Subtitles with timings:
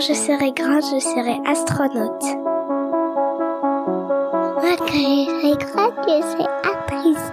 [0.00, 2.22] Quand je serai grande, je serai astronaute.
[4.62, 7.26] Moi, quand je serai grande, je serai actrice.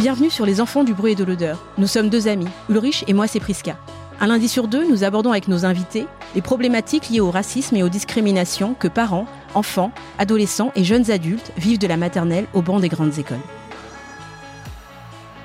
[0.00, 1.62] Bienvenue sur Les Enfants du bruit et de l'odeur.
[1.78, 3.76] Nous sommes deux amis, Ulrich et moi c'est Priska.
[4.20, 7.84] Un lundi sur deux, nous abordons avec nos invités les problématiques liées au racisme et
[7.84, 12.80] aux discriminations que parents, enfants, adolescents et jeunes adultes vivent de la maternelle au banc
[12.80, 13.38] des grandes écoles.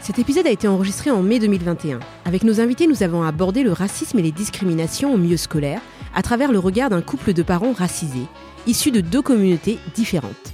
[0.04, 2.02] Cet épisode a été enregistré en mai 2021.
[2.26, 5.80] Avec nos invités, nous avons abordé le racisme et les discriminations au milieu scolaire
[6.14, 8.28] à travers le regard d'un couple de parents racisés,
[8.68, 10.54] issus de deux communautés différentes.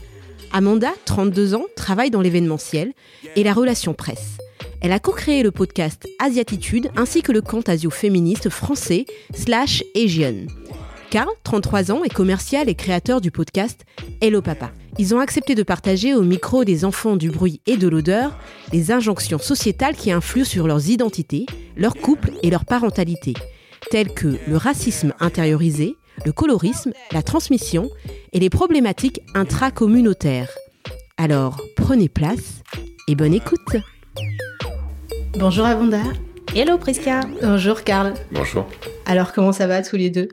[0.53, 2.94] Amanda, 32 ans, travaille dans l'événementiel
[3.36, 4.38] et la relation presse.
[4.81, 10.45] Elle a co-créé le podcast Asiatitude ainsi que le compte asio-féministe français slash Asian.
[11.09, 13.83] Carl, 33 ans, est commercial et créateur du podcast
[14.21, 14.69] Hello Papa.
[14.99, 18.38] Ils ont accepté de partager au micro des enfants du bruit et de l'odeur
[18.71, 23.33] les injonctions sociétales qui influent sur leurs identités, leur couple et leur parentalité,
[23.89, 27.89] telles que le racisme intériorisé, le colorisme, la transmission
[28.31, 30.52] et les problématiques intracommunautaires.
[31.17, 32.61] Alors, prenez place
[33.07, 33.77] et bonne écoute.
[35.39, 36.02] Bonjour Avanda.
[36.55, 37.21] Hello Priska.
[37.41, 38.13] Bonjour Karl.
[38.31, 38.67] Bonjour.
[39.07, 40.30] Alors, comment ça va tous les deux?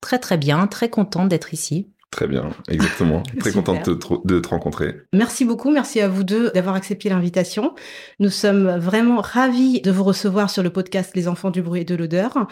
[0.00, 1.90] Très très bien, très contente d'être ici.
[2.16, 3.22] Très bien, exactement.
[3.40, 5.02] Très contente de te, de te rencontrer.
[5.12, 7.74] Merci beaucoup, merci à vous deux d'avoir accepté l'invitation.
[8.20, 11.84] Nous sommes vraiment ravis de vous recevoir sur le podcast Les enfants du bruit et
[11.84, 12.46] de l'odeur.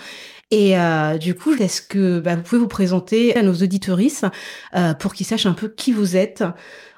[0.51, 4.25] Et euh, du coup, est-ce que bah, vous pouvez vous présenter à nos auditorices
[4.75, 6.45] euh, pour qu'ils sachent un peu qui vous êtes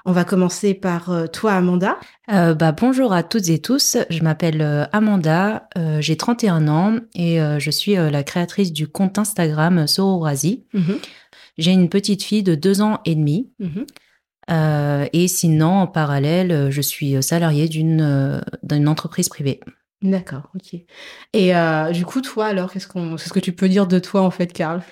[0.09, 1.99] On va commencer par euh, toi, Amanda.
[2.33, 7.01] Euh, bah, bonjour à toutes et tous, je m'appelle euh, Amanda, euh, j'ai 31 ans
[7.17, 10.65] et euh, je suis euh, la créatrice du compte Instagram Sororasi.
[11.59, 13.51] J'ai une petite fille de deux ans et demi.
[14.49, 19.59] Euh, et sinon, en parallèle, je suis salariée d'une euh, d'une entreprise privée.
[20.03, 20.79] D'accord, ok.
[21.33, 23.99] Et euh, du coup, toi, alors, qu'est-ce qu'on, c'est ce que tu peux dire de
[23.99, 24.83] toi en fait, Karl?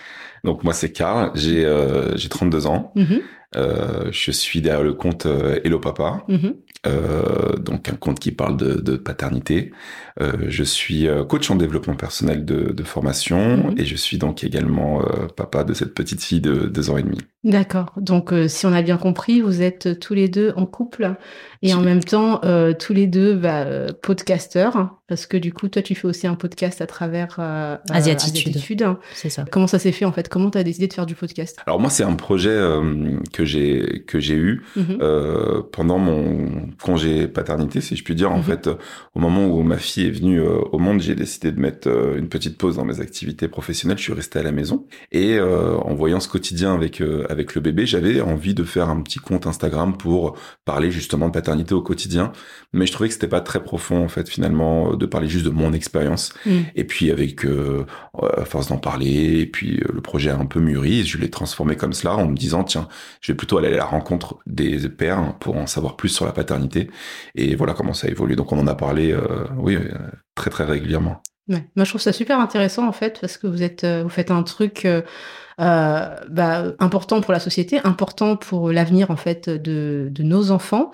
[0.44, 2.92] Donc moi c'est Karl, j'ai euh, j'ai 32 ans.
[2.96, 3.20] Mhm,
[3.56, 6.54] Euh, je suis derrière le compte euh, Hello Papa, mhm.
[6.86, 9.72] euh, donc un compte qui parle de, de paternité.
[10.20, 13.74] Euh, je suis coach en développement personnel de, de formation Mhm.
[13.78, 15.02] et je suis donc également
[15.36, 17.18] papa de cette petite fille de deux ans et demi.
[17.42, 17.92] D'accord.
[17.96, 21.14] Donc, si on a bien compris, vous êtes tous les deux en couple
[21.62, 22.40] et en même temps
[22.78, 23.66] tous les deux bah,
[24.02, 27.76] podcasteurs, parce que du coup, toi, tu fais aussi un podcast à travers euh, euh,
[27.90, 28.56] Asiatitude.
[28.56, 28.86] Asiatitude.
[29.14, 29.44] C'est ça.
[29.50, 30.28] Comment ça s'est fait en fait?
[30.28, 31.58] Comment tu as décidé de faire du podcast?
[31.66, 34.98] Alors moi c'est un projet euh, que j'ai que j'ai eu Mhm.
[35.00, 38.32] euh, pendant mon congé paternité, si je puis dire.
[38.32, 38.42] En Mhm.
[38.44, 38.74] fait, euh,
[39.14, 42.16] au moment où ma fille est venue euh, au monde, j'ai décidé de mettre euh,
[42.18, 43.98] une petite pause dans mes activités professionnelles.
[43.98, 47.54] Je suis resté à la maison et euh, en voyant ce quotidien avec euh, avec
[47.54, 51.74] le bébé, j'avais envie de faire un petit compte Instagram pour parler justement de paternité
[51.74, 52.32] au quotidien.
[52.72, 55.44] Mais je trouvais que c'était pas très profond en fait finalement euh, de parler juste
[55.44, 56.32] de mon expérience.
[56.46, 56.64] Mhm.
[56.74, 57.86] Et puis avec euh,
[58.20, 61.30] à force d'en parler, et puis euh, le projet a un peu mûri, je l'ai
[61.30, 62.88] transformé comme cela en me disant tiens,
[63.20, 66.32] je vais plutôt aller à la rencontre des pères pour en savoir plus sur la
[66.32, 66.90] paternité.
[67.34, 68.36] Et voilà comment ça évolue.
[68.36, 69.88] Donc on en a parlé, euh, oui, euh,
[70.34, 71.22] très très régulièrement.
[71.48, 71.68] Ouais.
[71.76, 74.30] Moi, je trouve ça super intéressant en fait parce que vous êtes, euh, vous faites
[74.30, 75.02] un truc euh, euh,
[75.58, 80.90] bah, important pour la société, important pour l'avenir en fait de, de nos enfants,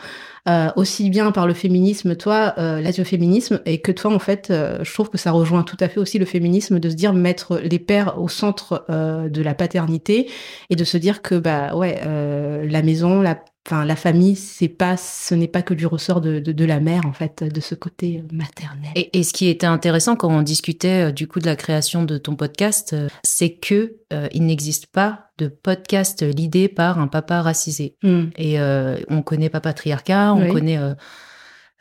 [0.48, 4.82] euh, aussi bien par le féminisme, toi, euh, l'asioféminisme, et que toi en fait, euh,
[4.82, 7.58] je trouve que ça rejoint tout à fait aussi le féminisme de se dire mettre
[7.58, 10.30] les pères au centre euh, de la paternité
[10.70, 13.38] et de se dire que bah ouais, euh, la maison, la
[13.72, 16.80] Enfin, la famille, c'est pas, ce n'est pas que du ressort de, de, de la
[16.80, 18.90] mère, en fait, de ce côté euh, maternel.
[18.96, 22.02] Et, et ce qui était intéressant quand on discutait euh, du coup de la création
[22.02, 27.06] de ton podcast, euh, c'est que euh, il n'existe pas de podcast l'idée par un
[27.06, 27.96] papa racisé.
[28.02, 28.24] Hmm.
[28.36, 30.52] Et euh, on connaît pas patriarcat, on Oui.
[30.52, 30.80] connaît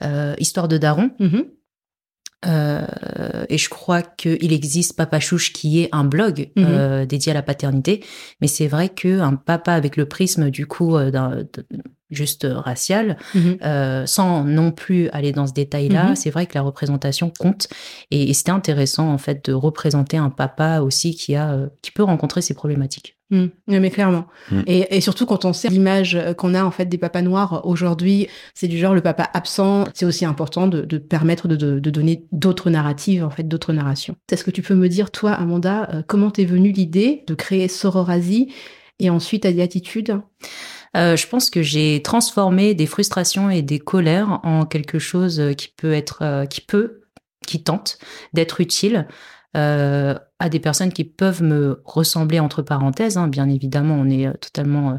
[0.03, 1.09] euh, histoire de daron.
[1.19, 1.45] Mhm.
[2.45, 2.78] Euh,
[3.49, 6.65] et je crois qu'il existe Papa Chouche qui est un blog Mhm.
[6.65, 8.03] euh, dédié à la paternité.
[8.41, 11.43] Mais c'est vrai qu'un papa avec le prisme du coup euh, d'un
[12.09, 13.57] juste raciale, Mhm.
[13.63, 16.09] euh, sans non plus aller dans ce détail-là.
[16.09, 16.15] Mhm.
[16.15, 17.67] C'est vrai que la représentation compte,
[18.11, 21.91] et, et c'était intéressant en fait de représenter un papa aussi qui a, euh, qui
[21.91, 23.15] peut rencontrer ces problématiques.
[23.31, 23.45] Mm.
[23.67, 24.25] Ouais, mais clairement.
[24.65, 27.61] Et, et surtout quand on sait l'image euh, qu'on a en fait des papas noirs
[27.63, 29.83] aujourd'hui, c'est du genre le papa absent.
[29.93, 33.71] C'est aussi important de, de permettre de, de, de donner d'autres narratives, en fait, d'autres
[33.71, 34.15] narrations.
[34.31, 37.67] Est-ce que tu peux me dire, toi, Amanda, euh, comment t'es venue l'idée de créer
[37.67, 38.51] Sororasi
[38.97, 40.19] et ensuite Adiatitude
[40.97, 45.69] Euh, je pense que j'ai transformé des frustrations et des colères en quelque chose qui
[45.75, 47.01] peut être, euh, qui peut,
[47.45, 47.99] qui tente
[48.33, 49.07] d'être utile
[49.57, 53.17] euh, à des personnes qui peuvent me ressembler entre parenthèses.
[53.17, 53.27] hein.
[53.27, 54.95] Bien évidemment, on est euh, totalement euh,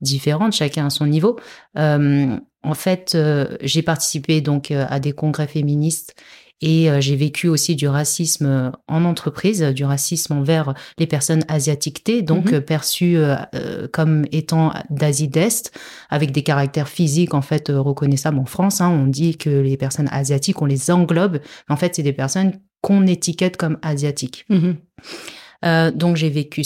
[0.00, 1.38] différentes, chacun à son niveau.
[1.78, 6.14] Euh, en fait, euh, j'ai participé donc euh, à des congrès féministes
[6.62, 11.44] et euh, j'ai vécu aussi du racisme euh, en entreprise, du racisme envers les personnes
[11.48, 12.54] asiatiques T, donc Mhm.
[12.54, 15.72] euh, perçues euh, comme étant d'Asie d'Est,
[16.08, 18.80] avec des caractères physiques en fait reconnaissables en France.
[18.80, 18.88] hein.
[18.88, 21.38] On dit que les personnes asiatiques, on les englobe,
[21.68, 24.44] mais en fait c'est des personnes qu'on étiquette comme asiatiques.
[24.48, 24.76] Mhm.
[25.64, 26.62] Euh, donc j'ai vécu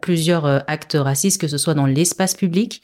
[0.00, 2.80] plusieurs actes racistes, que ce soit dans l'espace public,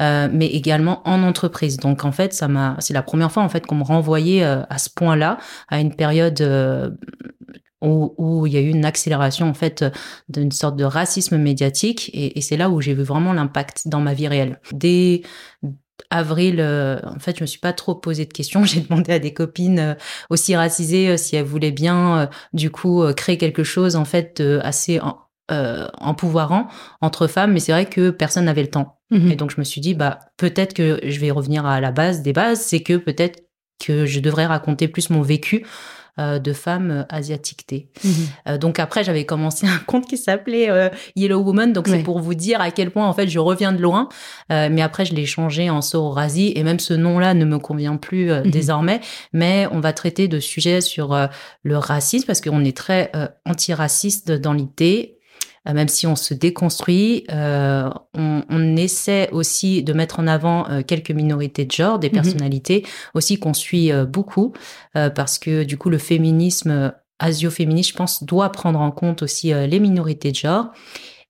[0.00, 1.76] euh, mais également en entreprise.
[1.76, 4.62] Donc en fait, ça m'a, c'est la première fois en fait qu'on me renvoyait euh,
[4.68, 5.38] à ce point-là,
[5.68, 6.90] à une période euh,
[7.80, 9.84] où, où il y a eu une accélération en fait
[10.28, 14.00] d'une sorte de racisme médiatique, et, et c'est là où j'ai vu vraiment l'impact dans
[14.00, 14.60] ma vie réelle.
[14.72, 15.22] Dès
[16.10, 18.64] avril, euh, en fait, je me suis pas trop posé de questions.
[18.64, 19.94] J'ai demandé à des copines euh,
[20.30, 24.40] aussi racisées euh, si elles voulaient bien, euh, du coup, créer quelque chose en fait
[24.62, 25.00] assez
[25.50, 26.68] euh, empouvoirant
[27.00, 27.52] entre femmes.
[27.52, 28.98] Mais c'est vrai que personne n'avait le temps.
[29.10, 29.30] Mhm.
[29.32, 32.22] Et donc je me suis dit, bah peut-être que je vais revenir à la base
[32.22, 33.42] des bases, c'est que peut-être
[33.84, 35.66] que je devrais raconter plus mon vécu
[36.20, 37.90] euh, de femme euh, asiatique T.
[38.04, 38.10] Mhm.
[38.48, 41.72] Euh, donc après, j'avais commencé un compte qui s'appelait euh, Yellow Woman.
[41.72, 41.96] Donc Ouais.
[41.98, 44.08] c'est pour vous dire à quel point en fait je reviens de loin.
[44.48, 48.30] Mais après, je l'ai changé en Sororasi et même ce nom-là ne me convient plus
[48.30, 48.48] Mhm.
[48.50, 49.00] désormais.
[49.32, 51.18] Mais on va traiter de sujets sur
[51.64, 53.10] le racisme parce qu'on est très
[53.44, 55.13] antiraciste dans l'idée.
[55.66, 60.68] Euh, même si on se déconstruit, euh, on, on essaie aussi de mettre en avant
[60.68, 62.14] euh, quelques minorités de genre, des Mhm.
[62.14, 62.84] personnalités
[63.14, 64.52] aussi qu'on suit euh, beaucoup,
[64.92, 69.80] parce que du coup le féminisme asio-féministe, je pense, doit prendre en compte aussi les
[69.80, 70.66] minorités de genre.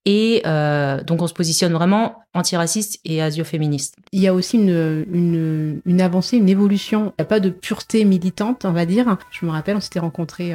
[0.06, 3.96] Et euh, donc on se positionne vraiment antiraciste et asio-féministe.
[4.12, 7.12] Il y a aussi une, une, une avancée, une évolution.
[7.18, 9.16] Il n'y a pas de pureté militante, on va dire.
[9.30, 10.54] Je me rappelle, on s'était rencontrés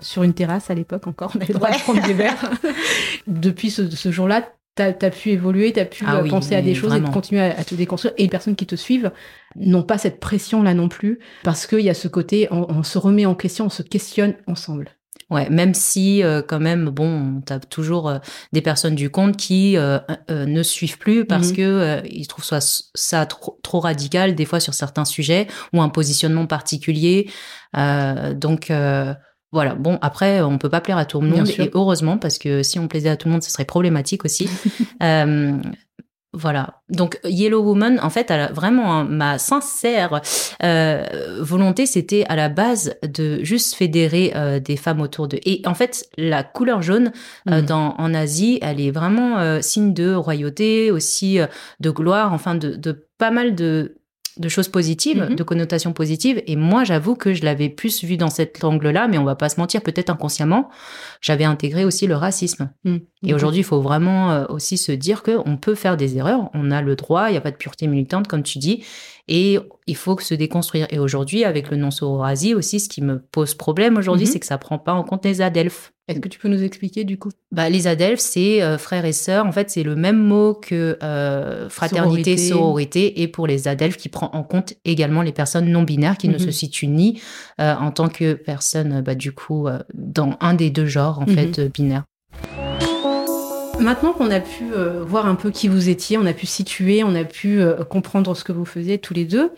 [0.00, 1.32] sur une terrasse à l'époque encore.
[1.34, 2.50] On avait le droit de prendre des verres.
[3.26, 6.54] Depuis ce, ce jour-là, tu as, pu évoluer, tu as pu Ah euh, oui, penser
[6.54, 7.08] à des choses vraiment.
[7.08, 8.14] et continuer à, à te déconstruire.
[8.16, 9.10] Et les personnes qui te suivent
[9.56, 12.96] n'ont pas cette pression-là non plus, parce qu'il y a ce côté, on, on se
[12.96, 14.90] remet en question, on se questionne ensemble.
[15.28, 18.18] Ouais, même si euh, quand même, bon, t'as toujours euh,
[18.52, 21.56] des personnes du compte qui euh, ne suivent plus parce Mhm.
[21.56, 22.58] que ils trouvent ça,
[22.94, 27.30] ça trop, trop radical des fois sur certains sujets ou un positionnement particulier.
[27.74, 28.72] Donc
[29.52, 29.74] voilà.
[29.74, 32.78] Bon, après, on peut pas plaire à tout le monde et heureusement parce que si
[32.78, 34.48] on plaisait à tout le monde, ce serait problématique aussi.
[35.02, 35.52] Euh,
[36.32, 36.80] voilà.
[36.90, 40.20] Donc Yellow Woman, en fait, elle a vraiment hein, ma sincère
[40.62, 41.04] euh,
[41.40, 45.40] volonté, c'était à la base de juste fédérer euh, des femmes autour de.
[45.44, 47.10] Et en fait, la couleur jaune
[47.48, 47.66] euh, Mhm.
[47.66, 51.46] dans en Asie, elle est vraiment euh, signe de royauté, aussi euh,
[51.80, 53.96] de gloire, enfin de, de pas mal de
[54.40, 55.36] de choses positives, Mhm.
[55.36, 56.42] de connotations positives.
[56.46, 59.48] Et moi, j'avoue que je l'avais plus vu dans cet angle-là, mais on va pas
[59.48, 60.68] se mentir, peut-être inconsciemment,
[61.20, 62.70] j'avais intégré aussi le racisme.
[62.84, 62.96] Mm.
[63.26, 66.50] Et aujourd'hui, il faut vraiment euh, aussi se dire que on peut faire des erreurs,
[66.54, 68.82] on a le droit, il n'y a pas de pureté militante, comme tu dis,
[69.28, 70.86] et il faut se déconstruire.
[70.90, 74.32] Et aujourd'hui, avec le non sororasi aussi, ce qui me pose problème aujourd'hui, Mhm.
[74.32, 75.92] c'est que ça prend pas en compte les adelphes.
[76.10, 77.30] Est-ce que tu peux nous expliquer du coup?
[77.52, 79.46] Bah, les adelphes, c'est euh, frères et sœurs.
[79.46, 82.48] En fait, c'est le même mot que euh, fraternité, Sororité.
[82.48, 83.22] sororité.
[83.22, 86.32] Et pour les adelphes, qui prend en compte également les personnes non binaires qui ne
[86.34, 86.38] Mhm.
[86.40, 87.20] se situent ni
[87.60, 91.26] euh, en tant que personne, bah, du coup, euh, dans un des deux genres, en
[91.30, 91.34] Mhm.
[91.34, 92.04] fait, euh, binaires.
[93.78, 94.64] Maintenant qu'on a pu
[95.06, 98.44] voir un peu qui vous étiez, on a pu situer, on a pu comprendre ce
[98.44, 99.52] que vous faisiez tous les deux,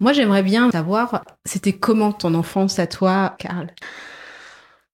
[0.00, 3.66] moi j'aimerais bien savoir, c'était comment ton enfance à toi, Karl?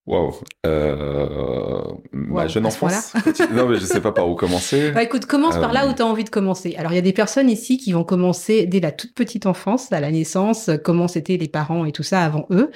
[0.07, 0.35] Waouh.
[0.67, 1.83] Euh,
[2.13, 3.15] ma jeune enfance.
[3.55, 4.91] non, mais je sais pas par où commencer.
[4.95, 6.75] Bah écoute, commence par là Euh, où tu as envie de commencer.
[6.77, 9.91] Alors il y a des personnes ici qui vont commencer dès la toute petite enfance,
[9.93, 12.71] à la naissance, euh, comment c'était les parents et tout ça avant eux.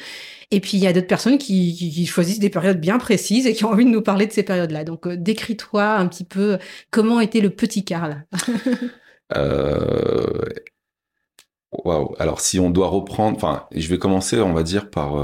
[0.51, 3.47] Et puis il y a d'autres personnes qui, qui- qui choisissent des périodes bien précises
[3.47, 4.85] et qui ont envie de nous parler de ces périodes-là.
[4.85, 6.57] Donc euh, décris-toi un petit peu
[6.91, 8.25] comment était le petit Karl.
[9.37, 10.41] Euh,
[11.85, 12.15] Waouh.
[12.19, 15.15] Alors, si on doit reprendre, enfin, je vais commencer, on va dire, par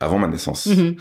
[0.00, 0.66] avant ma naissance.
[0.66, 0.96] Mhm.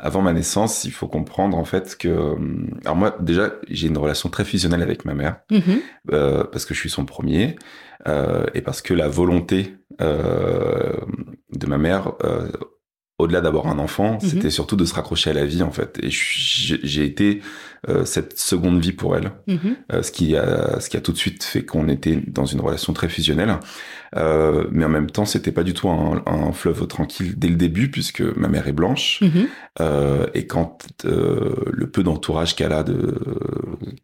[0.00, 2.36] avant ma naissance, il faut comprendre en fait que,
[2.84, 5.80] alors moi déjà, j'ai une relation très fusionnelle avec ma mère Mhm.
[6.12, 7.56] euh, parce que je suis son premier
[8.06, 10.92] euh, et parce que la volonté euh,
[11.52, 12.12] de ma mère,
[13.18, 14.28] au-delà d'avoir un enfant, Mhm.
[14.30, 15.98] c'était surtout de se raccrocher à la vie en fait.
[16.02, 17.42] Et j'ai été
[17.88, 19.76] euh, cette seconde vie pour elle, Mhm.
[19.92, 22.60] euh, ce qui a ce qui a tout de suite fait qu'on était dans une
[22.60, 23.58] relation très fusionnelle.
[24.16, 27.56] Euh, mais en même temps, c'était pas du tout un, un fleuve tranquille dès le
[27.56, 29.20] début puisque ma mère est blanche.
[29.22, 29.48] Mhm.
[30.34, 33.14] Et quand le peu d'entourage qu'elle a de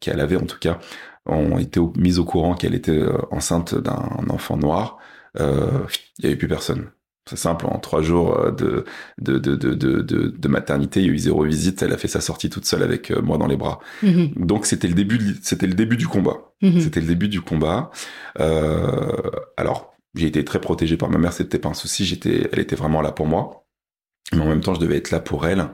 [0.01, 0.79] qu'elle avait en tout cas
[1.27, 4.99] ont été mis au courant qu'elle était enceinte d'un enfant noir,
[5.39, 5.45] il
[6.23, 6.91] y avait plus personne.
[7.27, 8.85] C'est simple, en trois jours euh, de,
[9.19, 12.21] de, de, de, de, maternité, il y a eu zéro visite, elle a fait sa
[12.21, 13.81] sortie toute seule avec euh, moi dans les bras.
[14.03, 14.33] Mhm.
[14.37, 16.53] Donc c'était le début, c'était le début du combat.
[16.61, 16.81] Mhm.
[16.81, 17.91] C'était le début du combat.
[18.41, 19.17] Euh,
[19.57, 22.05] alors, j'ai été très protégé par ma mère, c'était pas un souci.
[22.05, 23.64] J'étais, elle était vraiment là pour moi.
[24.33, 25.67] Mais en même temps, je devais être là pour elle,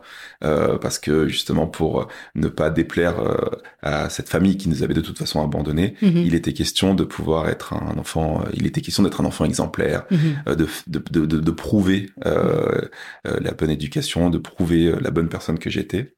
[0.42, 3.36] euh, parce que justement, pour ne pas déplaire euh,
[3.80, 6.16] à cette famille qui nous avait de toute façon abandonnés, Mhm.
[6.16, 8.44] il était question de pouvoir être un enfant.
[8.52, 10.18] Il était question d'être un enfant exemplaire, Mhm.
[10.48, 12.80] euh, de, de, de, de, prouver euh,
[13.28, 16.14] euh, la bonne éducation, de prouver euh, la bonne personne que j'étais.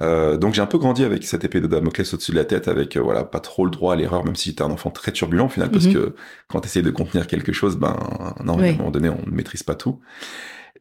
[0.00, 2.66] Euh, donc j'ai un peu grandi avec cette épée de Damoclès au-dessus de la tête,
[2.66, 5.12] avec euh, voilà pas trop le droit à l'erreur, même si j'étais un enfant très
[5.12, 5.92] turbulent au final, parce Mhm.
[5.94, 6.14] que
[6.48, 7.96] quand tu essayes de contenir quelque chose, ben
[8.44, 10.00] non, à un moment donné, on ne maîtrise pas tout.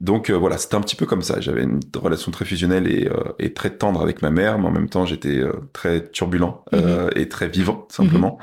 [0.01, 1.39] Donc euh, voilà, c'était un petit peu comme ça.
[1.39, 4.71] J'avais une relation très fusionnelle et, euh, et très tendre avec ma mère, mais en
[4.71, 8.39] même temps j'étais euh, très turbulent euh, et très vivant simplement.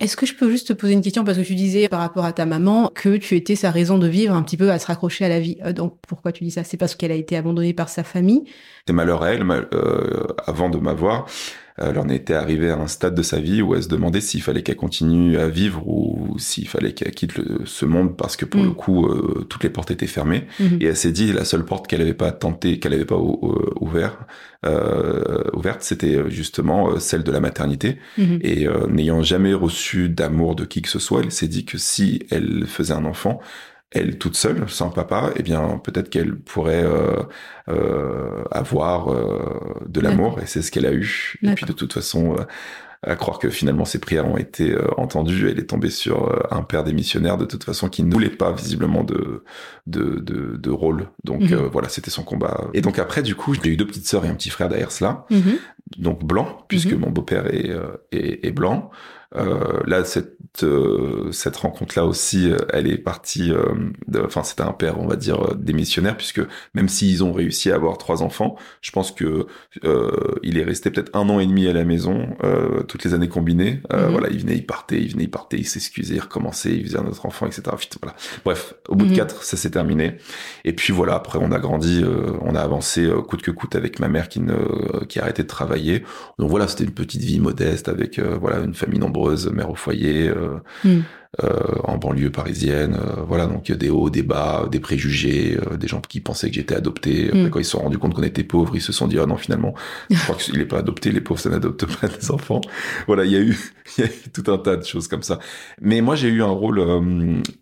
[0.00, 1.24] Est-ce que je peux juste te poser une question?
[1.24, 4.06] Parce que tu disais par rapport à ta maman que tu étais sa raison de
[4.06, 5.58] vivre un petit peu à se raccrocher à la vie.
[5.64, 6.64] Euh, donc pourquoi tu dis ça?
[6.64, 8.44] C'est parce qu'elle a été abandonnée par sa famille?
[8.80, 11.26] C'était malheur à elle, mal- euh, avant de m'avoir.
[11.78, 14.40] Elle en était arrivée à un stade de sa vie où elle se demandait s'il
[14.42, 18.46] fallait qu'elle continue à vivre ou s'il fallait qu'elle quitte le- ce monde parce que
[18.46, 18.64] pour Mm.
[18.64, 20.78] le coup euh, toutes les portes étaient fermées Mhm.
[20.80, 23.38] et elle s'est dit la seule porte qu'elle avait pas tenté qu'elle avait pas ou-
[23.42, 24.16] ou- ouvert
[24.64, 28.38] euh, ouverte c'était justement euh, celle de la maternité Mhm.
[28.42, 31.78] et euh, n'ayant jamais reçu d'amour de qui que ce soit elle s'est dit que
[31.78, 33.40] si elle faisait un enfant
[33.92, 37.22] elle toute seule, sans papa, eh bien peut-être qu'elle pourrait euh,
[37.68, 41.34] euh, avoir euh, de l'amour, et c'est ce qu'elle a eu.
[41.42, 42.44] Et puis de toute façon, euh,
[43.02, 46.40] à croire que finalement ses prières ont été euh, entendues, elle est tombée sur euh,
[46.50, 49.44] un père démissionnaire de toute façon qui ne voulait pas visiblement de
[49.86, 51.08] de, de, de rôle.
[51.22, 52.68] Donc euh, voilà, c'était son combat.
[52.74, 54.90] Et donc après, du coup, j'ai eu deux petites sœurs et un petit frère derrière
[54.90, 55.58] cela Mhm.
[55.98, 57.00] donc blanc, puisque Mhm.
[57.00, 57.70] mon beau-père est,
[58.12, 58.90] est, est blanc.
[59.34, 63.74] Euh, là, cette, euh, cette rencontre-là aussi, euh, elle est partie, euh,
[64.24, 66.40] enfin, c'était un père, on va dire, démissionnaire, puisque
[66.74, 69.46] même s'ils ont réussi à avoir trois enfants, je pense que
[69.84, 70.10] euh,
[70.42, 73.28] il est resté peut-être un an et demi à la maison, euh, toutes les années
[73.28, 73.80] combinées.
[73.92, 74.12] Euh, Mhm.
[74.12, 76.98] Voilà, il venait, il partait, il venait, il partait, il s'excusait, il recommençait, il faisait
[76.98, 77.62] un autre enfant, etc.
[78.00, 78.16] Voilà.
[78.44, 79.10] Bref, au bout Mhm.
[79.10, 80.16] de quatre, ça s'est terminé.
[80.64, 83.74] Et puis voilà, après on a grandi, euh, on a avancé euh, coûte que coûte
[83.74, 86.04] avec ma mère qui ne qui a arrêté de travailler.
[86.38, 89.15] Donc voilà, c'était une petite vie modeste avec euh, voilà une famille nombreuse,
[89.52, 90.30] mère au foyer,
[90.84, 91.00] Mm.
[91.84, 92.94] en banlieue parisienne.
[92.94, 96.74] euh, voilà, donc des hauts, des bas, des préjugés, des gens qui pensaient que j'étais
[96.74, 97.30] adopté.
[97.30, 97.50] Mm.
[97.50, 99.36] quand ils se sont rendus compte qu'on était pauvres, ils se sont dit ah non
[99.36, 99.74] finalement,
[100.08, 101.12] je crois qu'il est pas adopté.
[101.12, 102.62] Les pauvres ça n'adopte pas des enfants.
[103.06, 103.54] Voilà, il y a eu
[103.98, 105.38] il y a eu tout un tas de choses comme ça.
[105.82, 106.80] Mais moi j'ai eu un rôle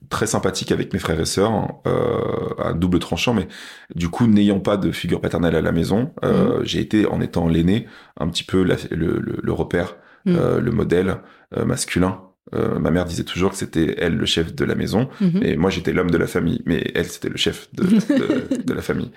[0.09, 1.53] très sympathique avec mes frères et sœurs,
[1.89, 3.49] euh, à double tranchant, mais
[3.97, 7.49] du coup, n'ayant pas de figure paternelle à la maison, euh, j'ai été, en étant
[7.49, 7.87] l'aîné,
[8.21, 10.37] un petit peu la- le, le- le repère, Mhm.
[10.37, 11.17] euh, le modèle
[11.57, 12.21] euh, masculin.
[12.55, 15.43] Euh, ma mère disait toujours que c'était elle le chef de la maison, Mhm.
[15.43, 18.73] et moi j'étais l'homme de la famille, mais elle c'était le chef de, de, de
[18.75, 19.11] la famille.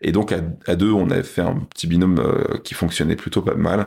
[0.00, 3.42] Et donc à, à deux, on avait fait un petit binôme euh, qui fonctionnait plutôt
[3.42, 3.86] pas mal.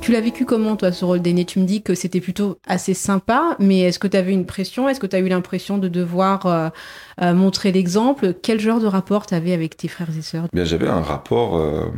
[0.00, 1.44] Tu l'as vécu comment, toi, ce rôle d'aîné?
[1.44, 4.88] Tu me dis que c'était plutôt assez sympa, mais est-ce que tu avais une pression?
[4.88, 6.68] Est-ce que tu as eu l'impression de devoir euh,
[7.20, 8.34] euh, montrer l'exemple?
[8.42, 10.46] Quel genre de rapport tu avais avec tes frères et sœurs?
[10.52, 11.90] Eh Bien, j'avais un rapport euh,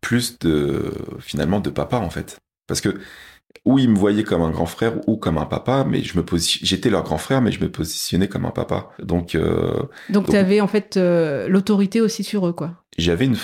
[0.00, 2.98] plus de finalement de papa en fait, parce que
[3.64, 6.24] où ils me voyaient comme un grand frère ou comme un papa, mais je me
[6.36, 8.90] j'étais leur grand frère, mais je me positionnais comme un papa.
[8.98, 9.74] Donc euh,
[10.10, 12.72] Donc, Donc- tu avais en fait l'autorité aussi sur eux, quoi.
[12.98, 13.36] J'avais une,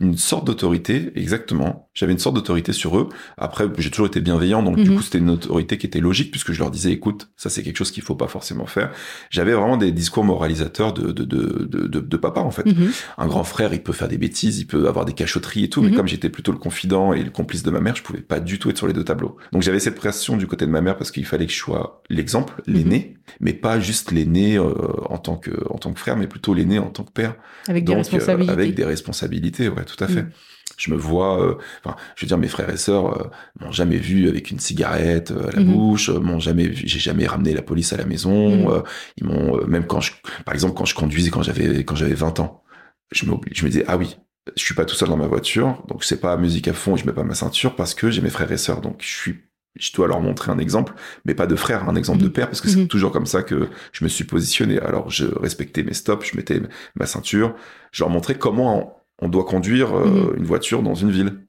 [0.00, 1.88] une sorte d'autorité, exactement.
[1.94, 3.08] J'avais une sorte d'autorité sur eux.
[3.36, 4.96] Après, j'ai toujours été bienveillant, donc du Mhm.
[4.96, 7.76] coup, c'était une autorité qui était logique, puisque je leur disais, écoute, ça c'est quelque
[7.76, 8.92] chose qu'il faut pas forcément faire.
[9.30, 12.66] J'avais vraiment des discours moralisateurs de, de, de, de, de, de papa, en fait.
[12.66, 12.90] Mhm.
[13.18, 15.82] Un grand frère, il peut faire des bêtises, il peut avoir des cachotteries et tout,
[15.82, 15.96] mais Mhm.
[15.96, 18.58] comme j'étais plutôt le confident et le complice de ma mère, je pouvais pas du
[18.58, 19.36] tout être sur les deux tableaux.
[19.52, 22.02] Donc j'avais cette pression du côté de ma mère parce qu'il fallait que je sois
[22.08, 24.72] l'exemple, l'aîné, mais pas juste l'aîné euh,
[25.06, 27.34] en tant que en tant que frère, mais plutôt l'aîné en tant que père.
[27.68, 28.52] Avec des euh, responsabilités.
[28.52, 30.22] avec des responsabilités, ouais, tout à fait.
[30.22, 30.30] Mm.
[30.76, 31.54] Je me vois, euh,
[31.84, 33.30] enfin, je veux dire, mes frères et sœurs euh,
[33.60, 35.72] m'ont jamais vu avec une cigarette euh, à la Mhm.
[35.72, 38.72] bouche, m'ont jamais j'ai jamais ramené la police à la maison.
[38.72, 38.82] Euh,
[39.16, 40.12] ils m'ont, euh, même quand je,
[40.44, 42.62] par exemple, quand je conduisais quand j'avais quand j'avais 20 ans,
[43.10, 44.16] je, je me disais, ah oui,
[44.56, 47.04] je suis pas tout seul dans ma voiture, donc c'est pas musique à fond je
[47.06, 49.36] mets pas ma ceinture parce que j'ai mes frères et sœurs, donc je suis
[49.78, 50.94] je dois leur montrer un exemple,
[51.24, 52.32] mais pas de frère, un exemple de mhm.
[52.32, 52.88] père, parce que c'est mhm.
[52.88, 54.78] toujours comme ça que je me suis positionné.
[54.80, 56.60] Alors je respectais mes stops, je mettais
[56.94, 57.54] ma ceinture,
[57.92, 60.38] je leur montrais comment on doit conduire euh, mhm.
[60.38, 61.40] une voiture dans une ville.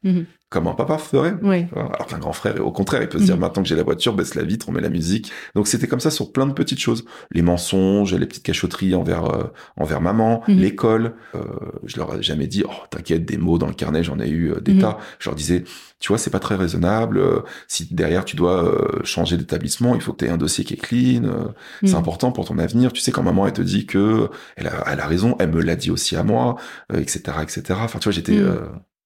[0.50, 1.36] Comme un papa ferait.
[1.76, 3.42] Alors qu'un grand frère, au contraire, il peut se dire, mhm.
[3.42, 5.32] maintenant que j'ai la voiture, baisse la vitre, on met la musique.
[5.54, 7.06] Donc c'était comme ça sur plein de petites choses.
[7.32, 9.44] Les mensonges, les petites cachotteries envers, euh,
[9.78, 11.14] envers maman, l'école.
[11.36, 11.42] Euh,
[11.86, 14.54] je leur ai jamais dit, oh, t'inquiète, des mots dans le carnet, j'en ai eu
[14.62, 14.98] des tas.
[15.20, 15.66] Je leur disais,
[16.00, 17.22] tu vois, c'est pas très raisonnable.
[17.68, 20.78] si derrière tu dois changer d'établissement, il faut que tu aies un dossier qui est
[20.78, 21.54] clean.
[21.84, 22.92] C'est important pour ton avenir.
[22.92, 25.62] Tu sais, quand maman, elle te dit que elle a, elle a raison, elle me
[25.62, 26.56] l'a dit aussi à moi,
[26.92, 27.80] etc., etc.
[27.84, 28.40] Enfin, tu vois, j'étais.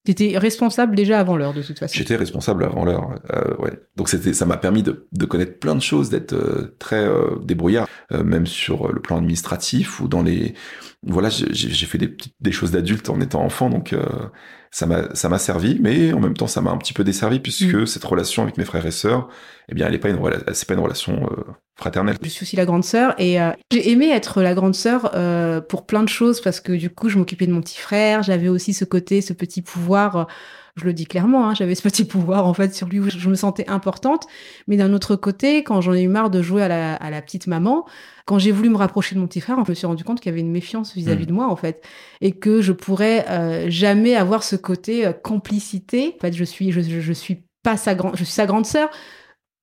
[0.09, 0.39] Euh...
[0.39, 1.93] responsable déjà avant l'heure, de toute façon.
[1.95, 3.71] J'étais responsable avant l'heure, euh, ouais.
[3.95, 7.87] Donc c'était, ça m'a permis de, connaître plein de choses, d'être euh, très euh, débrouillard,
[8.11, 10.53] même sur le plan administratif ou dans les.
[11.05, 13.93] Voilà, j'ai fait des, des choses d'adulte en étant enfant, donc
[14.73, 17.39] ça m'a ça m'a servi, mais en même temps ça m'a un petit peu desservi
[17.39, 17.85] puisque mm.
[17.85, 19.29] cette relation avec mes frères et sœurs,
[19.69, 20.19] eh bien elle est pas une
[20.53, 21.43] c'est pas une relation euh,
[21.75, 22.17] fraternelle.
[22.23, 25.61] Je suis aussi la grande sœur et euh, j'ai aimé être la grande sœur euh,
[25.61, 28.49] pour plein de choses parce que du coup je m'occupais de mon petit frère, j'avais
[28.49, 30.27] aussi ce côté, ce petit pouvoir
[30.75, 33.29] je le dis clairement, hein, j'avais ce petit pouvoir en fait sur lui où je
[33.29, 34.25] me sentais importante.
[34.67, 37.21] Mais d'un autre côté, quand j'en ai eu marre de jouer à la, à la
[37.21, 37.85] petite maman,
[38.25, 40.31] quand j'ai voulu me rapprocher de mon petit frère, je me suis rendu compte qu'il
[40.31, 41.27] y avait une méfiance vis-à-vis mm.
[41.27, 41.83] de moi en fait,
[42.21, 46.15] et que je pourrais euh, jamais avoir ce côté euh, complicité.
[46.17, 48.89] En fait, je suis, je, je suis pas sa grande, je suis sa grande sœur,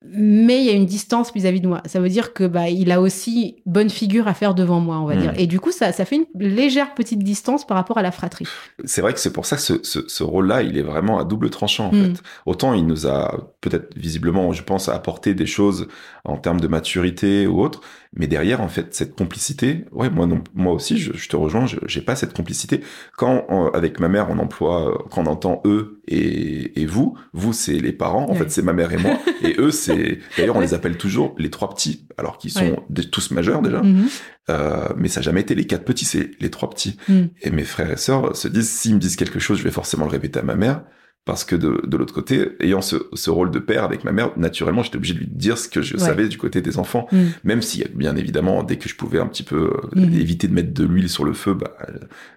[0.02, 1.83] mais il y a une distance vis-à-vis de moi.
[1.85, 5.04] Ça veut dire que bah il a aussi bonne figure à faire devant moi, on
[5.04, 5.33] va dire.
[5.33, 5.38] Hmm.
[5.38, 8.47] Et du coup, ça, ça fait une légère petite distance par rapport à la fratrie.
[8.85, 11.25] C'est vrai que c'est pour ça que ce, ce, ce rôle-là, il est vraiment à
[11.25, 12.14] double tranchant en hmm.
[12.14, 12.23] fait.
[12.47, 15.87] Autant il nous a peut-être visiblement, je pense, apporté des choses
[16.25, 17.83] en termes de maturité ou autre,
[18.14, 21.66] mais derrière, en fait, cette complicité, ouais, moi non, moi aussi, je, je te rejoins,
[21.87, 22.80] j'ai pas cette complicité.
[23.16, 27.78] Quand avec ma mère, on emploie, quand on entend eux et, et vous, vous c'est
[27.78, 30.74] les parents, en fait, c'est ma mère et moi, et eux c'est, d'ailleurs, on les
[30.74, 34.08] appelle toujours les trois petits, alors qu'ils sont tous majeurs déjà, mm-hmm.
[34.50, 36.96] euh, mais ça n'a jamais été les quatre petits, c'est les trois petits.
[37.08, 37.22] Mm.
[37.42, 40.04] Et mes frères et sœurs se disent, s'ils me disent quelque chose, je vais forcément
[40.04, 40.82] le répéter à ma mère
[41.26, 44.36] parce que de, de l'autre côté, ayant ce, ce, rôle de père avec ma mère,
[44.38, 47.24] naturellement, j'étais obligé de lui dire ce que je savais du côté des enfants, mm.
[47.44, 50.14] même si, bien évidemment, dès que je pouvais un petit peu euh, mm.
[50.14, 51.76] éviter de mettre de l'huile sur le feu, bah,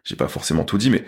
[0.03, 1.05] j'ai pas forcément tout dit, mais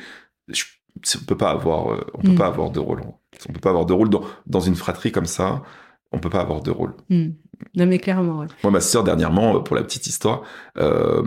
[0.47, 0.63] je,
[0.97, 2.35] on peut pas avoir, euh, on peut mm.
[2.35, 3.01] pas avoir de rôle.
[3.49, 5.63] On peut pas avoir de rôle dans, dans une fratrie comme ça.
[6.11, 6.93] On peut pas avoir de rôle.
[7.75, 8.39] Non mais clairement.
[8.39, 8.47] Ouais.
[8.63, 10.43] Moi, ma sœur dernièrement, euh, pour la petite histoire,
[10.77, 11.23] euh,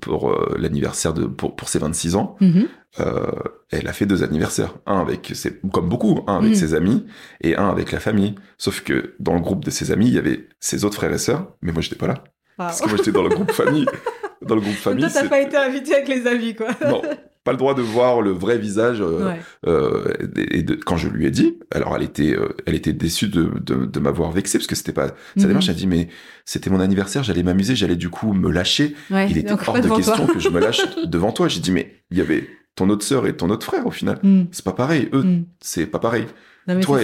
[0.00, 2.66] pour euh, l'anniversaire de pour, pour ses 26 ans, mm-hmm.
[3.00, 3.26] euh,
[3.70, 6.54] elle a fait deux anniversaires, un avec ses, comme beaucoup, un avec mm.
[6.54, 7.06] ses amis
[7.40, 8.34] et un avec la famille.
[8.58, 11.18] Sauf que dans le groupe de ses amis, il y avait ses autres frères et
[11.18, 12.24] sœurs, mais moi j'étais pas là
[12.56, 13.86] parce que moi j'étais dans le groupe famille.
[14.42, 15.02] Dans le groupe famille.
[15.02, 16.66] Toi, t'as pas été invité avec les amis, quoi.
[16.86, 17.00] Non,
[17.44, 19.02] pas le droit de voir le vrai visage.
[19.02, 19.34] Euh,
[19.66, 20.12] euh,
[20.50, 23.52] et de, quand je lui ai dit, alors elle était, euh, elle était déçue de,
[23.60, 25.66] de, de m'avoir vexé parce que c'était pas sa démarche.
[25.68, 26.08] Elle a dit mais
[26.46, 28.96] c'était mon anniversaire, j'allais m'amuser, j'allais du coup me lâcher.
[29.10, 31.48] il était hors de question que je me lâche devant toi.
[31.48, 34.18] J'ai dit mais il y avait ton autre sœur et ton autre frère au final.
[34.22, 34.44] Mm.
[34.50, 35.10] C'est pas pareil.
[35.12, 35.44] Eux, mm.
[35.60, 36.26] c'est pas pareil.
[36.66, 37.00] Non, toi,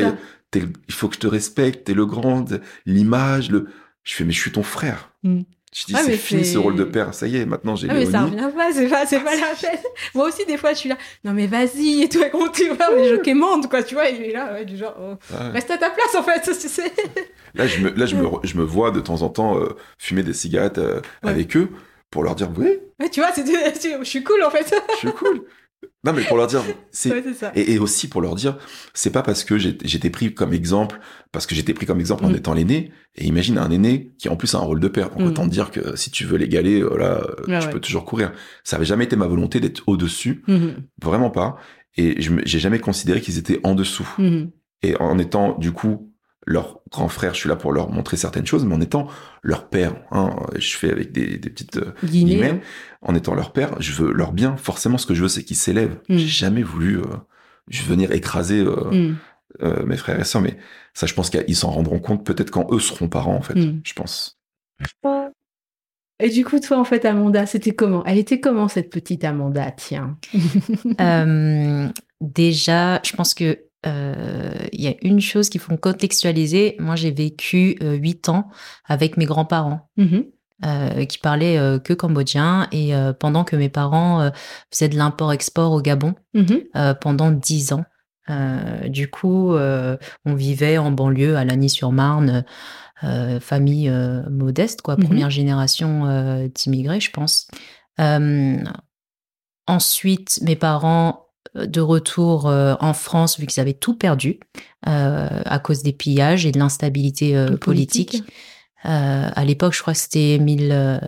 [0.54, 1.84] il faut que je te respecte.
[1.84, 2.46] T'es le grand,
[2.86, 3.50] l'image.
[3.50, 3.66] Le,
[4.04, 5.12] je fais mais je suis ton frère.
[5.72, 7.94] Je dis, ah, c'est fini ce rôle de père, ça y est, maintenant j'ai ah,
[7.94, 9.78] mais ça revient pas, c'est pas, c'est pas la peine.
[10.16, 12.90] Moi aussi, des fois, je suis là, non mais vas-y, et toi, comment tu vas,
[12.92, 15.14] mais je quémande, quoi, tu vois, il est là, ouais, du genre, oh,
[15.52, 16.92] reste à ta place, en fait, tu sais.
[17.54, 20.24] Là, je me, là, je me, je me vois de temps en temps euh, fumer
[20.24, 21.68] des cigarettes euh, avec eux
[22.10, 22.80] pour leur dire, oui.
[22.98, 24.74] Ouais, tu vois, c'est, je suis cool, en fait.
[24.94, 25.44] je suis cool.
[26.04, 27.12] Non, mais pour leur dire, c'est
[27.54, 28.56] et, et, aussi pour leur dire,
[28.94, 30.98] c'est pas parce que j'étais pris comme exemple,
[31.30, 32.36] parce que j'étais pris comme exemple en mm.
[32.36, 32.90] étant l'aîné.
[33.16, 35.10] Et imagine un aîné qui en plus a un rôle de père.
[35.10, 35.26] Donc mm.
[35.26, 37.26] autant dire que si tu veux l'égaler, voilà,
[37.60, 38.32] tu peux toujours courir.
[38.64, 40.74] Ça avait jamais été ma volonté d'être au dessus, mm-hmm.
[41.02, 41.56] vraiment pas.
[41.96, 44.08] Et j'ai jamais considéré qu'ils étaient en dessous.
[44.18, 44.50] Mm-hmm.
[44.82, 46.09] Et en étant du coup
[46.50, 49.06] leur grand frère, je suis là pour leur montrer certaines choses, mais en étant
[49.42, 52.60] leur père, hein, je fais avec des, des petites euh, guillemets,
[53.02, 54.56] en étant leur père, je veux leur bien.
[54.56, 56.00] Forcément, ce que je veux, c'est qu'ils s'élèvent.
[56.08, 56.16] Mm.
[56.16, 57.04] J'ai jamais voulu euh,
[57.86, 59.16] venir écraser euh, mm.
[59.62, 60.58] euh, mes frères et sœurs, mais
[60.92, 63.54] ça, je pense qu'ils s'en rendront compte peut-être quand eux seront parents, en fait.
[63.54, 63.80] Mm.
[63.84, 64.40] Je pense.
[66.18, 68.04] Et du coup, toi, en fait, Amanda, c'était comment?
[68.04, 69.70] Elle était comment cette petite Amanda?
[69.70, 70.18] Tiens.
[72.20, 76.76] déjà, je pense que euh, il y a une chose qu'il faut contextualiser.
[76.78, 78.48] Moi, j'ai vécu euh, huit ans
[78.84, 79.88] avec mes grands-parents.
[79.98, 80.26] Mm-hmm.
[80.66, 84.30] Euh, qui parlaient que cambodgien et pendant que mes parents
[84.70, 86.98] faisaient de l'import-export au Gabon mm-hmm.
[86.98, 87.86] pendant dix ans.
[88.86, 92.44] du coup, on vivait en banlieue à Lagny-sur-Marne,
[93.40, 93.90] famille
[94.30, 95.06] modeste, quoi, mm-hmm.
[95.06, 97.48] première génération d'immigrés, je pense.
[99.66, 104.40] ensuite, mes parents de retour en France, vu qu'ils avaient tout perdu
[104.82, 108.10] à cause des pillages et de l'instabilité politique.
[108.10, 108.32] politique.
[108.84, 111.00] à l'époque, je crois que c'était 1000,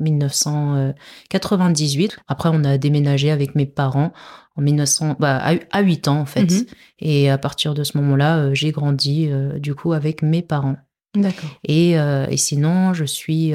[0.00, 2.18] 1998.
[2.28, 4.12] Après, on a déménagé avec mes parents
[4.56, 6.50] en 1900, bah, à, 8 ans en fait.
[6.50, 6.66] Mhm.
[7.00, 10.76] Et à partir de ce moment-là, euh, j'ai grandi euh, du coup avec mes parents.
[11.14, 11.50] D'accord.
[11.64, 13.52] Et, euh, et, sinon, je suis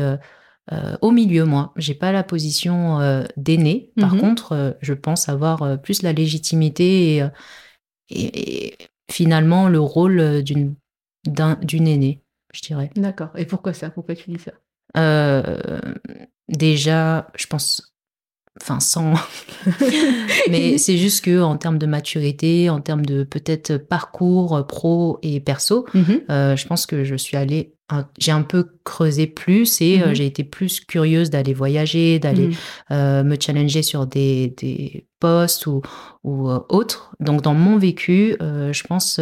[1.01, 1.73] au milieu, moi.
[1.75, 3.91] J'ai pas la position d'aîné.
[3.99, 4.21] Par mhm.
[4.21, 7.17] contre, je pense avoir plus la légitimité
[8.09, 8.77] et, et,
[9.11, 10.75] finalement le rôle d'une
[11.23, 12.21] d'une aînée,
[12.53, 12.89] je dirais.
[12.95, 13.29] D'accord.
[13.35, 13.89] Et pourquoi ça?
[13.89, 14.53] Pourquoi tu dis ça?
[14.97, 15.79] Euh,
[16.49, 17.93] déjà, je pense,
[18.61, 19.13] enfin sans,
[20.49, 25.39] mais c'est juste que en termes de maturité, en termes de peut-être parcours pro et
[25.39, 25.85] perso,
[26.29, 27.75] euh, je pense que je suis allée,
[28.17, 30.15] j'ai un peu creusé plus et euh, mm-hmm.
[30.15, 32.49] j'ai été plus curieuse d'aller voyager, d'aller
[32.89, 33.23] mm.
[33.23, 35.81] me challenger sur des, des postes ou,
[36.23, 37.13] ou autres.
[37.19, 39.19] Donc dans mon vécu, je pense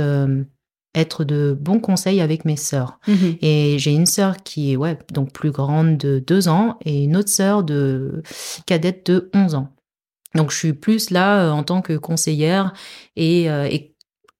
[0.96, 3.00] être de bons conseils avec mes sœurs.
[3.08, 3.38] Mhm.
[3.42, 7.16] Et j'ai une sœur qui est ouais, donc plus grande de deux ans et une
[7.16, 8.24] autre sœur de
[8.66, 9.70] cadette de 11 ans.
[10.36, 12.74] Donc je suis plus là euh, en tant que conseillère
[13.16, 13.89] et, euh, et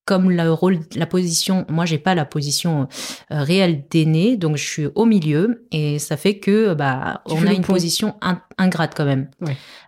[0.10, 2.88] comme le rôle, la position, moi j'ai pas la position
[3.32, 7.54] euh, réelle d'aîné, donc je suis au milieu et ça fait que bah on a
[7.54, 8.16] une position
[8.58, 9.30] ingrate quand même,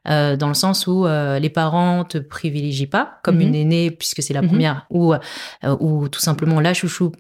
[0.08, 3.42] euh, dans le sens où euh, les parents te privilégient pas comme mhm.
[3.42, 4.48] une aînée puisque c'est la mhm.
[4.48, 5.16] première ou
[5.80, 7.14] ou tout simplement la chouchou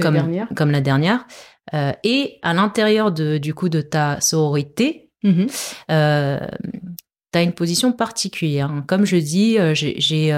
[0.00, 1.26] comme la comme la dernière.
[2.04, 5.10] et à l'intérieur de du coup de ta sororité.
[5.24, 5.48] Mhm.
[5.88, 8.70] tu as une position particulière.
[8.86, 10.32] Comme je dis, j'ai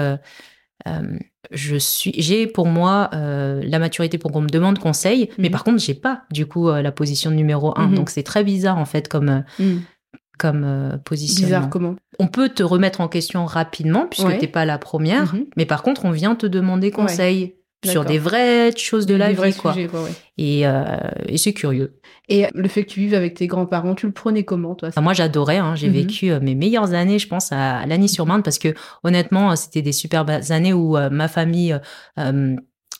[1.51, 5.51] je suis, j'ai pour moi euh, la maturité pour qu'on me demande conseil, mais mhm.
[5.51, 7.87] par contre, j'ai pas du coup euh, la position numéro un.
[7.87, 7.95] Mhm.
[7.95, 9.81] Donc c'est très bizarre en fait comme euh, mhm.
[10.37, 11.45] comme position.
[11.45, 11.95] Bizarre comment?
[12.19, 15.83] On peut te remettre en question rapidement puisque tu t'es pas la première, mais par
[15.83, 19.75] contre, on vient te demander conseil sur des vraies choses de la vie, quoi.
[20.37, 21.99] et, et c'est curieux.
[22.31, 25.11] Et le fait que tu vives avec tes grands-parents, tu le prenais comment, toi Moi,
[25.11, 25.57] j'adorais.
[25.57, 25.75] Hein.
[25.75, 25.93] J'ai mhm.
[25.93, 30.31] vécu euh, mes meilleures années, je pense, à, Lagny-sur-Marne, parce que honnêtement, c'était des superbes
[30.49, 31.77] années où euh, ma famille
[32.17, 32.55] euh,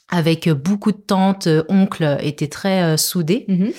[0.10, 3.46] avec beaucoup de tantes, oncles, était très soudée.
[3.48, 3.72] Mhm.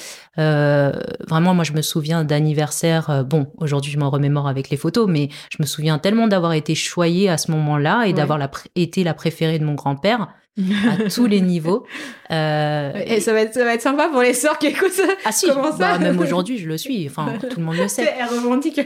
[1.28, 3.22] vraiment, moi, je me souviens d'anniversaires.
[3.28, 6.74] bon, aujourd'hui, je m'en remémore avec les photos, mais je me souviens tellement d'avoir été
[6.74, 8.40] choyée à ce moment-là et d'avoir
[8.74, 11.86] été la préférée de mon grand-père à tous les niveaux.
[12.30, 15.04] Euh, et ça va, être, ça va être sympa pour les sœurs qui écoutent ça.
[15.24, 17.06] Ah si, Comment ça bah, même aujourd'hui, je le suis.
[17.06, 18.14] Enfin, tout le monde le sait.
[18.16, 18.80] C'est romantique.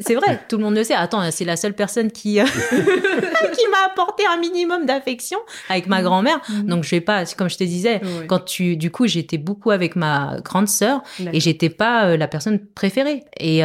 [0.00, 0.94] c'est vrai, tout le monde le sait.
[0.94, 5.38] Attends, c'est la seule personne qui, euh, qui m'a apporté un minimum d'affection
[5.68, 6.40] avec ma grand-mère.
[6.48, 6.66] Mhm.
[6.66, 9.96] Donc, je vais pas, comme je te disais, quand tu, du coup, j'étais beaucoup avec
[9.96, 13.22] ma grande sœur et j'étais pas euh, la personne préférée.
[13.38, 13.62] Et,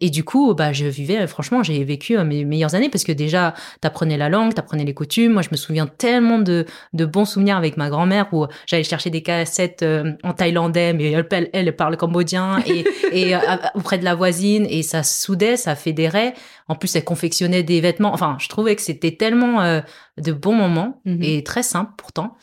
[0.00, 3.54] et du coup, bah, je vivais, franchement, j'ai vécu mes meilleures années parce que déjà,
[3.80, 5.32] t'apprenais la langue, t'apprenais les coutumes.
[5.32, 6.59] Moi, je me souviens tellement de,
[6.92, 11.10] de bons souvenirs avec ma grand-mère où j'allais chercher des cassettes euh, en thaïlandais, mais
[11.10, 13.38] elle, elle parle cambodgien et, et euh,
[13.74, 16.34] auprès de la voisine et ça soudait, ça fédérait.
[16.68, 18.12] En plus, elle confectionnait des vêtements.
[18.12, 19.80] Enfin, je trouvais que c'était tellement euh,
[20.18, 21.22] de bons moments mhm.
[21.22, 22.36] et très simple pourtant.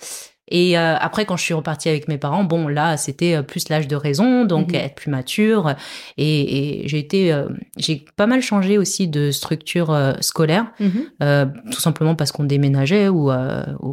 [0.50, 3.96] Et après, quand je suis repartie avec mes parents, bon, là, c'était plus l'âge de
[3.96, 4.76] raison, donc mhm.
[4.76, 5.76] être plus mature.
[6.18, 7.44] Et, j'ai été,
[7.78, 11.52] j'ai pas mal changé aussi de structure scolaire, mhm.
[11.72, 13.32] tout simplement parce qu'on déménageait ou,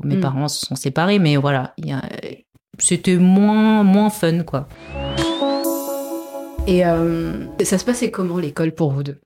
[0.05, 1.19] mes parents se sont séparés.
[1.19, 1.75] Mais voilà,
[2.79, 4.69] c'était moins, moins fun, quoi.
[6.67, 6.83] Et
[7.65, 9.19] ça se passait comment l'école pour vous deux?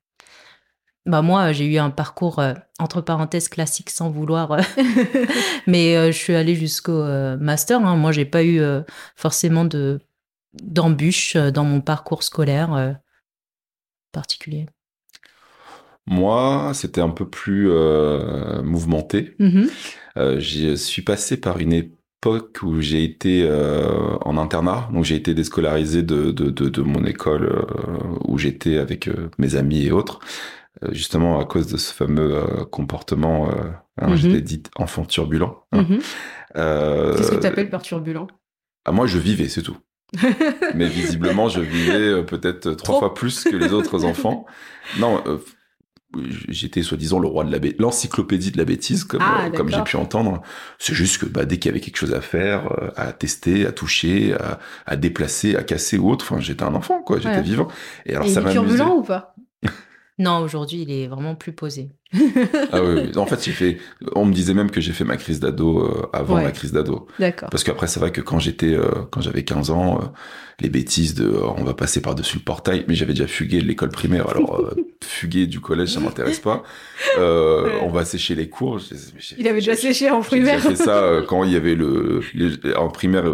[1.09, 4.61] Bah moi, j'ai eu un parcours euh, entre parenthèses classique sans vouloir, euh,
[5.67, 7.03] mais euh, je suis allée jusqu'au
[7.41, 7.85] master.
[7.85, 7.97] Hein.
[7.97, 8.61] Moi, j'ai pas eu
[9.17, 10.01] forcément de
[10.63, 12.97] d'embûches dans mon parcours scolaire
[14.13, 14.67] particulier.
[16.07, 17.71] Moi, c'était un peu plus
[18.63, 19.37] mouvementé.
[19.39, 20.39] Mm-hmm.
[20.39, 23.49] je suis passé par une époque où j'ai été
[24.25, 27.67] en internat, donc j'ai été déscolarisé de, de, de, de mon école
[28.27, 30.21] où j'étais avec mes amis et autres.
[30.85, 33.51] Euh, justement à cause de ce fameux euh, comportement,
[34.01, 35.65] hein, mm dit enfant turbulent.
[35.73, 35.83] Hein.
[35.83, 35.99] Mhm.
[36.55, 38.29] Qu'est-ce que tu appelles par turbulent
[38.85, 39.77] ah, Moi, je vivais, c'est tout.
[40.75, 44.47] Mais visiblement, je vivais peut-être trois fois plus que les autres enfants.
[44.99, 45.23] Non,
[46.49, 49.97] j'étais soi-disant le roi de la l'encyclopédie de la bêtise, comme, ah, comme j'ai pu
[49.97, 50.41] entendre.
[50.79, 53.73] C'est juste que bah, dès qu'il y avait quelque chose à faire, à tester, à
[53.73, 57.19] toucher, à, à déplacer, à casser ou autre, enfin, j'étais un enfant, quoi.
[57.19, 57.69] J'étais vivant.
[58.07, 59.35] Et alors, Et ça turbulent ou pas?
[60.19, 61.91] Non, aujourd'hui, il est vraiment plus posé.
[62.73, 63.79] Ah oui, en fait, j'ai fait.
[64.15, 67.07] On me disait même que j'ai fait ma crise d'ado euh, avant la crise d'ado.
[67.19, 67.51] D'accord.
[67.51, 70.07] Parce qu'après, c'est vrai que quand j'étais, euh, quand j'avais 15 ans, euh,
[70.61, 73.67] les bêtises de, on va passer par dessus le portail, mais j'avais déjà fugué de
[73.67, 74.29] l'école primaire.
[74.31, 74.71] Alors,
[75.05, 76.63] fuguer du collège, ça m'intéresse pas.
[77.19, 78.81] Euh, On va sécher les cours.
[79.37, 80.61] Il avait déjà séché en primaire.
[80.61, 82.23] J'ai fait ça quand il y avait le,
[82.77, 83.25] en primaire,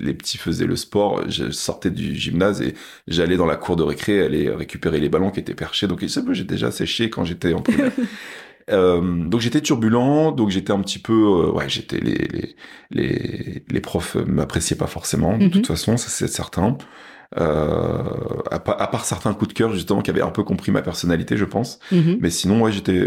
[0.00, 1.22] les petits faisaient le sport.
[1.28, 2.74] Je sortais du gymnase et
[3.06, 5.86] j'allais dans la cour de récré, aller récupérer les ballons qui étaient perchés.
[5.86, 7.92] Donc j'ai déjà séché quand j'étais en primaire.
[8.70, 12.56] Euh, donc j'étais turbulent, donc j'étais un petit peu, euh, ouais, j'étais les les
[12.90, 16.76] les, les profs m'appréciaient pas forcément de toute façon, ça c'est certain.
[17.36, 18.02] Euh,
[18.52, 21.44] à, part certains coups de cœur justement qui avaient un peu compris ma personnalité, je
[21.44, 21.80] pense.
[21.90, 22.18] Mhm.
[22.20, 23.04] Mais sinon, ouais, j'étais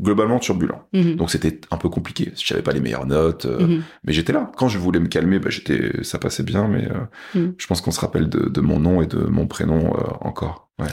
[0.00, 0.82] globalement turbulent.
[0.92, 1.14] Mhm.
[1.14, 2.32] Donc c'était un peu compliqué.
[2.34, 4.50] Je n'avais pas les meilleures notes, euh, mais j'étais là.
[4.56, 6.66] Quand je voulais me calmer, bah, j'étais, ça passait bien.
[6.66, 6.88] Mais
[7.34, 10.67] je pense qu'on se rappelle de, de, mon nom et de mon prénom encore.
[10.78, 10.86] Ouais.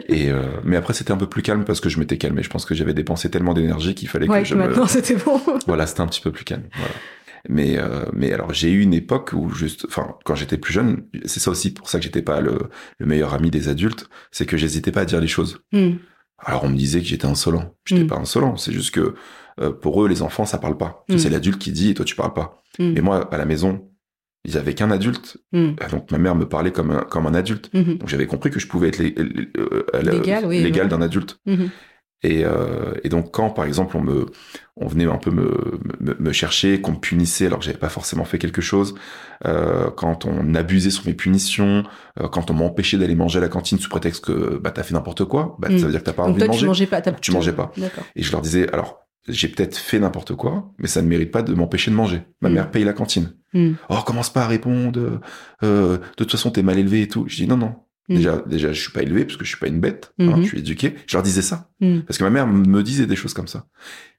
[0.08, 2.42] et euh, mais après c'était un peu plus calme parce que je m'étais calmé.
[2.42, 5.40] Je pense que j'avais dépensé tellement d'énergie qu'il fallait que je maintenant c'était bon.
[5.66, 6.64] voilà, c'était un petit peu plus calme.
[6.74, 6.94] Voilà.
[7.48, 11.04] Mais euh, mais alors j'ai eu une époque où juste, enfin quand j'étais plus jeune,
[11.24, 14.46] c'est ça aussi pour ça que j'étais pas le, le, meilleur ami des adultes, c'est
[14.46, 15.60] que j'hésitais pas à dire les choses.
[15.72, 15.94] Hmm.
[16.38, 17.74] Alors on me disait que j'étais insolent.
[17.84, 18.08] J'étais hmm.
[18.08, 18.56] pas insolent.
[18.56, 19.14] C'est juste que
[19.60, 21.04] euh, pour eux les enfants ça parle pas.
[21.08, 21.18] Hmm.
[21.18, 22.62] C'est l'adulte qui dit et toi tu parles pas.
[22.78, 23.91] Et moi à la maison
[24.44, 25.38] ils avaient qu'un adulte.
[25.52, 25.72] Hmm.
[25.80, 27.70] Ah, donc ma mère me parlait comme un, comme un adulte.
[27.74, 27.98] Mhm.
[27.98, 31.38] Donc j'avais compris que je pouvais être euh, légal, légal d'un adulte.
[31.46, 31.70] Mhm.
[32.24, 34.26] Et, euh, et, donc quand par exemple on me
[34.76, 37.88] on venait un peu me, me, me chercher, qu'on me punissait alors que j'avais pas
[37.88, 38.94] forcément fait quelque chose,
[39.44, 41.82] euh, quand on abusait sur mes punitions,
[42.20, 44.94] euh, quand on m'empêchait d'aller manger à la cantine sous prétexte que bah t'as fait
[44.94, 45.78] n'importe quoi, bah ça hmm.
[45.78, 46.60] veut dire que t'as pas envie de manger.
[46.60, 47.72] Tu mangeais pas, tu mangeais pas.
[48.14, 51.42] Et je leur disais alors j'ai peut-être fait n'importe quoi, mais ça ne mérite pas
[51.42, 52.22] de m'empêcher de manger.
[52.40, 52.52] Ma hmm.
[52.52, 53.34] mère paye la cantine.
[53.54, 53.72] Mm.
[53.88, 55.20] Oh, commence pas à répondre.
[55.62, 57.24] Euh, de toute façon, t'es mal élevé et tout.
[57.28, 57.74] Je dis non, non.
[58.08, 58.14] Mm.
[58.16, 60.14] Déjà, déjà, je suis pas élevé parce que je suis pas une bête.
[60.18, 60.42] Hein, mm-hmm.
[60.42, 60.94] je suis éduqué.
[61.06, 62.00] Je leur disais ça mm.
[62.00, 63.66] parce que ma mère me disait des choses comme ça.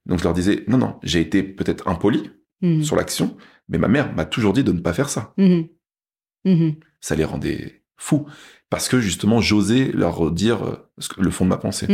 [0.05, 0.99] Donc je leur disais non, non.
[1.03, 2.29] J'ai été peut-être impoli
[2.81, 3.35] sur l'action,
[3.67, 5.33] mais ma mère m'a toujours dit de ne pas faire ça.
[5.37, 5.69] Mm-hmm.
[6.45, 6.75] Mm-hmm.
[7.01, 8.25] Ça les rendait fous
[8.69, 11.87] parce que justement, j'osais leur dire euh, le fond de ma pensée.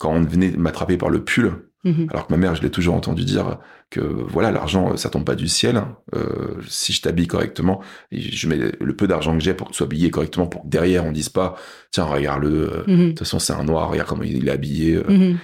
[0.00, 2.08] Quand on venait m'attraper par le pull, Mhm.
[2.10, 3.58] Alors que ma mère, je l'ai toujours entendu dire
[3.90, 5.76] que voilà, l'argent, ça tombe pas du ciel.
[5.76, 5.96] Hein.
[6.14, 7.80] Euh, si je t'habille correctement,
[8.12, 10.68] je mets le peu d'argent que j'ai pour que tu sois habillé correctement, pour que
[10.68, 11.56] derrière on dise pas,
[11.90, 12.98] tiens, regarde-le, euh, mhm.
[12.98, 14.94] de toute façon c'est un noir, regarde comment il est habillé.
[14.96, 15.04] Euh.
[15.08, 15.38] Mhm.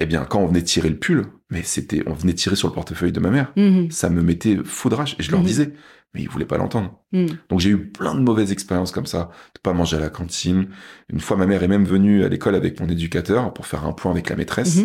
[0.00, 2.74] Eh bien, quand on venait tirer le pull, mais c'était, on venait tirer sur le
[2.74, 3.52] portefeuille de ma mère,
[3.90, 5.16] ça me mettait foudrage.
[5.18, 5.72] Et je leur disais,
[6.14, 7.02] mais ils voulaient pas l'entendre.
[7.48, 10.68] Donc j'ai eu plein de mauvaises expériences comme ça, de pas manger à la cantine.
[11.12, 13.92] Une fois, ma mère est même venue à l'école avec mon éducateur pour faire un
[13.92, 14.78] point avec la maîtresse.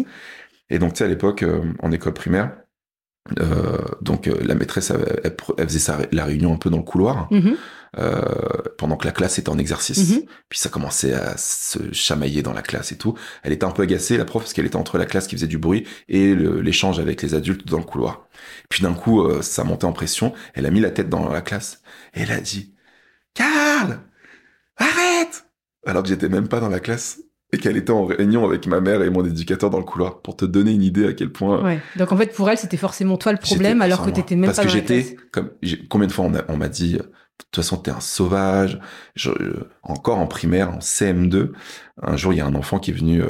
[0.70, 2.64] Et donc, tu sais, à l'époque, euh, en école primaire,
[3.40, 7.30] euh, donc euh, la maîtresse, elle, faisait sa, la réunion un peu dans le couloir,
[7.32, 7.56] mhm.
[7.98, 8.22] euh,
[8.78, 10.12] pendant que la classe était en exercice.
[10.12, 10.24] Mhm.
[10.50, 13.16] Puis ça commençait à se chamailler dans la classe et tout.
[13.44, 15.48] Elle était un peu agacée, la prof, parce qu'elle était entre la classe qui faisait
[15.48, 18.28] du bruit et l'échange avec les adultes dans le couloir.
[18.70, 20.34] Puis d'un coup, ça montait en pression.
[20.54, 21.82] Elle a mis la tête dans la classe
[22.14, 22.76] et elle a dit
[23.34, 24.00] «Carl
[24.78, 25.46] Arrête!»
[25.86, 27.20] Alors que j'étais même pas dans la classe
[27.54, 30.36] et qu'elle était en réunion avec ma mère et mon éducateur dans le couloir pour
[30.36, 31.64] te donner une idée à quel point.
[31.64, 31.80] Ouais.
[31.96, 34.58] Donc en fait pour elle c'était forcément toi le problème alors que t'étais même pas
[34.58, 35.52] dans Parce que j'étais comme
[35.88, 38.80] combien de fois on m'a dit de toute façon t'es un sauvage.
[39.16, 39.30] Je,
[39.84, 41.52] encore en primaire en CM2
[42.02, 43.28] un jour il y a un enfant qui est venu euh,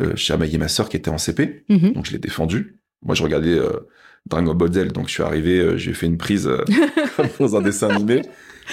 [0.00, 1.92] euh, chamailler ma sœur qui était en CP mm-hmm.
[1.92, 2.80] donc je l'ai défendu.
[3.04, 3.86] Moi je regardais euh,
[4.24, 6.64] Dragon Ball Z donc je suis arrivé euh, j'ai fait une prise euh,
[7.38, 8.22] dans un dessin animé.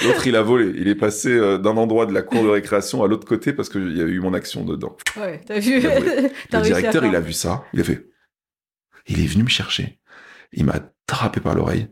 [0.04, 0.74] L'autre, il a volé.
[0.76, 3.70] Il est passé euh, d'un endroit de la cour de récréation à l'autre côté parce
[3.70, 4.96] qu'il y a eu mon action dedans.
[5.18, 5.82] Ouais, t'as vu?
[6.52, 7.64] le directeur, il a vu ça.
[7.74, 8.08] Il a fait.
[9.08, 10.00] Il est venu me chercher.
[10.52, 11.88] Il m'a attrapé par l'oreille.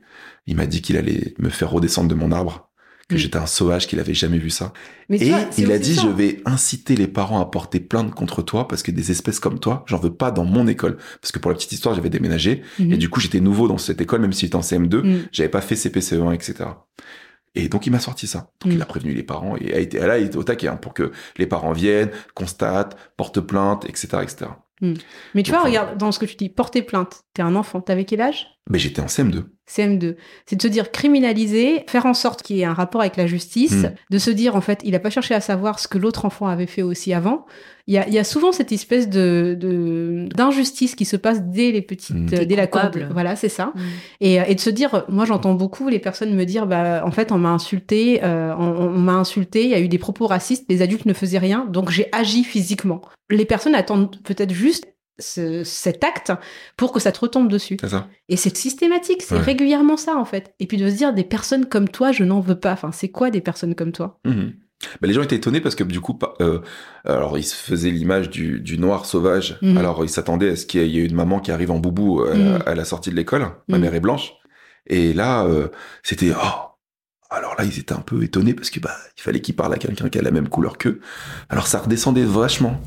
[0.47, 2.71] Il m'a dit qu'il allait me faire redescendre de mon arbre
[3.11, 3.17] que mm.
[3.17, 4.73] j'étais un sauvage, qu'il avait jamais vu ça.
[5.09, 8.67] Mais et il a dit, je vais inciter les parents à porter plainte contre toi
[8.67, 10.97] parce que des espèces comme toi, j'en veux pas dans mon école.
[11.21, 12.93] Parce que pour la petite histoire, j'avais déménagé mm-hmm.
[12.93, 15.27] et du coup, j'étais nouveau dans cette école, même si j'étais en CM2, mm.
[15.31, 16.69] j'avais pas fait CPCE1, etc.
[17.55, 18.51] Et donc il m'a sorti ça.
[18.61, 18.81] Donc il mm.
[18.81, 21.11] a prévenu les parents et a été, là, il était au taquet hein, pour que
[21.37, 24.51] les parents viennent, constatent, portent plainte, etc., etc.
[24.81, 24.93] Mm.
[25.35, 28.05] Mais tu vois, regarde, dans ce que tu dis, porter plainte, t'es un enfant, t'avais
[28.05, 28.47] quel âge?
[28.69, 29.43] Mais j'étais en CM2.
[29.71, 30.15] CM2.
[30.45, 33.27] C'est de se dire criminaliser, faire en sorte qu'il y ait un rapport avec la
[33.27, 33.93] justice, hmm.
[34.09, 36.47] de se dire en fait, il n'a pas cherché à savoir ce que l'autre enfant
[36.47, 37.45] avait fait aussi avant.
[37.87, 39.57] Il y a, il y a souvent cette espèce de
[40.35, 42.45] d'injustice qui se passe dès les petites, hmm.
[42.45, 42.81] dès la cour.
[43.11, 43.71] Voilà, c'est ça.
[43.75, 43.79] Hmm.
[44.19, 47.31] Et, et, de se dire, moi j'entends beaucoup les personnes me dire, bah en fait
[47.31, 50.65] on m'a insulté, euh, on, on m'a insulté, il y a eu des propos racistes,
[50.69, 53.01] les adultes ne faisaient rien, donc j'ai agi physiquement.
[53.29, 54.90] Les personnes attendent peut-être juste
[55.21, 56.31] cet acte
[56.77, 57.77] pour que ça te retombe dessus.
[57.83, 58.07] Ça.
[58.29, 60.53] Et c'est systématique, c'est régulièrement ça en fait.
[60.59, 62.73] Et puis de se dire des personnes comme toi, je n'en veux pas.
[62.73, 64.19] Enfin, c'est quoi des personnes comme toi?
[64.25, 64.49] Mmh
[65.03, 66.57] les gens étaient étonnés parce que du coup, euh,
[67.05, 69.59] alors ils se faisaient l'image du, noir sauvage.
[69.61, 72.23] Mmh alors ils s'attendaient à ce qu'il y ait une maman qui arrive en boubou
[72.23, 72.73] à, mmh.
[72.73, 73.47] la sortie de l'école.
[73.67, 74.33] Ma mère est blanche.
[74.87, 75.67] Et là, euh,
[76.03, 76.75] c'était oh
[77.29, 79.77] Alors là, ils étaient un peu étonnés parce que bah, il fallait qu'ils parlent à
[79.77, 80.99] quelqu'un qui a la même couleur qu'eux.
[81.49, 82.81] Alors ça redescendait vachement.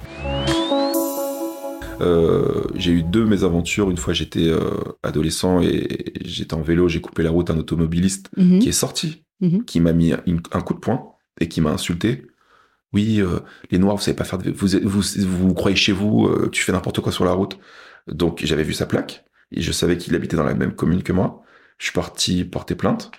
[2.01, 3.91] Euh, j'ai eu deux mésaventures.
[3.91, 4.71] Une fois, j'étais euh,
[5.03, 8.59] adolescent et j'étais en vélo, j'ai coupé la route à un automobiliste Mhm.
[8.59, 9.65] qui est sorti, Mhm.
[9.65, 12.27] qui m'a mis une- un coup de poing et qui m'a insulté.
[12.93, 14.51] Oui, euh, les Noirs, vous savez pas faire de...
[14.51, 17.59] Vous, vous, vous, vous croyez chez vous, euh, tu fais n'importe quoi sur la route.
[18.07, 21.13] Donc j'avais vu sa plaque et je savais qu'il habitait dans la même commune que
[21.13, 21.43] moi.
[21.79, 23.11] Je suis parti porter plainte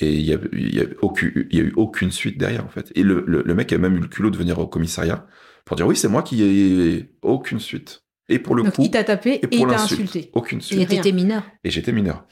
[0.00, 2.92] et il y a, y a, aucune, y a eu aucune suite derrière en fait.
[2.94, 5.26] Et le, le, le mec a même eu le culot de venir au commissariat
[5.64, 8.04] pour dire oui, c'est moi qui ai aucune suite.
[8.28, 10.30] Et pour le Donc coup, il t'a tapé et, il t'a insulté.
[10.34, 10.80] aucune suite.
[10.80, 11.44] Et t'étais mineur.
[11.64, 12.24] Et j'étais mineur.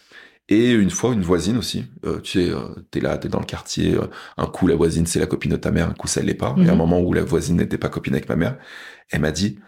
[0.48, 1.87] Et une fois, une voisine aussi.
[2.04, 3.94] Euh, tu sais, euh, t'es là, t'es dans le quartier.
[3.94, 5.88] euh, un coup, la voisine, c'est la copine de ta mère.
[5.88, 6.54] Un coup, ça l'est pas.
[6.59, 6.76] Et à un Mhm.
[6.78, 8.59] moment où la voisine n'était pas copine avec ma mère,
[9.11, 9.59] elle m'a dit.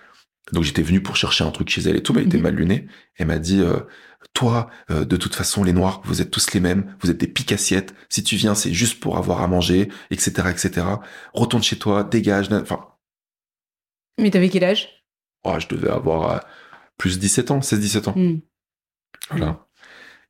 [0.53, 2.43] Donc j'étais venu pour chercher un truc chez elle et tout, mais elle était Mhm.
[2.43, 2.87] mal lunée.
[3.17, 3.79] Elle m'a dit, euh,
[4.35, 6.95] toi, de toute façon, les noirs, vous êtes tous les mêmes.
[7.01, 7.95] Vous êtes des piques-assiettes.
[8.11, 11.01] Si tu viens, c'est juste pour avoir à manger, etc., etc.
[11.33, 12.53] Retourne chez toi, dégage.
[12.53, 12.87] Enfin,
[14.19, 14.96] Mais t'avais quel âge?
[15.47, 16.39] Oh, je devais avoir euh,
[16.99, 18.15] plus 17 ans, 16-17 ans.
[18.17, 18.39] Hmm.
[19.31, 19.67] Voilà.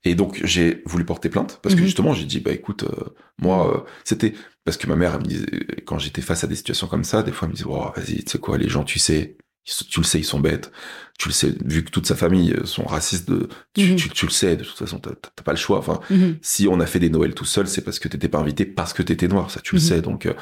[0.04, 1.86] Et donc j'ai voulu porter plainte parce que Mhm.
[1.86, 5.26] justement j'ai dit bah écoute euh, moi euh, c'était parce que ma mère elle me
[5.26, 5.46] disait
[5.84, 8.22] quand j'étais face à des situations comme ça des fois elle me disait oh, vas-y
[8.22, 10.70] tu sais quoi les gens tu sais ils tu le sais ils sont bêtes
[11.18, 13.96] tu le sais vu que toute sa famille sont racistes de tu, Mhm.
[13.96, 16.36] tu, tu le sais de toute façon t'as pas le choix enfin Mhm.
[16.40, 18.92] si on a fait des Noëls tout seul c'est parce que t'étais pas invité parce
[18.92, 20.34] que t'étais noir ça tu le sais donc euh,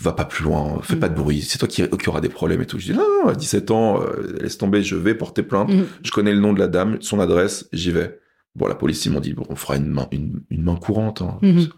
[0.00, 1.00] va pas plus loin fais Mhm.
[1.00, 3.04] pas de bruit c'est toi qui, qui aura des problèmes et tout je dis non,
[3.24, 5.86] non à 17 ans euh, laisse tomber je vais porter plainte Mhm.
[6.02, 8.18] je connais le nom de la dame, son adresse, j'y vais.
[8.54, 11.20] Bon, la police, ils m'ont dit, bon, on fera une main, une, une main courante.
[11.20, 11.38] hein.
[11.42, 11.68] Mhm.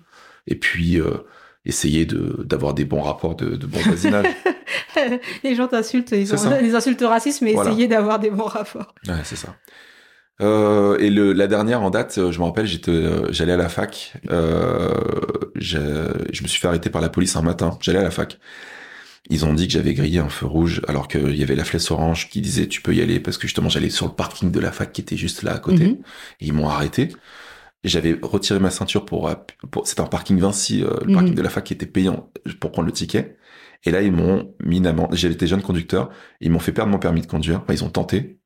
[0.47, 1.11] Et puis, euh,
[1.65, 4.27] essayer de, d'avoir des bons rapports de, de bon voisinage.
[5.45, 7.71] les gens t'insultent, ils ont des insultes racistes, mais Voilà.
[7.71, 8.95] essayer d'avoir des bons rapports.
[9.09, 9.57] ouais, c'est ça.
[10.41, 13.57] Euh, et le, la dernière en date, euh, je me rappelle, j'étais, euh, j'allais à
[13.57, 14.15] la fac.
[14.31, 14.91] Euh,
[15.57, 15.79] je,
[16.33, 17.77] je me suis fait arrêter par la police un matin.
[17.81, 18.39] J'allais à la fac.
[19.31, 21.91] Ils ont dit que j'avais grillé un feu rouge, alors qu'il y avait la flèche
[21.91, 24.61] orange qui disait tu peux y aller parce que justement j'allais sur le parking de
[24.61, 25.85] la fac qui était juste là à côté.
[25.89, 25.99] Mhm.
[26.41, 27.09] Et ils m'ont arrêté.
[27.85, 29.31] J'avais retiré ma ceinture pour,
[29.71, 31.15] pour c'était un parking Vinci, euh, le Mhm.
[31.15, 33.37] parking de la fac qui était payant pour prendre le ticket.
[33.85, 35.15] Et là, ils m'ont mis une amende.
[35.15, 36.11] Été jeune conducteur.
[36.41, 37.61] Ils m'ont fait perdre mon permis de conduire.
[37.63, 38.39] Enfin, ils ont tenté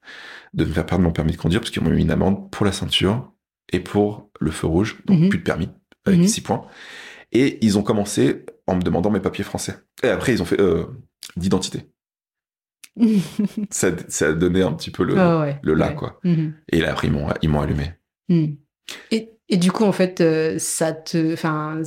[0.54, 2.66] de me faire perdre mon permis de conduire parce qu'ils m'ont mis une amende pour
[2.66, 3.32] la ceinture
[3.72, 5.02] et pour le feu rouge.
[5.06, 5.28] Donc, Mhm.
[5.30, 5.68] plus de permis
[6.04, 6.26] avec Mhm.
[6.28, 6.66] 6 points.
[7.32, 9.76] Et ils ont commencé en me demandant mes papiers français.
[10.02, 10.84] Et après, ils ont fait euh,
[11.36, 11.88] d'identité.
[13.70, 15.58] ça, ça a donné un petit peu le, Ah ouais.
[15.62, 15.94] le là, Ouais.
[15.94, 16.20] quoi.
[16.24, 16.54] Mhm.
[16.70, 17.92] Et là, après, ils m'ont, ils m'ont allumé.
[18.28, 18.56] Mhm.
[19.10, 21.32] Et, et du coup, en fait, euh, ça te.
[21.32, 21.80] Enfin,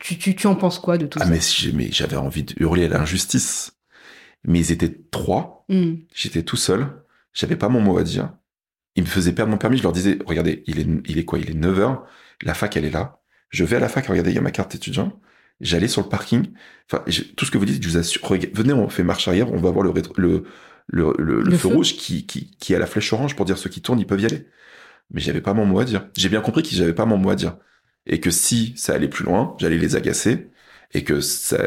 [0.00, 1.30] tu, tu, tu en penses quoi de tout Ah, ça?
[1.72, 3.72] mais, j'avais envie de hurler à l'injustice.
[4.44, 5.64] Mais ils étaient trois.
[5.68, 6.00] Mhm.
[6.14, 6.88] J'étais tout seul.
[7.38, 8.32] J'avais pas mon mot à dire.
[8.96, 9.76] Ils me faisaient perdre mon permis.
[9.78, 11.38] Je leur disais, regardez, il est, il est quoi?
[11.38, 12.04] Il est 9 heures.
[12.42, 13.20] La fac, elle est là.
[13.50, 14.06] Je vais à la fac.
[14.06, 15.20] Regardez, il y a ma carte étudiant.
[15.60, 16.48] J'allais sur le parking.
[16.90, 17.04] Enfin,
[17.36, 18.22] tout ce que vous dites, je vous assure.
[18.54, 19.52] Venez, on fait marche arrière.
[19.52, 20.44] On va voir le, rétro- le,
[20.88, 21.74] le, le, le Le feu feu.
[21.76, 24.20] rouge qui, qui, qui a la flèche orange pour dire ceux qui tournent, ils peuvent
[24.20, 24.46] y aller.
[25.12, 26.08] Mais j'avais pas mon mot à dire.
[26.16, 27.56] J'ai bien compris que j'avais pas mon mot à dire.
[28.06, 30.50] Et que si ça allait plus loin, j'allais les agacer
[30.92, 31.58] et que ça,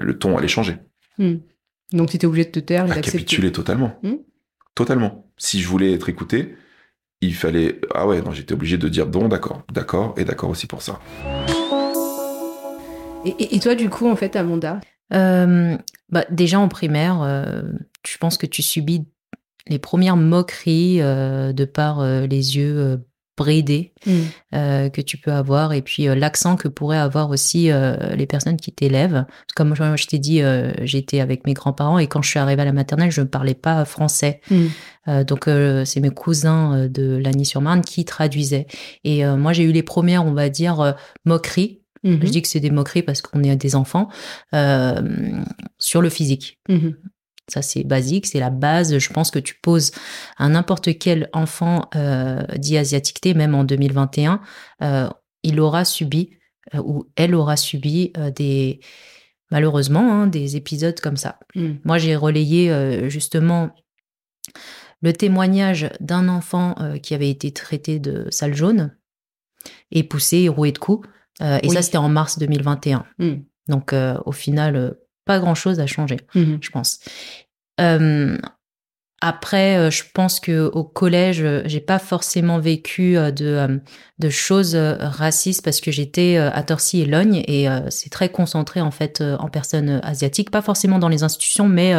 [0.00, 0.78] le ton allait changer.
[1.18, 1.40] Mhm.
[1.92, 3.10] Donc, tu étais obligé de te taire et d'accepter.
[3.18, 3.98] capituler totalement.
[4.02, 4.14] Hmm.
[4.74, 5.30] Totalement.
[5.36, 6.56] Si je voulais être écouté,
[7.20, 7.80] il fallait.
[7.94, 11.00] Ah ouais, non, j'étais obligé de dire bon, d'accord, d'accord, et d'accord aussi pour ça.
[13.24, 14.80] Et, toi, du coup, en fait, Amanda
[15.12, 15.76] Euh,
[16.08, 17.62] bah, déjà en primaire, euh,
[18.06, 19.06] je pense que tu subis
[19.66, 23.00] les premières moqueries euh, de par euh, les yeux
[23.40, 24.24] bridés Mhm.
[24.54, 28.26] euh, que tu peux avoir et puis euh, l'accent que pourraient avoir aussi euh, les
[28.26, 29.24] personnes qui t'élèvent.
[29.56, 30.42] Comme je t'ai dit,
[30.82, 33.54] j'étais avec mes grands-parents et quand je suis arrivée à la maternelle, je ne parlais
[33.54, 34.40] pas français.
[35.08, 35.48] Euh, donc
[35.86, 38.66] c'est mes cousins de Lagny-sur-Marne qui traduisaient.
[39.04, 41.78] Et moi j'ai eu les premières, on va dire, moqueries.
[42.04, 42.20] Mhm.
[42.22, 44.08] Je dis que c'est des moqueries parce qu'on est des enfants
[44.54, 45.00] euh,
[45.78, 46.58] sur le physique.
[46.68, 46.94] Mhm.
[47.50, 48.96] Ça, c'est basique, c'est la base.
[48.98, 49.90] Je pense que tu poses
[50.38, 54.40] à n'importe quel enfant euh, dit asiatique, même en 2021,
[54.82, 55.08] euh,
[55.42, 56.30] il aura subi
[56.74, 58.80] euh, ou elle aura subi euh, des,
[59.50, 61.40] malheureusement, hein, des épisodes comme ça.
[61.56, 61.80] Mhm.
[61.84, 63.70] Moi, j'ai relayé justement
[65.02, 68.96] le témoignage d'un enfant qui avait été traité de sale jaune
[69.90, 71.08] et poussé et roué de coups.
[71.40, 71.70] Et Oui.
[71.70, 73.06] ça, c'était en mars 2021.
[73.18, 73.44] Mhm.
[73.68, 73.94] Donc,
[74.26, 74.96] au final,
[75.30, 76.58] pas grand-chose a changé Mhm.
[76.60, 76.90] je pense.
[77.80, 78.36] Euh,
[79.22, 83.80] après, euh, je pense que au collège, euh, j'ai pas forcément vécu de,
[84.18, 88.90] de choses racistes parce que j'étais à Torcy et Logne et c'est très concentré en
[88.90, 91.92] fait en personnes asiatiques, pas forcément dans les institutions, mais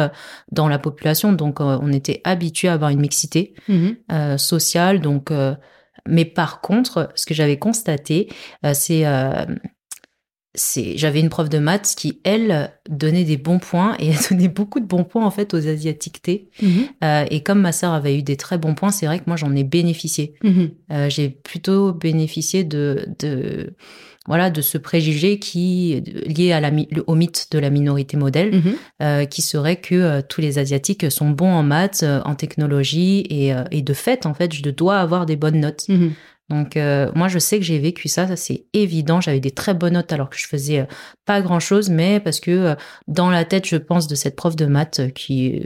[0.50, 1.32] dans la population.
[1.32, 3.96] Donc, on était habitué à avoir une mixité Mhm.
[4.10, 5.00] euh, sociale.
[5.00, 5.54] Donc, euh,
[6.08, 8.28] mais par contre, ce que j'avais constaté,
[8.74, 9.04] c'est
[10.54, 14.48] c'est, j'avais une prof de maths qui, elle, donnait des bons points et elle donnait
[14.48, 16.50] beaucoup de bons points en fait aux asiatiques T.
[16.60, 16.70] Mhm.
[17.02, 19.36] Euh, et comme ma sœur avait eu des très bons points, c'est vrai que moi
[19.36, 20.34] j'en ai bénéficié.
[20.44, 20.70] Mhm.
[20.92, 23.74] Euh, j'ai plutôt bénéficié de, de
[24.26, 28.54] voilà de ce préjugé qui lié à la, mi- au mythe de la minorité modèle,
[28.54, 28.74] Mhm.
[29.02, 33.82] euh, qui serait que tous les asiatiques sont bons en maths, en technologie et, et
[33.82, 35.86] de fait en fait je dois avoir des bonnes notes.
[36.48, 39.20] Donc euh, moi je sais que j'ai vécu ça, ça c'est évident.
[39.20, 40.84] J'avais des très bonnes notes alors que je faisais euh,
[41.24, 42.74] pas grand chose, mais parce que euh,
[43.08, 45.62] dans la tête je pense de cette prof de maths qui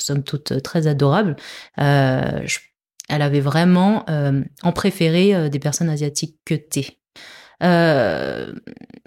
[0.00, 1.36] somme toute très adorable,
[1.78, 2.58] je-
[3.10, 4.06] elle avait vraiment
[4.62, 6.98] en préféré des personnes asiatiques que T.
[7.64, 8.52] Euh,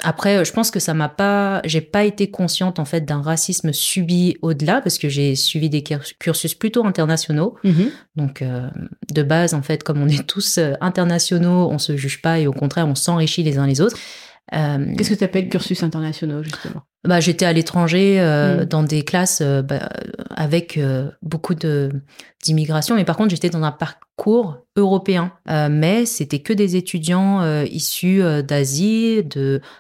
[0.04, 3.72] après, je pense que ça m'a pas, j'ai pas été consciente en fait d'un racisme
[3.74, 7.56] subi au-delà parce que j'ai suivi des cur- cursus plutôt internationaux.
[7.64, 7.90] Mhm.
[8.16, 8.70] Donc, euh,
[9.14, 12.48] de base, en fait, comme on est tous euh, internationaux, on se juge pas et
[12.48, 13.98] au contraire, on s'enrichit les uns les autres.
[14.54, 16.84] Euh, Qu'est-ce que tu appelles cursus internationaux, justement?
[17.04, 18.66] bah, j'étais à l'étranger euh, Mm.
[18.66, 19.90] dans des classes euh, bah,
[20.36, 20.78] avec
[21.22, 21.54] beaucoup
[22.44, 25.32] d'immigration, mais par contre j'étais dans un parcours européen.
[25.70, 29.24] Mais c'était que des étudiants issus d'Asie,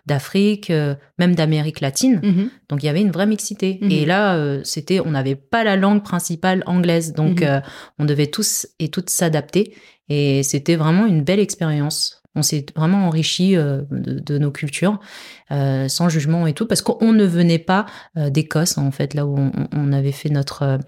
[0.05, 0.71] d'Afrique,
[1.19, 2.19] même d'Amérique latine.
[2.23, 2.49] Mhm.
[2.69, 3.79] Donc il y avait une vraie mixité.
[3.81, 3.91] Mhm.
[3.91, 7.47] Et là, c'était, on n'avait pas la langue principale anglaise, donc Mhm.
[7.47, 7.59] euh,
[7.99, 9.75] on devait tous et toutes s'adapter.
[10.09, 12.16] Et c'était vraiment une belle expérience.
[12.37, 14.99] On s'est vraiment enrichi euh, de, nos cultures,
[15.51, 19.25] euh, sans jugement et tout, parce qu'on ne venait pas euh, d'Écosse, en fait, là
[19.25, 19.37] où
[19.71, 20.79] on, avait fait notre,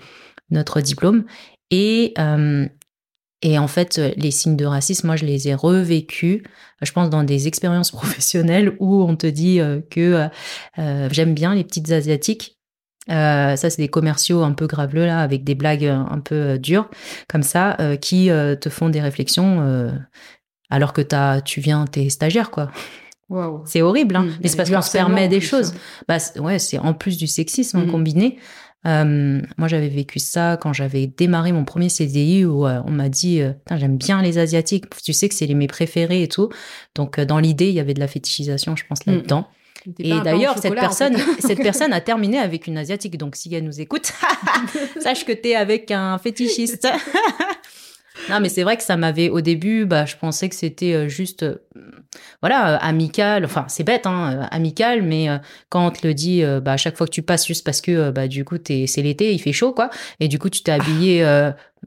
[0.82, 1.26] diplôme.
[1.72, 6.44] Et, en fait, les signes de racisme, moi, je les ai revécus,
[6.82, 10.30] je pense, dans des expériences professionnelles où on te dit que
[10.78, 12.58] j'aime bien les petites asiatiques.
[13.08, 16.92] Ça, c'est des commerciaux un peu graveleux, là, avec des blagues un peu dures,
[17.28, 19.90] comme ça, qui te font des réflexions
[20.70, 22.72] alors que t'as, tu viens, t'es stagiaire, quoi.
[23.30, 23.62] Waouh.
[23.66, 24.24] C'est horrible, hein.
[24.24, 24.38] Mm.
[24.42, 25.72] mais c'est parce qu'on se permet des choses.
[25.76, 26.04] hein.
[26.08, 27.92] Bah, c'est- ouais, c'est en plus du sexisme hein, Mhm.
[27.92, 28.38] combiné.
[28.88, 33.10] Euh, moi, j'avais vécu ça quand j'avais démarré mon premier CDI où euh, on m'a
[33.10, 36.50] dit euh, J'aime bien les Asiatiques, tu sais que c'est les mes préférés et tout.
[36.96, 39.16] Donc, euh, dans l'idée, il y avait de la fétichisation, je pense, Mhm.
[39.16, 39.48] là-dedans.
[40.00, 41.42] Et d'ailleurs, cette en personne, fait.
[41.48, 43.18] cette personne a terminé avec une Asiatique.
[43.18, 44.12] Donc, si elle nous écoute,
[45.00, 46.88] sache que t'es avec un fétichiste.
[48.30, 51.08] non, mais c'est vrai que ça m'avait, au début, bah, je pensais que c'était euh,
[51.08, 51.56] juste, euh,
[52.42, 53.46] voilà, euh, amical.
[53.46, 55.28] Enfin, c'est bête, hein, amical, mais
[55.70, 58.12] quand on te le dit, bah, à chaque fois que tu passes, juste parce que,
[58.12, 59.90] bah, du coup, c'est l'été, il fait chaud, quoi.
[60.20, 61.24] Et du coup, tu t'es habillé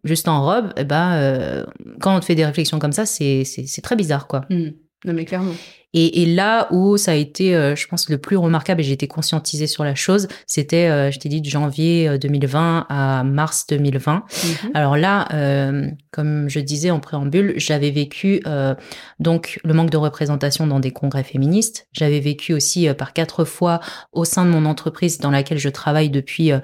[0.05, 1.65] juste en robe, et bah, euh,
[2.01, 3.45] quand on te fait des réflexions comme ça, c'est,
[3.83, 4.43] très bizarre, quoi.
[4.51, 4.71] Mm.
[5.05, 5.55] Non, mais clairement.
[5.95, 8.93] Et, et là où ça a été, euh, je pense, le plus remarquable, et j'ai
[8.93, 13.25] été conscientisée sur la chose, c'était, euh, je t'ai dit, de janvier euh, 2020 à
[13.25, 14.15] mars 2020.
[14.15, 14.71] Mhm.
[14.75, 18.75] Alors là, euh, comme je disais en préambule, j'avais vécu euh,
[19.21, 21.87] donc le manque de représentation dans des congrès féministes.
[21.93, 23.81] J'avais vécu aussi euh, par quatre fois
[24.13, 26.53] au sein de mon entreprise dans laquelle je travaille depuis...
[26.53, 26.59] euh,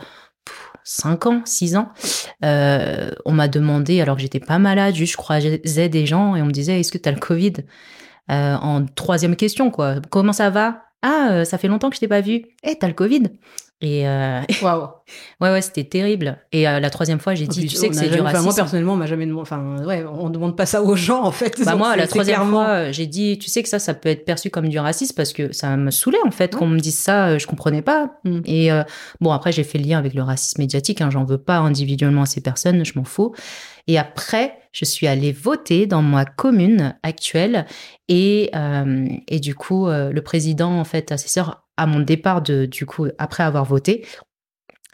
[0.45, 1.91] pff, Cinq ans, six ans,
[2.47, 6.41] euh, on m'a demandé, alors que j'étais pas malade, juste je croisais des gens et
[6.41, 7.53] on me disait, est-ce que tu as le Covid?
[8.31, 9.97] Euh, en troisième question, quoi.
[10.11, 10.83] Comment ça va?
[11.03, 12.43] Ah, euh, ça fait longtemps que je t'ai pas vu.
[12.65, 13.23] Eh, t'as le Covid
[13.81, 14.89] Et euh, Waouh.
[15.41, 16.39] ouais, ouais, c'était terrible.
[16.51, 18.45] Et la troisième fois, j'ai dit, Puis, tu sais que c'est du racisme.
[18.45, 19.43] moi, personnellement, on m'a jamais demandé.
[19.43, 21.63] Enfin, ouais, on demande pas ça aux gens, en fait.
[21.65, 24.25] Bah moi, la troisième clairement- fois, j'ai dit, tu sais que ça, ça peut être
[24.25, 26.59] perçu comme du racisme parce que ça me saoulait en fait Ouais.
[26.59, 28.11] qu'on me dise ça, je comprenais pas.
[28.25, 28.41] Mm.
[28.47, 28.71] Et
[29.21, 32.23] bon, après, j'ai fait le lien avec le racisme médiatique, hein, j'en veux pas individuellement
[32.23, 33.33] à ces personnes, je m'en fous.
[33.87, 37.67] Et après, je suis allée voter dans ma commune actuelle
[38.07, 42.87] et, euh, du coup, euh, le président, en fait, assesseur, à mon départ, de, du
[42.87, 44.07] coup, après avoir voté,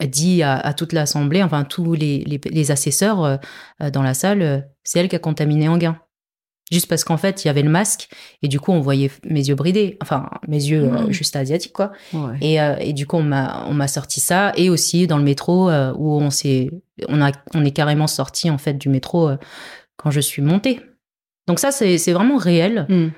[0.00, 5.16] dit à, toute l'assemblée, enfin tous les, assesseurs euh, dans la salle, c'est elle qui
[5.16, 5.98] a contaminé Anguin.
[6.72, 8.08] Juste parce qu'en fait, il y avait le masque
[8.42, 11.92] et du coup, on voyait mes yeux bridés, enfin mes yeux euh, juste asiatiques quoi.
[12.14, 12.38] Ouais.
[12.40, 15.24] Et, euh, et du coup, on m'a on m'a sorti ça et aussi dans le
[15.24, 16.70] métro euh, où on s'est
[17.08, 19.30] on a on est carrément sorti en fait du métro
[19.98, 20.80] quand je suis montée.
[21.46, 22.86] Donc ça, c'est vraiment réel.
[22.88, 23.08] Mm.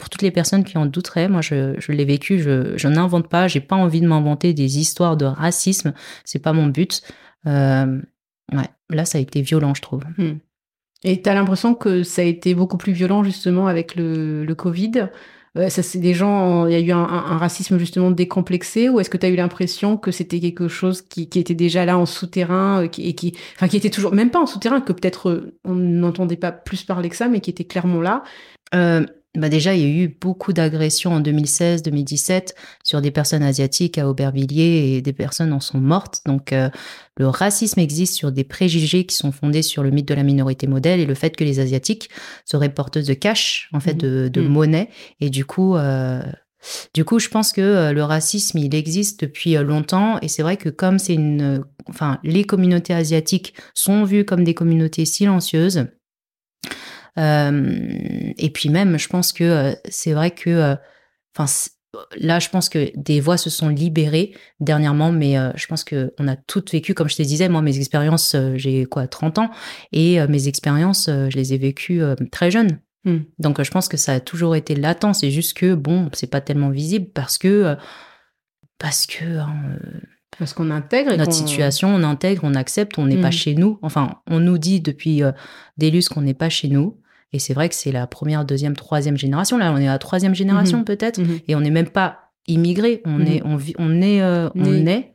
[0.00, 3.28] Pour toutes les personnes qui en douteraient, moi je, je l'ai vécu, je, je n'invente
[3.28, 5.94] pas, j'ai pas envie de m'inventer des histoires de racisme,
[6.24, 7.02] c'est pas mon but.
[7.46, 10.02] Ouais, là ça a été violent, je trouve.
[11.04, 15.08] Et t'as l'impression que ça a été beaucoup plus violent justement avec le, Covid?
[15.56, 19.10] Euh, ça, c'est des gens, il y a eu un, racisme justement décomplexé, ou est-ce
[19.10, 22.82] que tu as eu l'impression que c'était quelque chose qui, était déjà là en souterrain,
[22.82, 25.74] euh, et qui, enfin, qui était toujours, même pas en souterrain, que peut-être euh, on
[25.74, 28.22] n'entendait pas plus parler que ça, mais qui était clairement là?
[29.36, 33.98] Bah déjà, il y a eu beaucoup d'agressions en 2016, 2017 sur des personnes asiatiques
[33.98, 36.22] à Aubervilliers et des personnes en sont mortes.
[36.26, 36.70] Donc, euh,
[37.18, 40.66] le racisme existe sur des préjugés qui sont fondés sur le mythe de la minorité
[40.66, 42.08] modèle et le fait que les asiatiques
[42.46, 43.98] seraient porteuses de cash, en fait, Mhm.
[44.00, 44.48] de, de Mhm.
[44.48, 44.88] monnaie.
[45.20, 46.22] Et du coup, euh,
[46.92, 50.68] Du coup, je pense que le racisme, il existe depuis longtemps, et c'est vrai que
[50.68, 55.86] comme c'est une, enfin, les communautés asiatiques sont vues comme des communautés silencieuses.
[57.18, 60.76] Et puis même, je pense que c'est vrai que,
[61.36, 61.46] enfin,
[62.16, 66.28] là, je pense que des voix se sont libérées dernièrement, mais euh, je pense qu'on
[66.28, 69.50] a toutes vécu, comme je te disais, moi, mes expériences, euh, j'ai quoi, 30 ans,
[69.92, 72.80] et euh, mes expériences, je les ai vécues très jeunes.
[73.04, 73.18] Hmm.
[73.38, 75.14] Donc, je pense que ça a toujours été latent.
[75.14, 77.76] C'est juste que, bon, c'est pas tellement visible parce que.
[78.78, 79.38] parce que.
[79.38, 79.78] Hein,
[80.38, 81.16] parce qu'on intègre.
[81.16, 83.32] Notre situation, on intègre, on accepte, on n'est pas hmm.
[83.32, 83.78] chez nous.
[83.82, 85.22] Enfin, on nous dit depuis
[85.78, 87.00] des qu'on n'est pas chez nous.
[87.32, 89.58] Et c'est vrai que c'est la première, deuxième, troisième génération.
[89.58, 90.84] Là, on est à la troisième génération mhm.
[90.84, 91.40] peut-être, mhm.
[91.46, 93.02] et on n'est même pas immigré.
[93.04, 93.26] On mhm.
[93.26, 95.12] est, on vit, on est, euh, on est.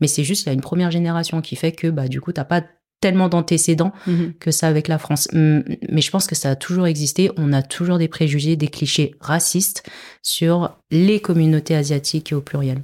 [0.00, 2.32] Mais c'est juste il y a une première génération qui fait que bah du coup
[2.32, 2.62] t'as pas
[3.02, 3.92] tellement d'antécédents
[4.40, 5.28] que ça avec la France.
[5.32, 7.30] Mais je pense que ça a toujours existé.
[7.36, 9.88] On a toujours des préjugés, des clichés racistes
[10.22, 12.82] sur les communautés asiatiques au pluriel.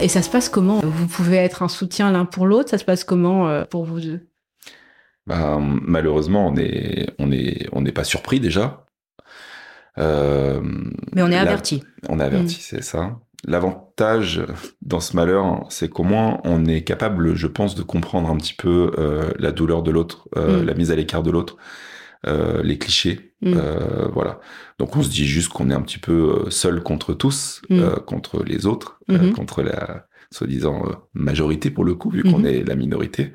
[0.00, 0.80] Et ça se passe comment?
[0.82, 2.70] Vous pouvez être un soutien l'un pour l'autre?
[2.70, 4.29] Ça se passe comment euh, pour vous deux?
[5.26, 8.86] Bah, malheureusement, on n'est on est, on pas surpris déjà.
[9.98, 10.60] Euh,
[11.14, 11.82] Mais on est averti.
[12.08, 12.60] On est averti, mm.
[12.60, 13.18] c'est ça.
[13.46, 14.42] L'avantage
[14.82, 18.54] dans ce malheur, c'est qu'au moins on est capable, je pense, de comprendre un petit
[18.54, 20.66] peu euh, la douleur de l'autre, euh, mm.
[20.66, 21.56] la mise à l'écart de l'autre,
[22.26, 23.58] les clichés, mm.
[24.12, 24.40] voilà.
[24.78, 27.62] Donc on se dit juste qu'on est un petit peu seul contre tous,
[28.06, 29.32] contre les autres, mm-hmm.
[29.32, 30.82] contre la soi-disant
[31.14, 32.60] majorité pour le coup, vu qu'on mm-hmm.
[32.60, 33.32] est la minorité.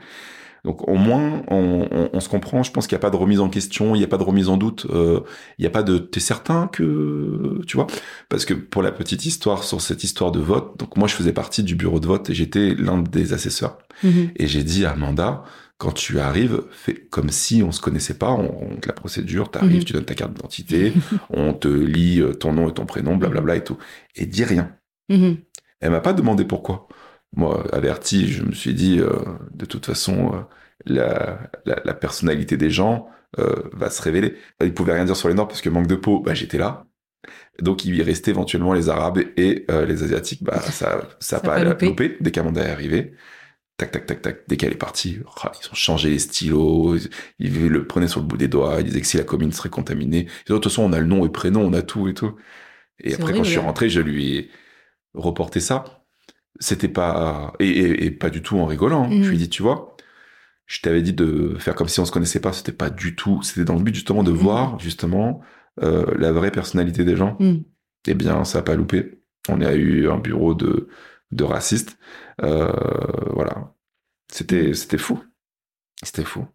[0.65, 2.63] Donc au moins, on, se comprend.
[2.63, 4.23] Je pense qu'il n'y a pas de remise en question, il n'y a pas de
[4.23, 4.87] remise en doute.
[4.89, 5.21] Euh,
[5.59, 5.99] il n'y a pas de.
[5.99, 7.85] T'es certain que tu vois?
[8.29, 11.33] Parce que pour la petite histoire sur cette histoire de vote, donc moi je faisais
[11.33, 13.77] partie du bureau de vote et j'étais l'un des assesseurs.
[14.03, 14.31] Mhm.
[14.37, 15.43] Et j'ai dit à Amanda,
[15.77, 18.31] quand tu arrives, fais comme si on se connaissait pas.
[18.31, 19.83] On, te la procédure, tu arrives, mhm.
[19.83, 20.93] tu donnes ta carte d'identité,
[21.29, 23.77] on te lit euh, ton nom et ton prénom, blablabla et tout,
[24.15, 24.71] et dis rien.
[25.09, 25.37] Mhm.
[25.79, 26.87] Elle m'a pas demandé pourquoi
[27.35, 29.11] moi, averti, je me suis dit, euh,
[29.53, 30.39] de toute façon, euh,
[30.85, 33.09] la, la, la, personnalité des gens
[33.39, 34.35] euh, va se révéler.
[34.61, 36.85] Ils pouvaient rien dire sur les Nord parce que manque de peau, bah, j'étais là.
[37.61, 42.17] Donc il y restait éventuellement les Arabes et les Asiatiques, bah ça ça, pas, loupé.
[42.19, 43.13] Dès qu'Amanda est arrivé,
[43.77, 46.97] tac tac tac tac, dès qu'elle est partie, oh, ils ont changé les stylos,
[47.39, 49.69] ils, le prenaient sur le bout des doigts, ils disaient que si la commune serait
[49.69, 52.07] contaminée, ils disaient, de toute façon on a le nom et prénom, on a tout
[52.07, 52.35] et tout.
[52.99, 53.63] Et après quand je suis hein.
[53.63, 54.51] rentré, je lui ai
[55.15, 56.04] reporté ça
[56.59, 59.09] c'était pas et, et, pas du tout en rigolant.
[59.09, 59.43] Je lui ai mm.
[59.43, 59.95] dit, tu vois,
[60.65, 62.53] je t'avais dit de faire comme si on se connaissait pas.
[62.53, 63.41] C'était pas du tout.
[63.43, 64.35] C'était dans le but justement de mm.
[64.35, 65.41] voir justement
[65.83, 67.37] euh, la vraie personnalité des gens.
[67.39, 67.57] Mm.
[68.07, 69.21] Eh bien, ça a pas loupé.
[69.49, 70.87] On a eu un bureau de
[71.31, 71.97] de racistes.
[72.41, 72.71] Euh,
[73.33, 73.73] voilà.
[74.31, 75.21] C'était c'était fou.
[76.03, 76.45] C'était fou.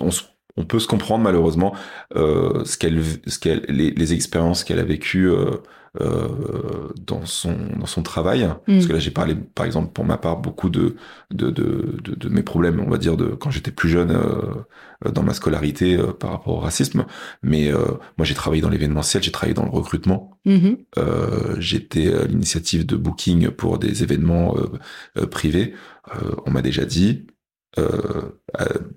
[0.00, 0.10] On,
[0.56, 1.74] on peut se comprendre malheureusement
[2.16, 5.30] euh, ce qu'elle ce qu'elle les, les expériences qu'elle a vécues
[7.06, 8.44] dans son dans son travail.
[8.44, 8.74] Mm.
[8.74, 10.96] parce que là j'ai parlé par exemple pour ma part beaucoup de
[11.30, 15.22] de, de, de, mes problèmes on va dire de quand j'étais plus jeune euh, dans
[15.22, 17.06] ma scolarité euh, par rapport au racisme.
[17.42, 17.70] Mais
[18.16, 20.38] moi j'ai travaillé dans l'événementiel j'ai travaillé dans le recrutement.
[20.46, 21.58] Mm-hmm.
[21.58, 24.54] j'étais à l'initiative de booking pour des événements
[25.30, 25.74] privés.
[26.46, 27.26] On m'a déjà dit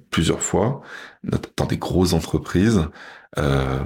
[0.10, 0.82] plusieurs fois
[1.24, 2.82] dans des grosses entreprises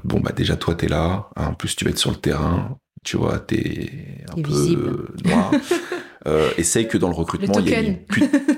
[0.04, 1.30] bon bah déjà toi t'es là.
[1.36, 3.92] Hein, en plus tu vas être sur le terrain tu vois, t'es
[4.32, 5.52] un peu noir.
[6.28, 8.06] euh, essaye que dans le recrutement, il y ait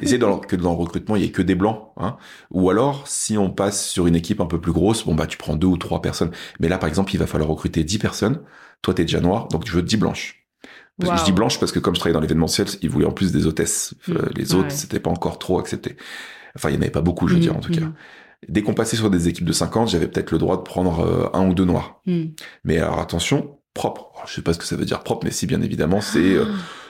[0.02, 1.90] essaye dans que dans le recrutement, il y ait que des blancs.
[1.98, 2.18] Hein.
[2.52, 5.38] Ou alors, si on passe sur une équipe un peu plus grosse, bon bah tu
[5.38, 6.32] prends deux ou trois personnes.
[6.60, 8.42] Mais là, par exemple, il va falloir recruter dix personnes.
[8.82, 10.46] Toi, t'es déjà noir, donc tu veux dix blanches.
[11.00, 13.12] Parce que je dis blanche parce que comme je travaillais dans l'événementiel, ils voulaient en
[13.12, 13.96] plus des hôtesses.
[14.10, 14.30] Euh, mm.
[14.36, 15.98] les autres, c'était pas encore trop accepté.
[16.56, 17.82] Enfin, il n'y en avait pas beaucoup, je veux mm, dire, en tout cas.
[17.82, 17.94] Mm.
[18.48, 21.30] Dès qu'on passait sur des équipes de 50, j'avais peut-être le droit de prendre euh,
[21.34, 22.02] un ou deux noirs.
[22.64, 24.12] Mais alors attention, propre.
[24.26, 26.46] Je sais pas ce que ça veut dire propre, mais si bien évidemment, c'est euh,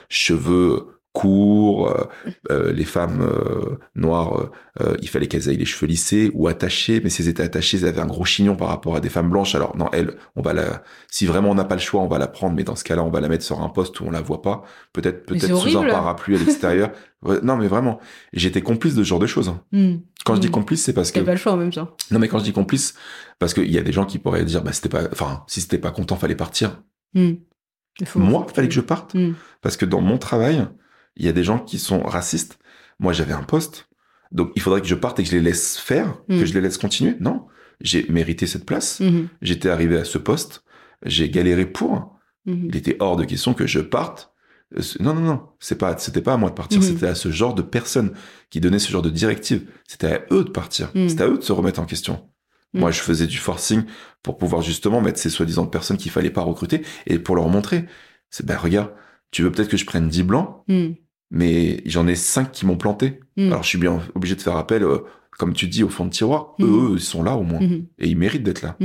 [0.08, 2.04] cheveux courts, euh,
[2.50, 3.26] euh, les femmes
[3.94, 4.50] noires,
[5.00, 7.86] il fallait qu'elles aient les cheveux lissés ou attachés, mais si elles étaient attachées, elles
[7.86, 9.54] avaient un gros chignon par rapport à des femmes blanches.
[9.54, 12.18] Alors non, elle, on va la, si vraiment on n'a pas le choix, on va
[12.18, 14.10] la prendre, mais dans ce cas-là, on va la mettre sur un poste où on
[14.10, 16.90] la voit pas, peut-être peut-être sous un parapluie à l'extérieur.
[17.42, 17.98] non, mais vraiment,
[18.34, 19.48] j'étais complice de ce genre de choses.
[19.48, 19.62] Hein.
[19.72, 19.96] Hmm.
[20.26, 20.50] Quand je dis hmm.
[20.50, 21.20] complice, c'est parce que.
[21.20, 21.88] pas le choix en même temps.
[22.10, 22.94] Non, mais quand je dis complice,
[23.38, 25.78] parce qu'il y a des gens qui pourraient dire, bah c'était pas, enfin, si c'était
[25.78, 26.82] pas content, fallait partir.
[27.14, 27.36] Hmm.
[28.14, 29.16] Moi, il fallait que je parte.
[29.62, 30.66] Parce que dans mon travail,
[31.16, 32.58] il y a des gens qui sont racistes.
[32.98, 33.88] Moi, j'avais un poste.
[34.32, 36.44] Donc, il faudrait que je parte et que je les laisse faire, que hmm.
[36.44, 37.16] je les laisse continuer.
[37.20, 37.46] Non.
[37.80, 39.02] J'ai mérité cette place.
[39.42, 40.64] J'étais arrivé à ce poste.
[41.04, 42.16] J'ai galéré pour.
[42.46, 44.32] Il était hors de question que je parte.
[45.00, 45.48] Non, non, non.
[45.58, 46.82] C'est pas, c'était pas à moi de partir.
[46.82, 48.12] C'était à ce genre de personnes
[48.50, 49.68] qui donnaient ce genre de directives.
[49.86, 50.90] C'était à eux de partir.
[51.08, 52.28] C'était à eux de se remettre en question.
[52.72, 52.80] Mm.
[52.80, 53.84] Moi, je faisais du forcing
[54.22, 57.86] pour pouvoir justement mettre ces soi-disant personnes qu'il fallait pas recruter et pour leur montrer.
[58.30, 58.92] C'est, ben, regarde,
[59.30, 60.94] tu veux peut-être que je prenne 10 blancs, Mm.
[61.30, 63.20] Mais j'en ai 5 qui m'ont planté.
[63.36, 63.46] Mm.
[63.48, 64.98] Alors, je suis bien obligé de faire appel, euh,
[65.38, 66.54] comme tu dis, au fond de tiroir.
[66.58, 66.64] Mm.
[66.64, 67.60] Eux, ils sont là au moins.
[67.60, 67.86] Mhm.
[67.98, 68.76] Et ils méritent d'être là.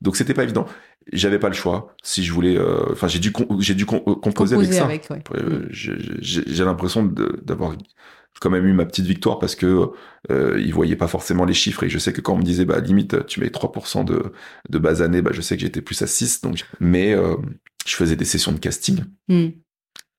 [0.00, 0.66] Donc, c'était pas évident.
[1.12, 1.94] J'avais pas le choix.
[2.02, 4.86] Si je voulais, euh, enfin, j'ai dû, j'ai dû com- euh, composer, avec ça.
[5.10, 5.22] ouais.
[5.36, 7.02] Euh, j'ai l'impression
[7.42, 7.74] d'avoir
[8.40, 9.88] quand même eu ma petite victoire parce que
[10.30, 12.64] euh, ils voyaient pas forcément les chiffres et je sais que quand on me disait
[12.64, 14.32] bah limite tu mets 3% de
[14.68, 17.34] de base année bah je sais que j'étais plus à 6 donc mais euh,
[17.84, 19.46] je faisais des sessions de casting Mm.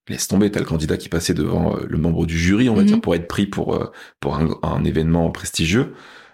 [0.10, 2.82] Laisse tomber t'as le candidat qui passait devant euh, le membre du jury on va
[2.82, 2.88] Mhm.
[2.88, 5.93] dire pour être pris pour euh, pour un, un événement prestigieux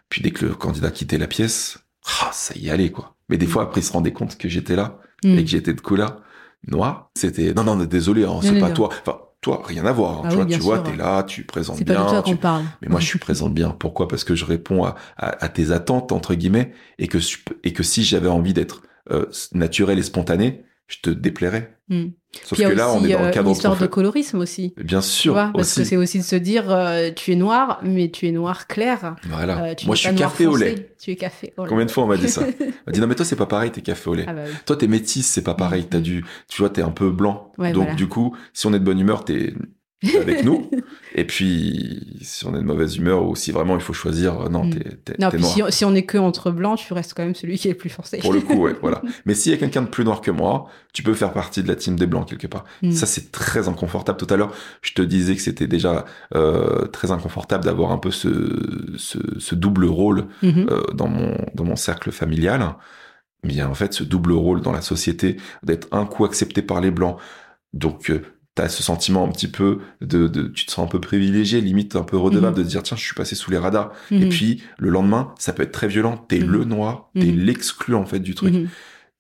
[0.09, 1.79] puis dès que le candidat quittait la pièce
[2.21, 3.51] ah, ça y allait quoi mais des Mhm.
[3.51, 5.37] fois après il se rendait compte que j'étais là Mm.
[5.39, 6.21] et que j'étais de couleur
[6.67, 8.89] noire, c'était non non désolé, hein, c'est pas toi.
[9.01, 10.19] Enfin toi rien à voir.
[10.19, 12.03] hein, Ah tu oui, vois, bien tu vois, t'es là, tu présentes C'est pas bien.
[12.05, 12.63] de toi tu- qu'on parle.
[12.81, 13.69] Mais moi je suis présente bien.
[13.69, 14.07] Pourquoi?
[14.07, 17.17] Parce que je réponds à, à, à tes attentes entre guillemets et que
[17.63, 21.77] et que si j'avais envie d'être euh, naturel et spontané, je te déplairais.
[21.89, 22.05] Mm.
[22.43, 24.73] Sauf Puis que là on est dans euh, le cadre une histoire de colorisme aussi.
[24.77, 27.79] Bien Tu sûr vois, parce que c'est aussi de se dire euh, tu es noir,
[27.83, 29.15] mais tu es noir clair.
[29.29, 29.63] Voilà.
[29.63, 30.91] Euh, tu moi je suis café au lait.
[30.99, 31.69] Tu es café au lait.
[31.69, 33.45] Combien de fois on m'a dit ça On m'a dit non mais toi c'est pas
[33.45, 34.25] pareil, t'es café au lait.
[34.27, 34.53] Ah bah oui.
[34.65, 35.85] Toi, t'es métisse, c'est pas pareil.
[35.89, 37.51] T'as du, tu vois, t'es un peu blanc.
[37.57, 37.95] Ouais, Donc, voilà.
[37.95, 39.53] du coup, si on est de bonne humeur, t'es
[40.17, 40.69] avec nous.
[41.15, 44.49] Et puis, si on est de mauvaise humeur ou si vraiment il faut choisir, euh,
[44.49, 44.69] non, Mm.
[44.71, 45.51] t'es, t'es, Non, t'es noir.
[45.53, 47.71] si on, si on est que entre blancs, tu restes quand même celui qui est
[47.71, 48.17] le plus forcé.
[48.17, 49.01] Pour le coup, ouais, voilà.
[49.25, 51.67] Mais s'il y a quelqu'un de plus noir que moi, tu peux faire partie de
[51.67, 52.65] la team des blancs quelque part.
[52.81, 52.91] Mm.
[52.91, 54.17] Ça, c'est très inconfortable.
[54.17, 58.11] Tout à l'heure, je te disais que c'était déjà euh, très inconfortable d'avoir un peu
[58.11, 60.67] ce, ce, ce double rôle Mhm.
[60.69, 62.75] euh, dans mon dans mon cercle familial.
[63.43, 66.89] Bien, en fait, ce double rôle dans la société, d'être un coup accepté par les
[66.89, 67.17] blancs,
[67.73, 68.21] donc euh,
[68.55, 71.95] t'as ce sentiment un petit peu de, de, tu te sens un peu privilégié, limite
[71.97, 72.63] un peu redevable Mhm.
[72.63, 73.91] de dire tiens, je suis passé sous les radars.
[74.11, 74.29] Et Mhm.
[74.29, 76.17] puis le lendemain, ça peut être très violent.
[76.17, 76.49] T'es Mhm.
[76.51, 77.39] le noir, t'es Mhm.
[77.39, 78.53] l'exclu en fait du truc,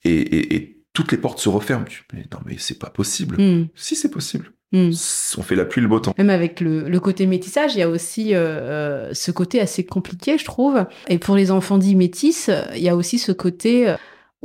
[0.03, 1.83] et, et, et toutes les portes se referment.
[1.85, 3.37] Tu mais non mais c'est pas possible.
[3.75, 6.13] Si c'est possible, on fait la pluie le beau temps.
[6.17, 9.85] Même avec le, le côté métissage, il y a aussi euh, euh, ce côté assez
[9.85, 10.85] compliqué, je trouve.
[11.09, 13.95] Et pour les enfants dits métis, il y a aussi ce côté euh,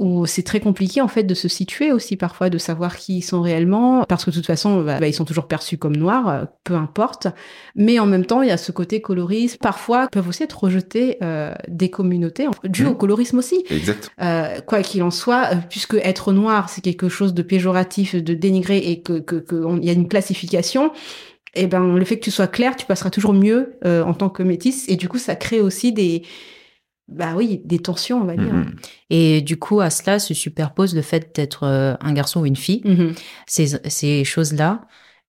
[0.01, 3.23] où c'est très compliqué en fait de se situer aussi parfois, de savoir qui ils
[3.23, 6.29] sont réellement, parce que de toute façon, bah, bah, ils sont toujours perçus comme noirs,
[6.29, 7.27] euh, peu importe.
[7.77, 9.59] Mais en même temps, il y a ce côté coloriste.
[9.61, 12.89] Parfois, ils peuvent aussi être rejetés euh, des communautés, en- dû Mhm.
[12.91, 13.63] au colorisme aussi.
[13.71, 14.11] Exact.
[14.23, 18.33] Euh, quoi qu'il en soit, euh, puisque être noir c'est quelque chose de péjoratif, de
[18.35, 20.93] dénigré et que que que on- il y a une classification,
[21.55, 24.31] et ben le fait que tu sois clair, tu passeras toujours mieux euh, en tant
[24.31, 26.23] que métisse et du coup ça crée aussi des
[27.11, 28.53] bah oui des tensions on va dire.
[28.53, 28.77] Mhm.
[29.11, 32.57] Et du coup, à cela se superpose le fait d'être euh, un garçon ou une
[32.57, 33.15] fille, Mhm.
[33.47, 34.83] ces, ces choses-là,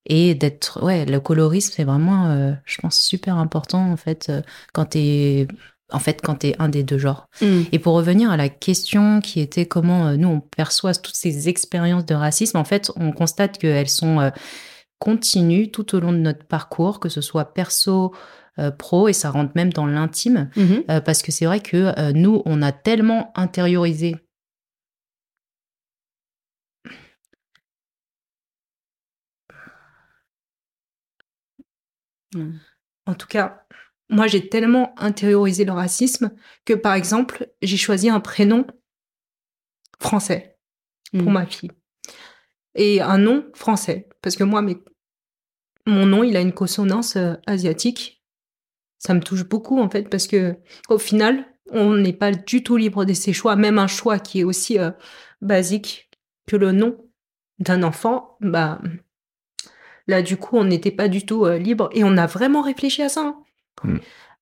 [0.05, 4.41] et d'être, ouais, le colorisme, c'est vraiment, euh, je pense, super important, en fait, euh,
[4.73, 5.47] quand t'es,
[5.91, 7.27] en fait, quand t'es un des deux genres.
[7.41, 7.65] Mhm.
[7.71, 11.49] Et pour revenir à la question qui était comment euh, nous, on perçoit toutes ces
[11.49, 14.29] expériences de racisme, en fait, on constate qu'elles sont euh,
[14.99, 18.13] continues tout au long de notre parcours, que ce soit perso,
[18.59, 20.49] euh, pro, et ça rentre même dans l'intime.
[20.55, 20.83] Mhm.
[20.89, 24.15] Euh, parce que c'est vrai que euh, nous, on a tellement intériorisé.
[32.33, 32.57] Mm.
[33.05, 33.65] En tout cas,
[34.09, 36.31] moi, j'ai tellement intériorisé le racisme
[36.65, 38.65] que, par exemple, j'ai choisi un prénom
[39.99, 40.57] français
[41.11, 41.33] pour Mm.
[41.33, 41.71] ma fille
[42.75, 44.81] et un nom français parce que moi, mes-
[45.85, 48.20] mon nom, il a une consonance euh, asiatique.
[49.03, 50.55] Ça me touche beaucoup en fait parce que
[50.87, 54.41] au final, on n'est pas du tout libre de ses choix, même un choix qui
[54.41, 54.91] est aussi euh,
[55.41, 56.11] basique
[56.45, 57.03] que le nom
[57.57, 58.37] d'un enfant.
[58.41, 58.79] Bah
[60.05, 63.01] là, du coup, on n'était pas du tout euh, libre et on a vraiment réfléchi
[63.01, 63.21] à ça.
[63.21, 63.43] hein.
[63.83, 63.97] Mm.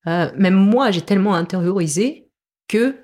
[0.08, 2.30] Euh, même moi, j'ai tellement intériorisé
[2.68, 2.98] que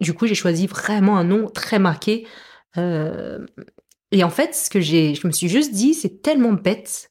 [0.00, 2.26] du coup, j'ai choisi vraiment un nom très marqué.
[2.76, 7.10] Et en fait, ce que j'ai, je me suis juste dit, c'est tellement bête.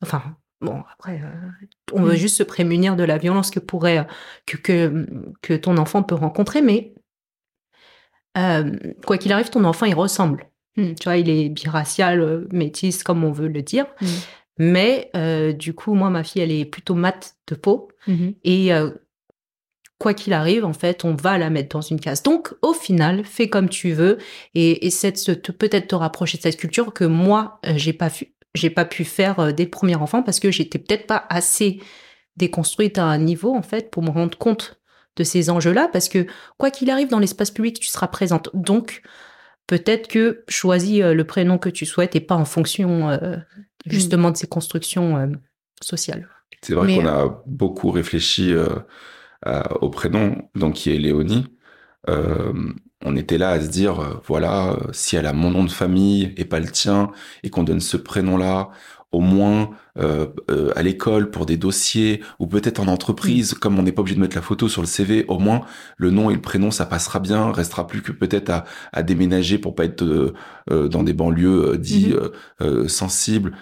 [0.00, 4.04] Enfin, bon, après, euh, on veut juste se prémunir de la violence que pourrait, euh,
[4.46, 5.06] que, que,
[5.42, 6.94] que ton enfant peut rencontrer, mais
[8.38, 10.46] euh, quoi qu'il arrive, ton enfant, il ressemble.
[10.76, 10.94] Mm.
[10.94, 13.86] Tu vois, il est biracial, métis, comme on veut le dire.
[14.00, 14.06] Mm.
[14.58, 17.88] Mais euh, du coup, moi, ma fille, elle est plutôt mate de peau.
[18.06, 18.34] Mhm.
[18.44, 18.70] Et
[19.98, 22.22] quoi qu'il arrive, en fait, on va la mettre dans une case.
[22.22, 24.18] Donc, au final, fais comme tu veux
[24.54, 28.70] et essaie de peut-être te rapprocher de cette culture que moi, j'ai pas pu, j'ai
[28.70, 31.80] pas pu faire euh, dès le premier enfant parce que j'étais peut-être pas assez
[32.36, 34.80] déconstruite à un niveau, en fait, pour me rendre compte
[35.16, 35.88] de ces enjeux-là.
[35.92, 36.26] Parce que
[36.58, 38.50] quoi qu'il arrive dans l'espace public, tu seras présente.
[38.54, 39.02] Donc,
[39.66, 43.36] peut-être que choisis euh, le prénom que tu souhaites et pas en fonction euh,
[43.86, 45.26] justement de ces constructions euh,
[45.82, 46.28] sociales.
[46.62, 48.68] C'est vrai qu'on a beaucoup réfléchi euh,
[49.80, 51.46] au prénom, donc qui est Léonie,
[53.04, 56.44] on était là à se dire, voilà, si elle a mon nom de famille et
[56.44, 57.10] pas le tien,
[57.42, 58.70] et qu'on donne ce prénom-là,
[59.12, 63.58] au moins euh, euh, à l'école pour des dossiers ou peut-être en entreprise, mm.
[63.58, 65.60] comme on n'est pas obligé de mettre la photo sur le CV, au moins
[65.98, 69.58] le nom et le prénom ça passera bien, restera plus que peut-être à, à, déménager
[69.58, 72.14] pour pas être euh, dans des banlieues dits
[72.60, 72.88] mm-hmm.
[72.88, 73.52] sensibles,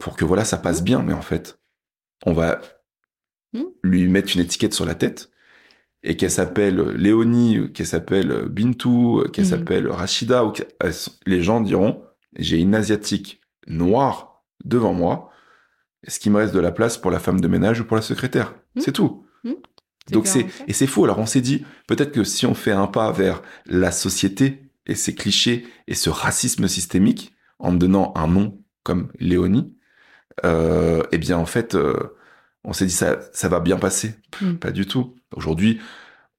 [0.00, 1.02] pour que voilà ça passe bien.
[1.02, 1.58] Mais en fait,
[2.24, 2.60] on va
[3.52, 3.62] mm.
[3.82, 5.30] lui mettre une étiquette sur la tête
[6.04, 9.48] et qu'elle s'appelle Léonie, qu'elle s'appelle Bintou, qu'elle mm.
[9.48, 10.52] s'appelle Rachida, ou
[11.26, 12.02] les gens diront
[12.36, 15.30] j'ai une asiatique noire devant moi.
[16.06, 18.02] Est-ce qu'il me reste de la place pour la femme de ménage ou pour la
[18.02, 18.54] secrétaire?
[18.74, 18.80] Hmm.
[18.80, 19.26] C'est tout.
[19.44, 19.54] Hmm.
[20.10, 21.04] Donc c'est et c'est faux.
[21.04, 24.94] Alors on s'est dit peut-être que si on fait un pas vers la société et
[24.94, 29.74] ses clichés et ce racisme systémique en donnant un nom comme Léonie,
[30.44, 31.94] euh, eh bien en fait euh,
[32.64, 34.16] on s'est dit ça ça va bien passer.
[34.60, 35.14] Pas du tout.
[35.36, 35.80] Aujourd'hui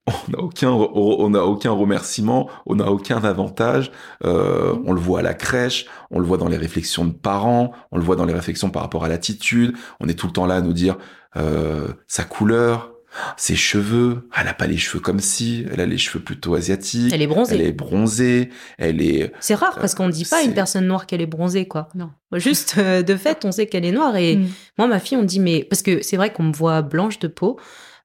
[0.07, 3.91] on n'a aucun, on n'a aucun remerciement, on n'a aucun avantage.
[4.23, 4.83] Euh, mm.
[4.85, 7.97] on le voit à la crèche, on le voit dans les réflexions de parents, on
[7.97, 9.75] le voit dans les réflexions par rapport à l'attitude.
[9.99, 10.97] On est tout le temps là à nous dire
[11.37, 12.91] euh, sa couleur,
[13.35, 14.29] ses cheveux.
[14.37, 17.11] Elle n'a pas les cheveux comme si, elle a les cheveux plutôt asiatiques.
[17.11, 17.55] Elle est bronzée.
[17.55, 18.49] Elle est bronzée.
[18.77, 19.31] Elle est.
[19.39, 21.89] C'est rare parce qu'on ne dit pas à une personne noire qu'elle est bronzée, quoi.
[21.95, 22.11] Non.
[22.33, 24.15] Juste euh, de fait, on sait qu'elle est noire.
[24.17, 24.47] Et mm.
[24.77, 27.27] moi, ma fille, on dit mais parce que c'est vrai qu'on me voit blanche de
[27.27, 27.57] peau.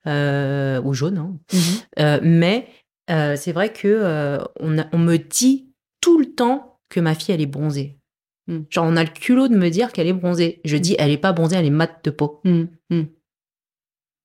[0.07, 1.19] Euh, ou jaune.
[1.19, 1.39] Hein.
[1.53, 1.61] Mhm.
[1.99, 2.69] Euh, mais
[3.11, 5.71] euh, c'est vrai que on, on, me dit
[6.01, 7.99] tout le temps que ma fille, elle est bronzée.
[8.47, 8.61] Mm.
[8.71, 10.61] Genre, on a le culot de me dire qu'elle est bronzée.
[10.65, 12.41] Je dis, elle est pas bronzée, elle est mate de peau.
[12.45, 12.65] Mm.
[12.91, 13.03] Mm.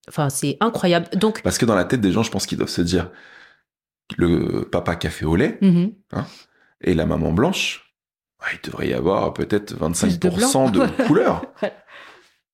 [0.07, 1.09] Enfin, c'est incroyable.
[1.17, 3.11] Donc, Parce que dans la tête des gens, je pense qu'ils doivent se dire
[4.17, 5.57] le papa café au lait
[6.11, 6.27] hein,
[6.81, 7.95] et la maman blanche,
[8.53, 11.43] il devrait y avoir peut-être 25% de, couleur.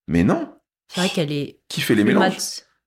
[0.07, 0.55] Mais non.
[0.87, 1.59] C'est vrai qu'elle est.
[1.67, 2.37] Qui fait les mélanges?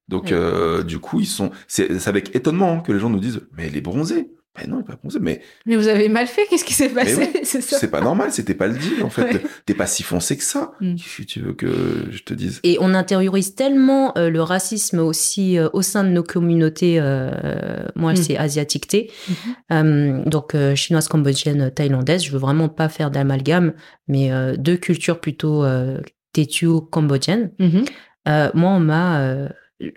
[0.08, 1.50] Donc, euh, du coup, ils sont.
[1.66, 4.30] C'est avec étonnement que les gens nous disent Mais elle est bronzée.
[4.56, 5.18] Mais non, elle n'est pas bronzée.
[5.20, 5.40] Mais...
[5.66, 6.46] mais vous avez mal fait.
[6.48, 7.28] Qu'est-ce qui s'est passé?
[7.42, 8.30] C'est pas normal.
[8.30, 9.02] C'était pas le dit.
[9.02, 10.74] En fait, t'es pas si foncé que ça.
[10.80, 10.94] Mm.
[11.26, 12.60] Tu veux que je te dise?
[12.62, 17.00] Et on intériorise tellement euh, le racisme aussi euh, au sein de nos communautés.
[17.96, 18.16] moi, mm.
[18.16, 19.10] c'est asiatique T.
[19.70, 20.28] Mm-hmm.
[20.28, 22.22] donc, chinoise, cambodgienne, thaïlandaise.
[22.22, 23.72] Je veux vraiment pas faire d'amalgame,
[24.06, 25.64] mais deux cultures plutôt
[26.32, 27.50] tétu cambodgienne.
[27.58, 28.50] Mm-hmm.
[28.54, 29.48] moi, on m'a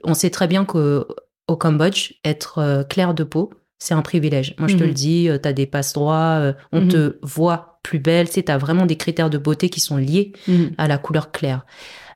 [0.04, 1.06] on sait très bien qu'au
[1.48, 4.56] Cambodge, être euh, clair de peau, c'est un privilège.
[4.58, 4.96] Moi, je te le mhm.
[4.96, 6.88] dis, euh, tu as des passe-droits, euh, on mhm.
[6.88, 10.72] te voit plus belle, tu as vraiment des critères de beauté qui sont liés mhm.
[10.78, 11.66] à la couleur claire.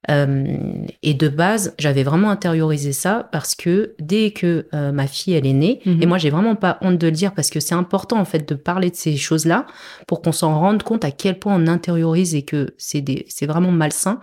[0.10, 5.54] et de base, j'avais vraiment intériorisé ça parce que dès que ma fille elle est
[5.54, 8.26] née, et moi j'ai vraiment pas honte de le dire parce que c'est important en
[8.26, 9.68] fait de parler de ces choses-là
[10.08, 13.72] pour qu'on s'en rende compte à quel point on intériorise et que c'est c'est vraiment
[13.72, 14.20] malsain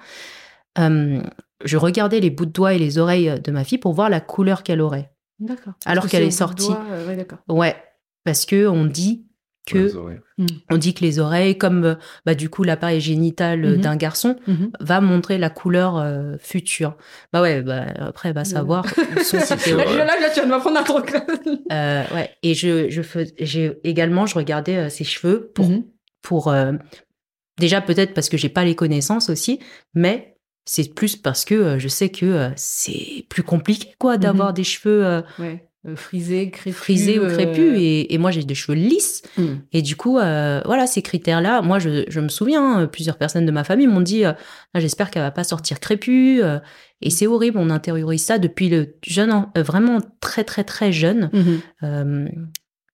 [1.65, 4.21] je regardais les bouts de doigts et les oreilles de ma fille pour voir la
[4.21, 5.13] couleur qu'elle aurait.
[5.41, 5.75] D'accord.
[5.85, 6.73] Alors qu'elle est sortie.
[6.91, 7.15] Euh,
[7.49, 7.77] ouais,
[8.25, 9.29] parce que on dit
[9.69, 9.93] que
[10.71, 13.81] on dit que les oreilles, comme bah, du coup l'appareil génital mhm.
[13.81, 14.71] d'un garçon, mhm.
[14.81, 16.97] va montrer la couleur euh, future.
[17.33, 18.85] Bah ouais, bah, après va savoir.
[18.97, 21.15] là, là, tu vas m'apprendre un truc.
[21.73, 25.85] euh, ouais, et je, je fais, j'ai également, je regardais euh, ses cheveux pour, mhm.
[26.23, 26.53] pour
[27.59, 29.61] déjà peut-être parce que j'ai pas les connaissances aussi,
[29.95, 30.38] mais
[30.69, 34.21] c'est plus parce que euh, je sais que euh, c'est plus compliqué quoi mhm.
[34.21, 35.23] d'avoir des cheveux euh,
[35.97, 39.47] frisés, crépus, frisés ou crépus et, moi j'ai des cheveux lisses mm.
[39.73, 43.65] et du coup voilà ces critères là moi je, me souviens plusieurs personnes de ma
[43.65, 44.37] famille m'ont dit ah,
[44.75, 46.43] j'espère qu'elle va pas sortir crépue
[47.01, 52.29] et c'est horrible on intériorise ça depuis le jeune vraiment très très très jeune mhm.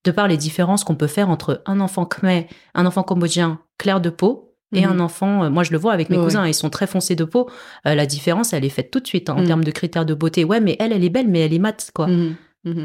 [0.04, 4.00] de par les différences qu'on peut faire entre un enfant khmer un enfant cambodgien clair
[4.00, 4.43] de peau
[4.74, 5.00] et un mhm.
[5.00, 7.48] enfant, euh, moi je le vois avec mes cousins, ils sont très foncés de peau.
[7.86, 9.46] Euh, la différence, elle est faite tout de suite hein, en mhm.
[9.46, 10.44] termes de critères de beauté.
[10.44, 12.06] Ouais, mais elle, elle est belle, mais elle est mate, quoi.
[12.06, 12.36] Mhm.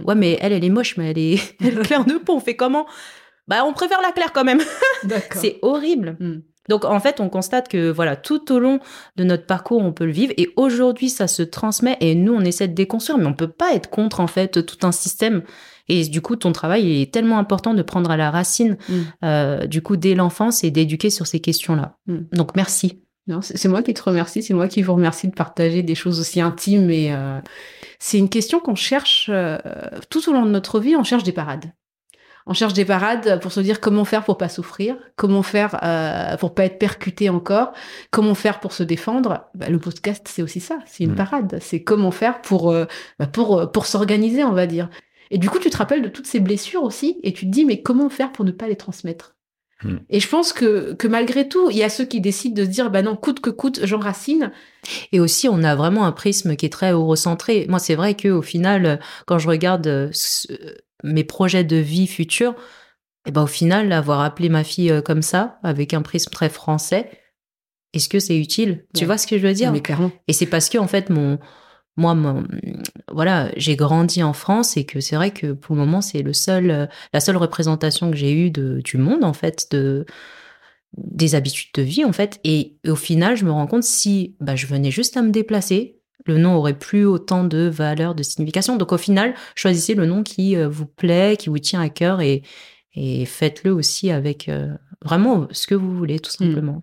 [0.06, 2.36] Ouais, mais elle, elle est moche, mais elle est, claire de peau.
[2.36, 2.86] On fait comment?
[3.48, 4.62] Bah, on préfère la claire quand même.
[5.32, 6.18] c'est horrible.
[6.70, 8.80] Donc en fait, on constate que voilà, tout au long
[9.16, 12.42] de notre parcours, on peut le vivre et aujourd'hui, ça se transmet et nous, on
[12.42, 15.42] essaie de déconstruire, mais on peut pas être contre en fait tout un système
[15.90, 18.94] et du coup, ton travail est tellement important de prendre à la racine, mm.
[19.26, 21.98] euh, du coup, dès l'enfance et d'éduquer sur ces questions-là.
[22.08, 22.18] Mm.
[22.32, 23.02] Donc, merci.
[23.30, 26.20] Non, c'est moi qui te remercie, c'est moi qui vous remercie de partager des choses
[26.20, 26.90] aussi intimes.
[26.90, 27.40] Et euh,
[28.00, 29.60] c'est une question qu'on cherche euh,
[30.10, 31.72] tout au long de notre vie, on cherche des parades.
[32.48, 36.38] On cherche des parades pour se dire comment faire pour pas souffrir, comment faire euh,
[36.38, 37.74] pour pas être percuté encore,
[38.10, 39.48] comment faire pour se défendre.
[39.54, 41.16] Bah, le podcast, c'est aussi ça, c'est une mm.
[41.16, 41.60] parade.
[41.62, 42.74] C'est comment faire pour
[43.20, 44.90] bah, pour pour s'organiser, on va dire.
[45.32, 47.66] Et du coup, tu te rappelles de toutes ces blessures aussi, et tu te dis,
[47.66, 49.36] mais comment faire pour ne pas les transmettre?
[49.84, 49.98] Hmm.
[50.10, 52.70] Et je pense que, que malgré tout, il y a ceux qui décident de se
[52.70, 54.52] dire, bah non, coûte que coûte, j'enracine.
[55.12, 57.66] Et aussi, on a vraiment un prisme qui est très eurocentré.
[57.70, 60.12] Moi, c'est vrai qu'au final, quand je regarde euh,
[61.04, 62.56] mes projets de vie futurs,
[63.26, 66.32] et eh ben, au final, avoir appelé ma fille euh, comme ça, avec un prisme
[66.32, 67.10] très français,
[67.94, 68.86] est-ce que c'est utile?
[68.96, 69.72] Tu vois ce que je veux dire?
[69.72, 70.12] Mais clairement.
[70.28, 71.40] Et c'est parce que, en fait, mon,
[72.00, 72.44] moi,
[73.12, 76.34] voilà, j'ai grandi en France et que c'est vrai que pour le moment, c'est le
[76.34, 80.06] seul, euh, la seule représentation que j'ai eue de, du monde, en fait, de,
[80.98, 82.40] des habitudes de vie, en fait.
[82.44, 86.00] Et, au final, je me rends compte si bah, je venais juste à me déplacer,
[86.26, 88.78] le nom aurait plus autant de valeur, de signification.
[88.78, 92.22] Donc, au final, choisissez le nom qui euh, vous plaît, qui vous tient à cœur
[92.22, 92.44] et,
[92.94, 94.74] et faites-le aussi avec euh,
[95.04, 96.82] vraiment ce que vous voulez, tout mmh.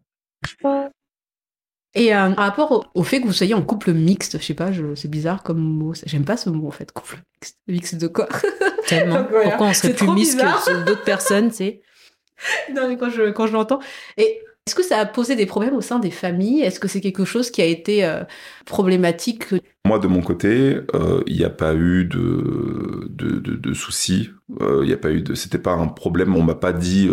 [1.97, 5.11] Et euh, rapport au, fait que vous soyez en couple mixte, je sais pas, c'est
[5.11, 5.95] bizarre comme mot.
[6.05, 7.59] J'aime pas ce mot en fait, couple mixte.
[7.67, 8.29] Mixte de quoi?
[8.87, 9.25] Tellement.
[9.25, 11.83] Pourquoi on serait plus mixte que d'autres personnes, tu sais?
[12.75, 13.81] Non, mais quand je, quand je l'entends.
[14.19, 16.63] Et est-ce que ça a posé des problèmes au sein des familles?
[16.63, 18.25] Est-ce que c'est quelque chose qui a été euh,
[18.65, 19.55] problématique
[19.87, 24.31] Moi, de mon côté, euh, il n'y a pas eu de, de, soucis.
[24.61, 25.35] Il n'y a pas eu de.
[25.35, 26.35] C'était pas un problème.
[26.35, 27.09] On m'a pas dit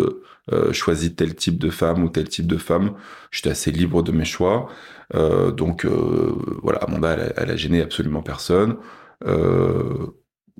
[0.52, 2.94] euh, choisi tel type de femme ou tel type de femme.
[3.30, 4.68] J'étais assez libre de mes choix.
[5.14, 8.76] Euh, donc euh, voilà, Amanda, elle, a gêné absolument personne.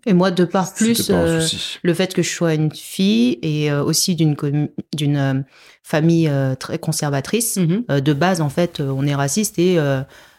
[0.07, 4.37] Et moi, de part plus, le fait que je sois une fille et aussi d'une
[4.95, 5.45] d'une
[5.83, 8.01] famille très conservatrice, mm-hmm.
[8.01, 9.79] de base, en fait, on est raciste et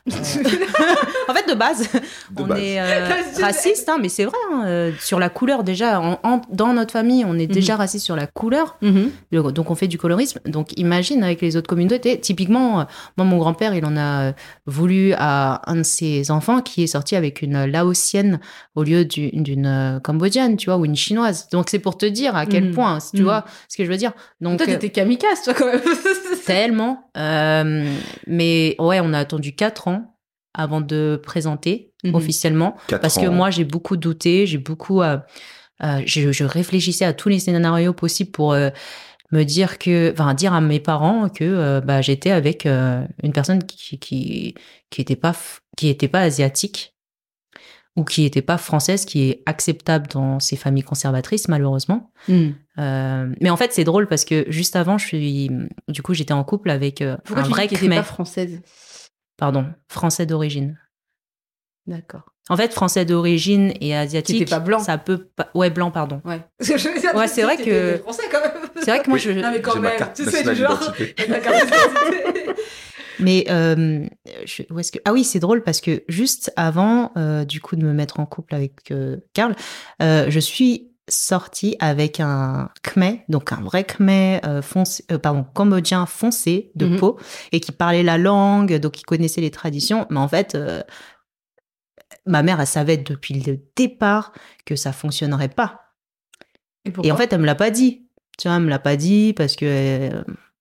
[1.27, 1.89] en fait, de base,
[2.37, 3.09] on est euh,
[3.41, 4.37] raciste, hein, mais c'est vrai.
[4.51, 6.19] Hein, euh, sur la couleur, déjà,
[6.51, 7.79] dans notre famille, on est déjà mhm.
[7.79, 8.77] raciste sur la couleur.
[8.83, 9.11] Mhm.
[9.31, 10.39] Donc, on fait du colorisme.
[10.45, 12.19] Donc, imagine avec les autres communautés.
[12.19, 12.83] Typiquement, euh,
[13.17, 14.33] moi, mon grand-père, il en a
[14.67, 18.39] voulu à un de ses enfants qui est sorti avec une laotienne
[18.75, 21.47] au lieu d'une cambodgienne, tu vois, ou une chinoise.
[21.51, 22.75] Donc, c'est pour te dire à quel mhm.
[22.75, 24.11] point, tu vois ce que je veux dire.
[24.39, 25.81] Donc, toi, t'étais kamikaze, toi, quand même.
[26.45, 27.09] tellement.
[28.27, 29.94] mais ouais, on a attendu 4 ans
[30.55, 32.15] avant de présenter mhm.
[32.15, 32.75] officiellement.
[32.89, 35.01] Parce que moi, j'ai beaucoup douté, j'ai beaucoup...
[35.01, 35.17] Euh,
[35.83, 38.69] euh, je, réfléchissais à tous les scénarios possibles pour euh,
[39.31, 40.11] me dire que...
[40.13, 44.55] Enfin, dire à mes parents que bah, j'étais avec une personne qui qui
[44.89, 45.33] qui était pas
[45.75, 46.93] qui était pas asiatique
[47.97, 52.11] ou qui n'était pas française, qui est acceptable dans ces familles conservatrices, malheureusement.
[52.27, 52.51] Hmm.
[52.77, 55.49] mais en fait, c'est drôle parce que juste avant, je suis,
[55.87, 58.61] du coup, j'étais en couple avec un vrai qui pas française?
[59.37, 60.79] Pardon, français d'origine.
[61.87, 62.23] D'accord.
[62.47, 64.49] En fait, français d'origine et asiatique.
[64.49, 64.79] pas blanc.
[64.79, 65.49] Ça peut pas.
[65.55, 66.21] Ouais, blanc, pardon.
[66.25, 66.41] Ouais.
[67.15, 67.97] ouais, c'est vrai que.
[67.97, 68.51] Français quand même.
[68.77, 69.31] C'est vrai que moi je.
[69.31, 69.93] Non mais quand même.
[70.15, 70.79] Tu sais du genre.
[73.19, 74.05] mais euh,
[74.69, 77.83] où est-ce que ah oui c'est drôle parce que juste avant euh, du coup de
[77.83, 79.55] me mettre en couple avec euh, Karl,
[80.01, 85.45] euh, je suis sorti avec un khmer, donc un vrai khmer euh, foncé, euh, pardon,
[85.53, 86.99] cambodgien foncé de mhm.
[86.99, 87.19] peau
[87.51, 90.07] et qui parlait la langue, donc qui connaissait les traditions.
[90.09, 90.81] Mais en fait, euh,
[92.25, 94.33] ma mère, elle savait depuis le départ
[94.65, 95.81] que ça fonctionnerait pas.
[97.03, 98.07] Et, en fait, elle me l'a pas dit.
[98.37, 100.09] Tu vois, elle me l'a pas dit parce que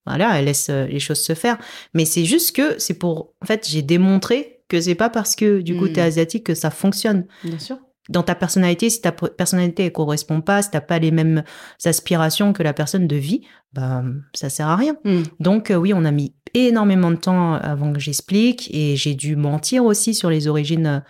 [0.07, 1.59] voilà, elle laisse les choses se faire.
[1.93, 5.61] Mais c'est juste que c'est pour, en fait, j'ai démontré que c'est pas parce que
[5.61, 6.05] du coup tu hmm.
[6.05, 7.27] asiatique que ça fonctionne.
[7.43, 7.79] Bien sûr
[8.09, 11.43] dans ta personnalité, si ta personnalité ne correspond pas, si t'as pas les mêmes
[11.85, 13.43] aspirations que la personne de vie,
[13.73, 14.03] bah
[14.35, 14.97] ça sert à rien.
[15.05, 15.23] Hmm.
[15.41, 19.37] Donc euh, oui, on a mis énormément de temps avant que j'explique et j'ai dû
[19.37, 21.03] mentir aussi sur les origines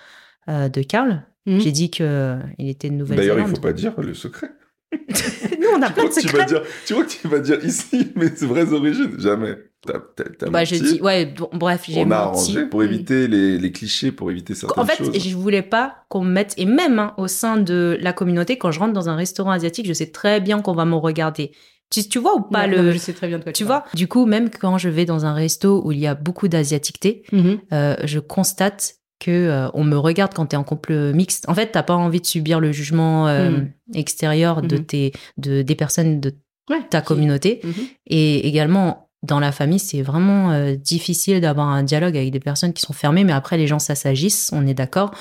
[0.49, 1.27] euh, de Karl.
[1.47, 1.59] Hmm.
[1.59, 3.37] J'ai dit que euh, il était de Nouvelle-Zélande.
[3.37, 4.51] D'ailleurs, il faut pas dire le secret.
[5.61, 6.47] Nous, on a plein de secrets.
[6.87, 9.19] Tu, vois que tu vas dire ici mes vraies origines?
[9.19, 9.57] Jamais.
[10.51, 12.09] bah, j'ai dit, ouais, bref, j'ai menti.
[12.09, 15.09] On a arrangé pour éviter les, les, clichés, pour éviter certaines choses.
[15.09, 18.13] En fait, je voulais pas qu'on me mette, et même hein, au sein de la
[18.13, 20.97] communauté, quand je rentre dans un restaurant asiatique, je sais très bien qu'on va me
[20.97, 21.53] regarder.
[21.91, 22.93] Tu, tu vois ou pas le.
[22.93, 23.85] je sais très bien de quoi tu, vois.
[23.95, 27.25] Du coup, même quand je vais dans un resto où il y a beaucoup d'asiatiqueté,
[27.33, 27.59] mm-hmm.
[27.73, 31.49] euh, je constate que euh, on me regarde quand tu es en couple mixte.
[31.49, 33.73] En fait, t'as pas envie de subir le jugement euh, mm.
[33.95, 34.87] extérieur de mm-hmm.
[34.87, 36.35] tes de des personnes de
[36.91, 37.89] ta communauté mm-hmm.
[38.07, 42.75] et également dans la famille, c'est vraiment euh, difficile d'avoir un dialogue avec des personnes
[42.75, 45.13] qui sont fermées, mais après, les gens, ça s'agisse, on est d'accord.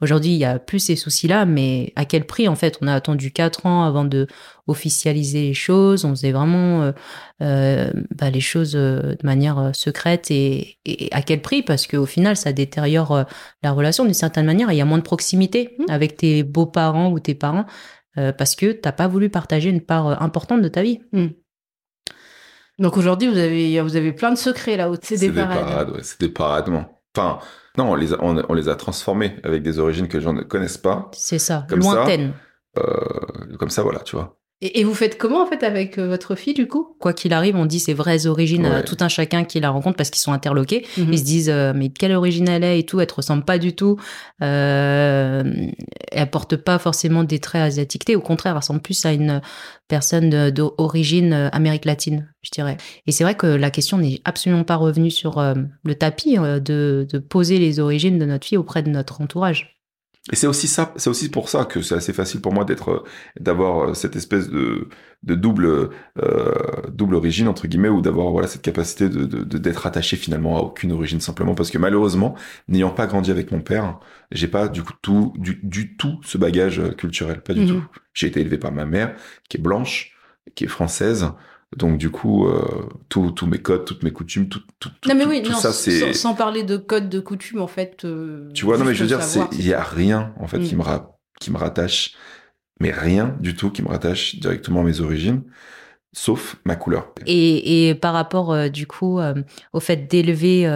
[0.00, 2.78] Aujourd'hui, il y a plus ces soucis-là, mais à quel prix, en fait?
[2.82, 4.26] On a attendu quatre ans avant de
[4.66, 6.92] officialiser les choses, on faisait vraiment euh,
[7.40, 10.78] euh bah, les choses euh, de manière secrète, et,
[11.12, 11.62] à quel prix?
[11.62, 13.24] Parce qu'au final, ça détériore
[13.62, 15.84] la relation d'une certaine manière, il y a moins de proximité mmh.
[15.88, 17.66] avec tes beaux-parents ou tes parents,
[18.16, 20.98] parce que t'as pas voulu partager une part importante de ta vie.
[21.12, 21.28] Mmh.
[22.78, 24.96] Donc aujourd'hui, vous avez, vous avez plein de secrets là-haut.
[25.02, 25.90] C'est des, parades.
[25.90, 27.02] ouais, c'est des paradements.
[27.16, 27.38] Enfin,
[27.76, 30.42] non, on les, a, on, les a transformés avec des origines que les gens ne
[30.42, 31.10] connaissent pas.
[31.12, 32.32] C'est ça, comme lointaines.
[32.74, 34.38] Ça, euh, comme ça, voilà, tu vois.
[34.64, 36.94] Et, vous faites comment en fait avec euh, votre fille du coup?
[37.00, 39.96] Quoi qu'il arrive, on dit ses vraies origines à tout un chacun qui la rencontre
[39.96, 40.86] parce qu'ils sont interloqués.
[40.96, 41.12] Mhm.
[41.12, 43.58] Ils se disent euh, mais quelle origine elle est et tout, elle te ressemble pas
[43.58, 43.96] du tout.
[44.40, 45.42] Euh,
[46.12, 48.04] elle porte pas forcément des traits asiatiques.
[48.14, 49.40] Au contraire, elle ressemble plus à une
[49.88, 52.76] personne d'origine Amérique latine, je dirais.
[53.08, 55.42] Et c'est vrai que la question n'est absolument pas revenue sur
[55.84, 59.81] le tapis de, de poser les origines de notre fille auprès de notre entourage.
[60.30, 62.90] Et c'est aussi ça, c'est aussi pour ça que c'est assez facile pour moi d'être,
[62.90, 63.04] euh,
[63.40, 64.88] d'avoir euh, cette espèce de,
[65.24, 65.90] de double,
[66.22, 66.54] euh,
[66.92, 70.60] double origine entre guillemets, ou d'avoir voilà cette capacité de, de, d'être attaché finalement à
[70.60, 72.36] aucune origine simplement parce que malheureusement,
[72.68, 73.98] n'ayant pas grandi avec mon père,
[74.30, 77.68] j'ai pas du coup tout, du, du tout ce bagage culturel, pas du mhm.
[77.68, 77.84] tout.
[78.14, 79.16] J'ai été élevé par ma mère
[79.48, 80.16] qui est blanche,
[80.54, 81.32] qui est française,
[81.76, 85.42] donc du coup, euh, tous mes codes, toutes mes coutumes, tout, tout, non, mais oui,
[85.54, 86.12] ça, c'est...
[86.12, 88.04] Sans, parler de codes de coutumes, en fait...
[88.04, 89.20] Euh, tu vois, non mais je veux dire,
[89.52, 90.78] il y a rien, en fait, qui, mm.
[90.78, 90.84] me
[91.40, 92.14] qui me rattache,
[92.78, 95.42] mais rien du tout qui me rattache directement à mes origines,
[96.12, 97.14] sauf ma couleur.
[97.26, 99.18] Et, et par rapport, euh, du coup,
[99.72, 100.66] au fait d'élever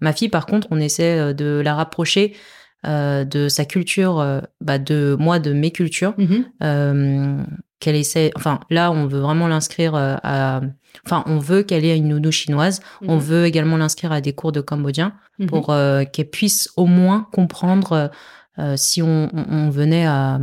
[0.00, 2.36] ma fille, par contre, on essaie de la rapprocher
[2.84, 6.14] de sa culture, bah de moi, de mes cultures.
[6.18, 7.46] Mm-hmm
[7.80, 8.30] qu'elle essaie.
[8.36, 10.60] Enfin, là, on veut vraiment l'inscrire euh, à.
[11.06, 12.80] Enfin, on veut qu'elle ait une nounou chinoise.
[13.02, 13.20] On mhm.
[13.20, 15.46] veut également l'inscrire à des cours de cambodgien mhm.
[15.46, 18.10] pour euh, qu'elle puisse au moins comprendre
[18.58, 20.38] euh, si on, venait à,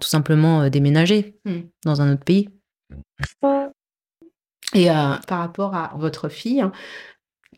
[0.00, 1.68] tout simplement déménager mhm.
[1.84, 2.48] dans un autre pays.
[4.74, 6.72] Et par rapport à votre fille, hein,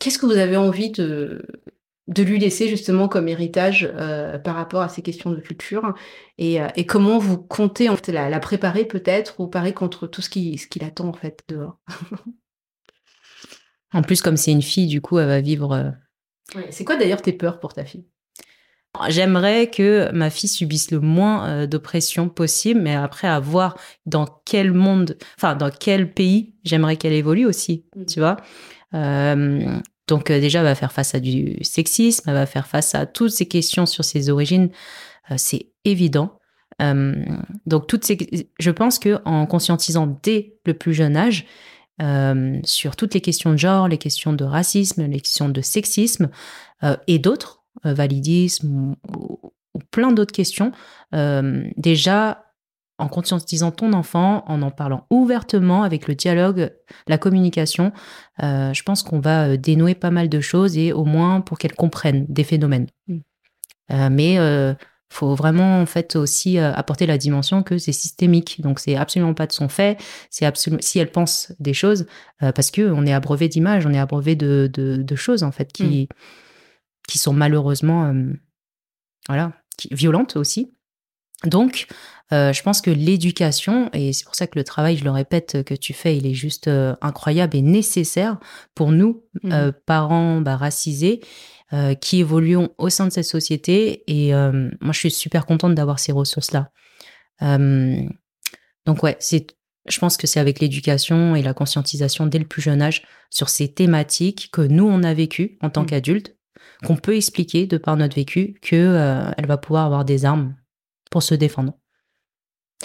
[0.00, 1.46] qu'est-ce que vous avez envie de,
[2.08, 5.94] de lui laisser justement comme héritage euh, par rapport à ces questions de culture
[6.38, 10.06] et, euh, et comment vous comptez en fait la, la préparer peut-être ou parer contre
[10.06, 11.78] tout ce qui, ce qui l'attend en fait dehors?
[13.92, 15.72] en plus comme c'est une fille du coup elle va vivre.
[15.72, 18.06] Euh, c'est quoi d'ailleurs tes peurs pour ta fille?
[19.08, 23.76] J'aimerais que ma fille subisse le moins d'oppression possible, mais après à voir
[24.06, 28.04] dans quel monde, enfin dans quel pays j'aimerais qu'elle évolue aussi, mmh.
[28.06, 28.38] tu vois?
[30.06, 33.06] Donc euh, déjà, elle va faire face à du sexisme, elle va faire face à
[33.06, 34.70] toutes ces questions sur ses origines,
[35.30, 36.38] euh, c'est évident.
[36.82, 37.14] Euh,
[37.64, 41.46] donc toutes ces, je pense que en conscientisant dès le plus jeune âge
[42.64, 46.28] sur toutes les questions de genre, les questions de racisme, les questions de sexisme
[47.06, 49.40] et d'autres, validisme ou,
[49.90, 50.72] plein d'autres questions,
[51.78, 52.45] déjà
[52.98, 56.72] en conscientisant ton enfant, en en parlant ouvertement avec le dialogue,
[57.08, 57.92] la communication,
[58.42, 61.58] euh, je pense qu'on va euh, dénouer pas mal de choses et au moins pour
[61.58, 62.86] qu'elle comprenne des phénomènes.
[63.08, 63.18] Mm.
[63.92, 64.74] Euh, mais euh,
[65.10, 68.60] faut vraiment en fait aussi apporter la dimension que c'est systémique.
[68.60, 69.98] Donc c'est absolument pas de son fait.
[70.30, 72.06] C'est absolument si elle pense des choses
[72.40, 76.08] parce que on est abreuvé d'images, on est abreuvé de, de, choses en fait qui
[76.10, 76.14] mm.
[77.06, 78.12] qui sont malheureusement
[79.28, 79.52] voilà
[79.92, 80.72] violentes aussi.
[81.44, 81.86] Donc,
[82.32, 85.62] euh, je pense que l'éducation, et c'est pour ça que le travail, je le répète,
[85.64, 88.38] que tu fais, il est juste euh, incroyable et nécessaire
[88.74, 89.52] pour nous, mmh.
[89.52, 91.20] euh, parents bah, racisés,
[92.00, 94.04] qui évoluons au sein de cette société.
[94.06, 96.70] Et moi, je suis super contente d'avoir ces ressources-là.
[97.40, 99.48] donc ouais, c'est,
[99.88, 103.48] je pense que c'est avec l'éducation et la conscientisation dès le plus jeune âge sur
[103.48, 105.86] ces thématiques que nous, on a vécu en tant mmh.
[105.86, 106.36] qu'adultes,
[106.84, 110.54] qu'on peut expliquer de par notre vécu que elle va pouvoir avoir des armes
[111.10, 111.74] pour se défendre.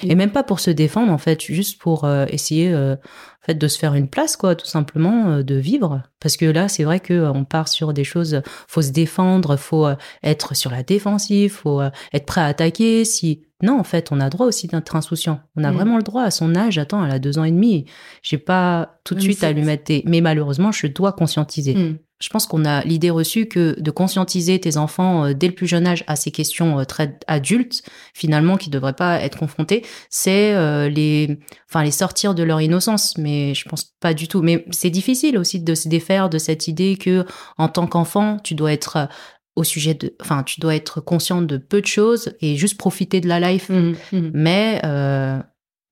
[0.03, 3.55] Et même pas pour se défendre, en fait, juste pour euh, essayer euh, en fait,
[3.55, 6.01] de se faire une place, quoi, tout simplement, euh, de vivre.
[6.19, 9.89] Parce que là, c'est vrai qu'on part sur des choses, faut se défendre, faut
[10.23, 11.81] être sur la défensive, faut
[12.13, 13.05] être prêt à attaquer.
[13.05, 15.41] Si Non, en fait, on a droit aussi d'être insouciant.
[15.55, 15.75] On a mm.
[15.75, 16.77] vraiment le droit à son âge.
[16.77, 17.85] Attends, elle a deux ans et demi.
[18.23, 21.75] J'ai pas tout de suite à lui mettre Mais malheureusement, je dois conscientiser.
[21.75, 21.97] Mm.
[22.21, 25.67] Je pense qu'on a l'idée reçue que de conscientiser tes enfants euh, dès le plus
[25.67, 27.81] jeune âge à ces questions euh, très adultes,
[28.13, 32.61] finalement, qui ne devraient pas être confrontés, c'est euh, les, enfin, les sortir de leur
[32.61, 33.17] innocence.
[33.17, 34.41] Mais je pense pas du tout.
[34.41, 37.25] Mais c'est difficile aussi de se défaire de cette idée que,
[37.57, 39.09] en tant qu'enfant, tu dois être
[39.55, 43.19] au sujet de, enfin, tu dois être conscient de peu de choses et juste profiter
[43.19, 43.69] de la life.
[43.69, 44.31] Mmh, mmh.
[44.33, 44.81] Mais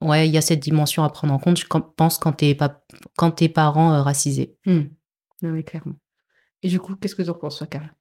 [0.02, 1.60] ouais, il y a cette dimension à prendre en compte.
[1.60, 2.84] Je pense quand t'es pas,
[3.18, 4.56] quand t'es parent racisé.
[4.66, 4.80] Mmh.
[5.42, 5.96] Non, mais clairement.
[6.62, 7.93] Et du coup, qu'est-ce que tu en penses, Karl?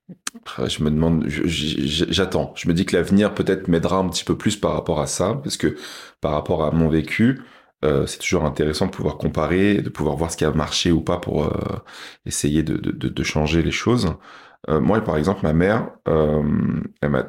[0.56, 2.52] Ah, Je me demande, j'attends.
[2.56, 5.40] Je, me dis que l'avenir peut-être m'aidera un petit peu plus par rapport à ça,
[5.42, 5.76] parce que
[6.20, 7.40] par rapport à mon vécu,
[7.84, 11.00] euh, c'est toujours intéressant de pouvoir comparer, de pouvoir voir ce qui a marché ou
[11.00, 11.78] pas pour euh,
[12.26, 14.14] essayer de, de, de, changer les choses.
[14.68, 17.28] Euh, moi, par exemple, ma mère, elle m'a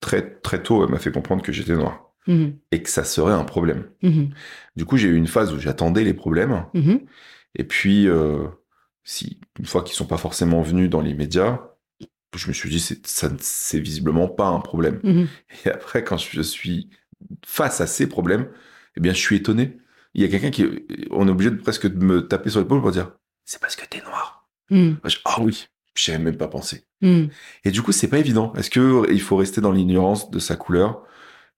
[0.00, 2.06] très très tôt, elle m'a fait comprendre que j'étais noir.
[2.26, 3.88] Mmh et que ça serait un problème.
[4.02, 4.26] Mmh
[4.76, 6.66] du coup, j'ai eu une phase où j'attendais les problèmes.
[6.74, 6.96] Mmh
[7.56, 8.46] et puis, euh,
[9.10, 11.60] si une fois qu'ils sont pas forcément venus dans les médias,
[12.36, 15.00] je me suis dit c'est ça c'est visiblement pas un problème.
[15.02, 15.26] Mhm.
[15.64, 16.90] Et après quand je suis
[17.44, 18.48] face à ces problèmes,
[18.96, 19.78] Eh bien, je suis étonné.
[20.14, 20.64] Il y a quelqu'un qui,
[21.10, 23.12] on est obligé de presque de me taper sur l'épaule pour dire,
[23.44, 24.48] c'est parce que t'es noir.
[24.70, 24.94] Mm.
[25.24, 26.84] Ah oui, j'y avais même pas pensé.
[27.00, 27.26] Mm.
[27.64, 28.52] Et du coup, c'est pas évident.
[28.54, 31.02] Est-ce que il faut rester dans l'ignorance de sa couleur?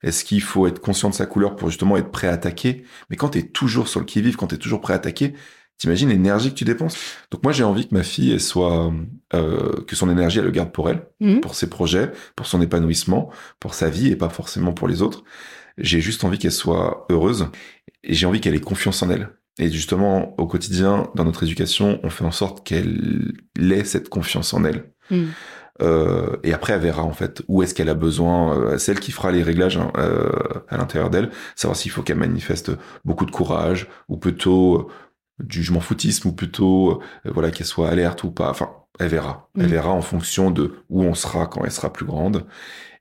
[0.03, 2.85] Est-ce qu'il faut être conscient de sa couleur pour justement être prêt à attaquer?
[3.09, 5.35] Mais quand t'es toujours sur le qui-vive, quand t'es toujours prêt à attaquer,
[5.79, 6.97] t'imagines l'énergie que tu dépenses?
[7.31, 8.93] Donc moi, j'ai envie que ma fille, elle soit,
[9.35, 11.41] euh, que son énergie, elle le garde pour elle, Mm.
[11.41, 15.25] pour ses projets, pour son épanouissement, pour sa vie et pas forcément pour les autres.
[15.79, 17.49] J'ai juste envie qu'elle soit heureuse
[18.05, 19.31] et j'ai envie qu'elle ait confiance en elle.
[19.59, 24.55] Et justement, au quotidien, dans notre éducation, on fait en sorte qu'elle ait cette confiance
[24.55, 24.85] en elle.
[25.11, 25.25] Mm.
[25.81, 28.57] Euh, et après, elle verra en fait où est-ce qu'elle a besoin.
[28.57, 30.31] Euh, c'est elle qui fera les réglages hein, euh,
[30.69, 32.73] à l'intérieur d'elle, savoir s'il faut qu'elle manifeste
[33.05, 34.91] beaucoup de courage ou plutôt
[35.39, 38.51] du je m'en foutisme ou plutôt euh, voilà qu'elle soit alerte ou pas.
[38.51, 39.49] Enfin, elle verra.
[39.59, 39.71] Elle Mm.
[39.71, 42.47] verra en fonction de où on sera quand elle sera plus grande.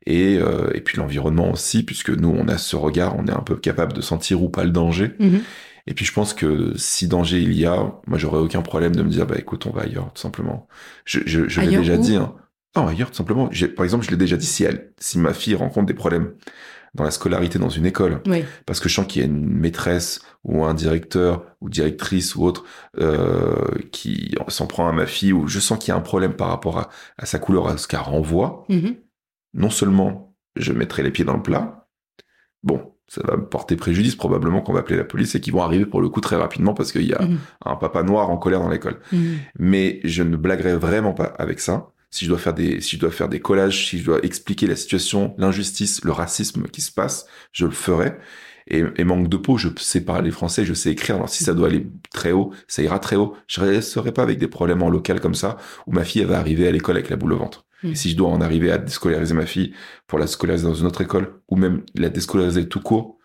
[0.07, 3.41] Et, euh, et puis l'environnement aussi, puisque nous, on a ce regard, on est un
[3.43, 5.13] peu capable de sentir ou pas le danger.
[5.19, 5.41] Mhm.
[5.87, 9.01] Et puis je pense que si danger il y a, moi j'aurais aucun problème de
[9.03, 10.67] me dire bah écoute on va ailleurs tout simplement.
[11.05, 12.15] Je, je, je l'ai déjà dit.
[12.15, 12.35] Hein.
[12.75, 13.49] Non ailleurs tout simplement.
[13.75, 16.33] Par exemple je l'ai déjà dit si elle, si ma fille rencontre des problèmes
[16.93, 18.43] dans la scolarité dans une école, Oui.
[18.65, 22.43] parce que je sens qu'il y a une maîtresse ou un directeur ou directrice ou
[22.43, 22.65] autre
[22.99, 23.55] euh,
[23.91, 26.49] qui s'en prend à ma fille ou je sens qu'il y a un problème par
[26.49, 28.95] rapport à, à sa couleur, à ce qu'elle renvoie, Mhm.
[29.53, 31.87] non seulement je mettrai les pieds dans le plat,
[32.63, 35.63] bon, ça va me porter préjudice probablement qu'on va appeler la police et qu'ils vont
[35.63, 37.37] arriver pour le coup très rapidement parce qu'il y a Mhm.
[37.65, 38.99] un papa noir en colère dans l'école.
[39.13, 39.37] Mhm.
[39.59, 41.87] Mais je ne blaguerai vraiment pas avec ça.
[42.11, 44.67] Si je dois faire des, si je dois faire des collages, si je dois expliquer
[44.67, 48.17] la situation, l'injustice, le racisme qui se passe, je le ferai.
[48.67, 51.15] Et, et manque de peau, je sais parler français, je sais écrire.
[51.15, 53.35] Alors si ça doit aller très haut, ça ira très haut.
[53.47, 55.57] Je ne resterai pas avec des problèmes en local comme ça,
[55.87, 57.65] où ma fille elle va arriver à l'école avec la boule au ventre.
[57.83, 57.91] Mm.
[57.91, 59.73] Et si je dois en arriver à déscolariser ma fille
[60.07, 63.17] pour la scolariser dans une autre école, ou même la déscolariser tout court,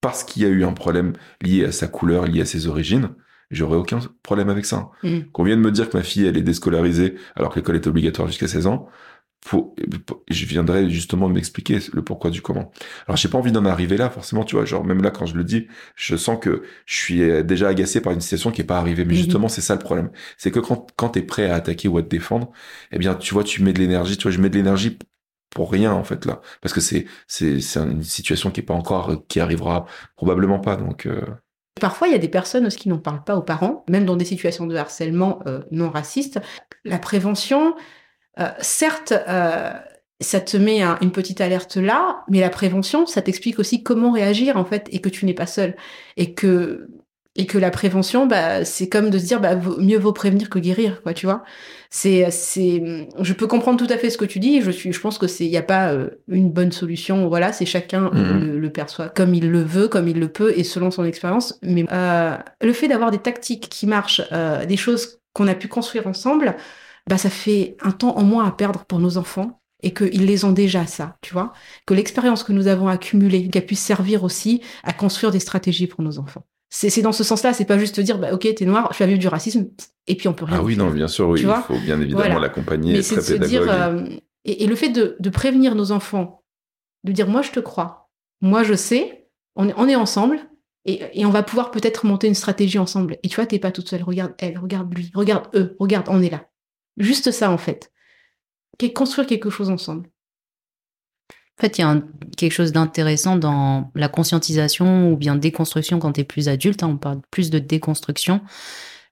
[0.00, 3.10] parce qu'il y a eu un problème lié à sa couleur, lié à ses origines,
[3.50, 4.90] j'aurais aucun problème avec ça.
[5.02, 5.20] Mm.
[5.32, 8.28] Qu'on vienne me dire que ma fille, elle est déscolarisée alors que l'école est obligatoire
[8.28, 8.88] jusqu'à 16 ans,
[10.28, 12.72] je viendrai justement m'expliquer le pourquoi du comment.
[13.06, 15.36] Alors j'ai pas envie d'en arriver là, forcément, tu vois, genre même là quand je
[15.36, 18.64] le dis, je sens que je suis euh, déjà agacé par une situation qui est
[18.64, 19.04] pas arrivée.
[19.04, 19.18] Mais Mhm.
[19.18, 20.10] justement, c'est ça le problème.
[20.36, 22.50] C'est que quand, quand t'es prêt à attaquer ou à te défendre,
[22.92, 24.98] eh bien, tu vois, tu mets de l'énergie, tu vois, je mets de l'énergie
[25.50, 26.40] pour rien, en fait, là.
[26.60, 29.86] Parce que c'est, c'est, c'est une situation qui est pas encore, qui arrivera
[30.16, 31.22] probablement pas, donc, euh,
[31.80, 34.16] Parfois, il y a des personnes aussi qui n'en parlent pas aux parents, même dans
[34.16, 36.40] des situations de harcèlement euh, non raciste.
[36.84, 37.74] La prévention,
[38.40, 39.72] euh, certes, euh,
[40.20, 44.12] ça te met un- une petite alerte là, mais la prévention, ça t'explique aussi comment
[44.12, 45.76] réagir en fait, et que tu n'es pas seul,
[46.16, 46.88] et que
[47.36, 50.58] et que la prévention, bah, c'est comme de se dire, bah, mieux vaut prévenir que
[50.58, 51.44] guérir, quoi, tu vois.
[51.90, 54.60] C'est, c'est, je peux comprendre tout à fait ce que tu dis.
[54.62, 57.28] Je suis, je pense que c'est, il n'y a pas euh, une bonne solution.
[57.28, 58.40] Voilà, c'est chacun Mhm.
[58.40, 61.58] le, le perçoit comme il le veut, comme il le peut, et selon son expérience.
[61.62, 65.68] Mais euh, le fait d'avoir des tactiques qui marchent, euh, des choses qu'on a pu
[65.68, 66.56] construire ensemble,
[67.08, 70.44] bah, ça fait un temps en moins à perdre pour nos enfants et qu'ils les
[70.44, 71.52] ont déjà ça, tu vois.
[71.86, 76.02] Que l'expérience que nous avons accumulée, qu'elle puisse servir aussi à construire des stratégies pour
[76.02, 76.44] nos enfants.
[76.68, 79.20] C'est dans ce sens-là, c'est pas juste dire, bah, ok, t'es noir, tu vas vivre
[79.20, 79.68] du racisme,
[80.08, 82.24] et puis on peut rien ah oui, non, bien sûr, oui, il faut bien évidemment
[82.24, 82.40] Voilà.
[82.40, 84.04] l'accompagner, de très dire, euh,
[84.44, 86.44] et, et le fait de, de prévenir nos enfants,
[87.04, 88.10] de dire, moi je te crois,
[88.40, 90.40] moi je sais, on est, on est ensemble,
[90.84, 93.18] et, et on va pouvoir peut-être monter une stratégie ensemble.
[93.22, 96.22] Et tu vois, t'es pas toute seule, regarde elle, regarde lui, regarde eux, regarde, on
[96.22, 96.48] est là.
[96.96, 97.92] Juste ça en fait.
[98.94, 100.10] Construire quelque chose ensemble.
[101.58, 102.02] En fait, il y a un-
[102.36, 106.82] quelque chose d'intéressant dans la conscientisation ou bien déconstruction quand tu es plus adulte.
[106.82, 108.42] hein, on parle plus de déconstruction.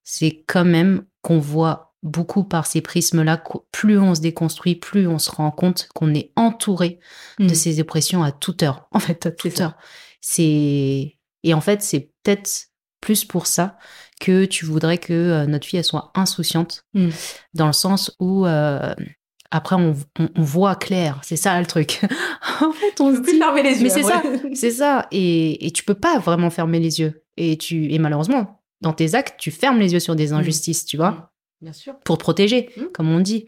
[0.02, 3.42] C'est quand même qu'on voit beaucoup par ces prismes-là.
[3.72, 6.98] Plus on se déconstruit, plus on se rend compte qu'on est entouré
[7.38, 7.54] de Mm.
[7.54, 8.88] ces oppressions à toute heure.
[8.92, 9.74] En fait, à toute heure.
[10.20, 11.16] C'est
[11.46, 12.66] et en fait, c'est peut-être
[13.00, 13.78] plus pour ça
[14.20, 17.08] que tu voudrais que euh, notre fille elle soit insouciante, Mm.
[17.54, 18.94] dans le sens où euh,
[19.50, 21.20] après on, on- on voit clair.
[21.22, 22.00] C'est ça le truc.
[22.60, 24.22] en fait, on se dit fermer les mais c'est ça,
[24.54, 25.06] c'est ça.
[25.12, 27.24] Et, et tu peux pas vraiment fermer les yeux.
[27.36, 30.96] Et tu et malheureusement, dans tes actes, tu fermes les yeux sur des injustices, tu
[30.96, 31.94] vois, Bien sûr.
[32.04, 32.82] pour te protéger, Mm.
[32.94, 33.44] comme on dit.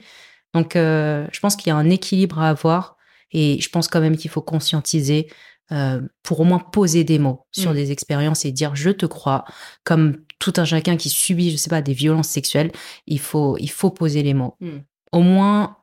[0.54, 2.96] Donc, euh, je pense qu'il y a un équilibre à avoir.
[3.32, 5.28] Et je pense quand même qu'il faut conscientiser
[5.72, 7.74] euh, pour au moins poser des mots sur Mm.
[7.74, 9.44] des expériences et dire je te crois.
[9.84, 12.70] Comme tout un chacun qui subit, je sais pas, des violences sexuelles,
[13.06, 14.54] il faut, il faut poser les mots.
[14.60, 14.78] Mm.
[15.12, 15.76] Au moins,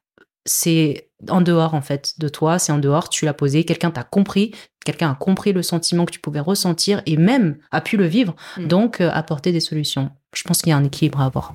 [0.46, 4.04] c'est en dehors en fait de toi, c'est en dehors, tu l'as posé, quelqu'un t'a
[4.04, 4.54] compris,
[4.86, 8.36] quelqu'un a compris le sentiment que tu pouvais ressentir et même a pu le vivre,
[8.58, 8.68] Mm.
[8.68, 10.10] donc euh, apporter des solutions.
[10.36, 11.54] Je pense qu'il y a un équilibre à avoir.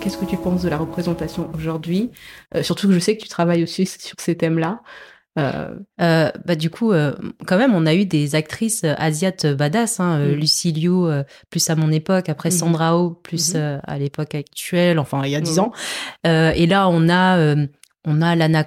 [0.00, 2.10] Qu'est-ce que tu penses de la représentation aujourd'hui?
[2.56, 4.80] Euh, Surtout que je sais que tu travailles aussi sur ces thèmes-là.
[5.38, 7.14] Euh, euh, bah, du coup, euh,
[7.46, 10.32] quand même, on a eu des actrices asiates badass, hein, mm.
[10.32, 11.06] Lucy Liu,
[11.50, 12.58] plus à mon époque, après mm-hmm.
[12.58, 13.80] Sandra Oh, plus mm-hmm.
[13.84, 15.72] à l'époque actuelle, enfin il y a dix ans.
[16.24, 17.56] et là, on a,
[18.04, 18.64] on a Lana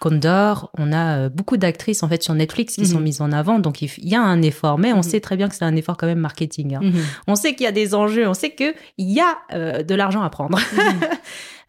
[0.00, 3.02] Condor, on a beaucoup d'actrices en fait sur Netflix qui sont mm-hmm.
[3.02, 5.54] mises en avant, donc il y a un effort, mais on sait très bien que
[5.54, 6.74] c'est un effort quand même marketing.
[6.74, 6.80] Hein.
[7.26, 10.30] On sait qu'il y a des enjeux, on sait qu'il y a de l'argent à
[10.30, 10.58] prendre.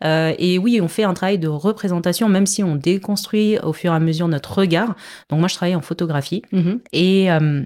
[0.03, 3.91] Euh, et oui, on fait un travail de représentation, même si on déconstruit au fur
[3.93, 4.95] et à mesure notre regard.
[5.30, 6.80] Donc moi, je travaille en photographie mhm.
[6.91, 7.64] et euh,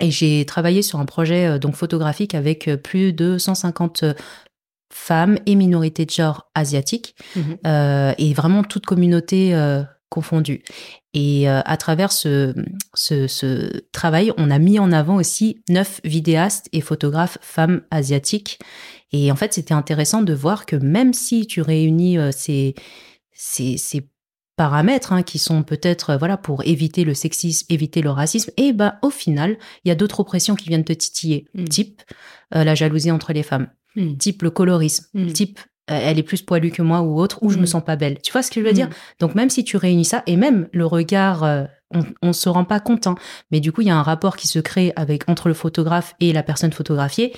[0.00, 4.04] et j'ai travaillé sur un projet euh, donc photographique avec plus de 150
[4.92, 7.58] femmes et minorités de genre asiatiques mhm.
[8.18, 9.56] et vraiment toute communauté
[10.10, 10.62] confondue.
[11.14, 12.54] Et à travers ce,
[12.94, 18.58] ce, ce, travail, on a mis en avant aussi neuf vidéastes et photographes femmes asiatiques.
[19.12, 22.74] Et en fait, c'était intéressant de voir que même si tu réunis euh, ces,
[23.32, 24.08] ces, ces
[24.56, 28.72] paramètres hein, qui sont peut-être euh, voilà pour éviter le sexisme, éviter le racisme, et
[28.72, 31.64] ben au final, il y a d'autres oppressions qui viennent te titiller, mm.
[31.64, 32.02] type
[32.54, 34.16] euh, la jalousie entre les femmes, mm.
[34.16, 35.32] type le colorisme, mm.
[35.32, 38.18] type elle est plus poilue que moi ou autre, ou je me sens pas belle.
[38.22, 38.88] Tu vois ce que je veux dire
[39.18, 41.42] Donc même si tu réunis ça, et même le regard,
[41.90, 43.16] on, on se rend pas compte, hein,
[43.50, 46.14] mais du coup il y a un rapport qui se crée avec entre le photographe
[46.20, 47.32] et la personne photographiée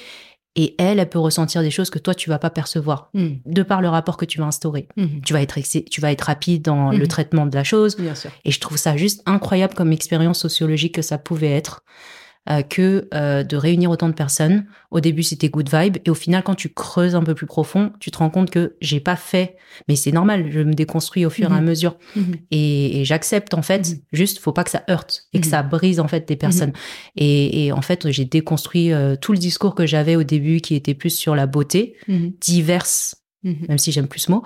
[0.56, 3.30] et elle, elle peut ressentir des choses que toi, tu vas pas percevoir, hmm.
[3.44, 4.88] de par le rapport que tu vas instaurer.
[4.96, 5.20] Hmm.
[5.24, 5.58] Tu vas être
[5.90, 7.08] tu vas être rapide dans le hmm.
[7.08, 7.96] traitement de la chose.
[7.96, 8.30] Bien sûr.
[8.44, 11.82] Et je trouve ça juste incroyable comme expérience sociologique que ça pouvait être.
[12.50, 14.66] Euh, que euh, de réunir autant de personnes.
[14.90, 17.90] Au début, c'était good vibe, et au final, quand tu creuses un peu plus profond,
[18.00, 19.56] tu te rends compte que j'ai pas fait,
[19.88, 21.66] mais c'est normal, je me déconstruis au fur et à mhm.
[21.66, 22.34] mesure, mhm.
[22.50, 23.88] et, j'accepte en fait.
[23.88, 23.98] Mhm.
[24.12, 26.74] Juste, faut pas que ça heurte et que ça brise en fait des personnes.
[27.16, 30.92] Et, en fait, j'ai déconstruit euh, tout le discours que j'avais au début, qui était
[30.92, 31.96] plus sur la beauté,
[32.42, 34.44] diverse, même si j'aime plus ce mot,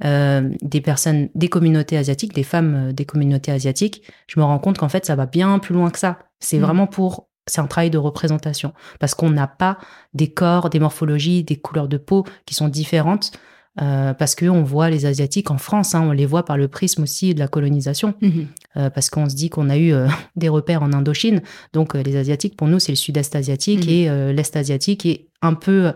[0.00, 4.88] des personnes, des communautés asiatiques, des femmes des communautés asiatiques, je me rends compte qu'en
[4.88, 6.20] fait, ça va bien plus loin que ça.
[6.38, 9.78] C'est vraiment pour c'est un travail de représentation parce qu'on n'a pas
[10.14, 13.32] des corps, des morphologies, des couleurs de peau qui sont différentes.
[13.80, 17.04] Euh, parce qu'on voit les Asiatiques en France, hein, on les voit par le prisme
[17.04, 18.48] aussi de la colonisation, mhm.
[18.76, 21.40] euh, parce qu'on se dit qu'on a eu euh, des repères en Indochine.
[21.72, 23.90] Donc les Asiatiques, pour nous, c'est le sud-est asiatique mhm.
[23.90, 25.92] et l'est asiatique et un peu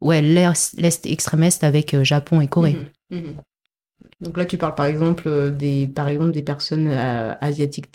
[0.00, 2.76] ouais, l'est extrême-est avec Japon et Corée.
[3.10, 3.36] Mhm.
[4.20, 6.88] Donc là, tu parles par exemple des, par exemple, des personnes
[7.40, 7.90] asiatiques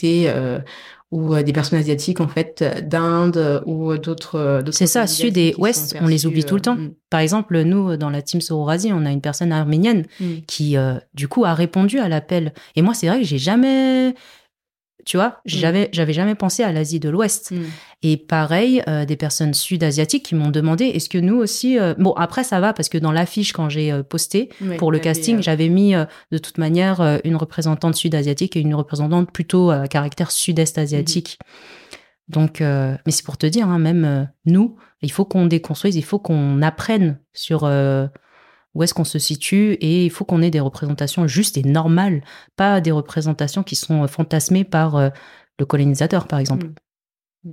[1.11, 4.63] ou euh, des personnes asiatiques en fait d'Inde euh, ou euh, d'autres.
[4.71, 6.75] C'est ça, Sud et Ouest, on les oublie tout le temps.
[6.75, 6.93] Mm.
[7.09, 10.25] Par exemple, nous dans la team Sororasi, on a une personne arménienne mm.
[10.47, 10.75] qui
[11.13, 12.53] du coup a répondu à l'appel.
[12.75, 14.15] Et moi, c'est vrai que j'ai jamais
[15.07, 15.33] tu vois, mm.
[15.45, 17.51] j'avais j'avais jamais pensé à l'Asie de l'Ouest.
[17.51, 17.63] Mm.
[18.03, 22.11] Et pareil, euh, des personnes sud-asiatiques qui m'ont demandé est-ce que nous aussi euh, bon
[22.11, 25.69] après ça va parce que dans l'affiche quand j'ai euh, posté pour le casting, j'avais
[25.69, 31.39] mis de toute manière une représentante sud-asiatique et une représentante plutôt à caractère sud-est asiatique.
[31.39, 32.33] Mm.
[32.33, 36.19] Donc mais c'est pour te dire hein, même nous, il faut qu'on déconstruise, il faut
[36.19, 37.59] qu'on apprenne sur
[38.77, 42.21] où est-ce qu'on se situe et il faut qu'on ait des représentations justes et normales,
[42.57, 45.09] pas des représentations qui sont fantasmées par euh,
[45.57, 46.67] le colonisateur, par exemple.
[47.43, 47.51] Mm.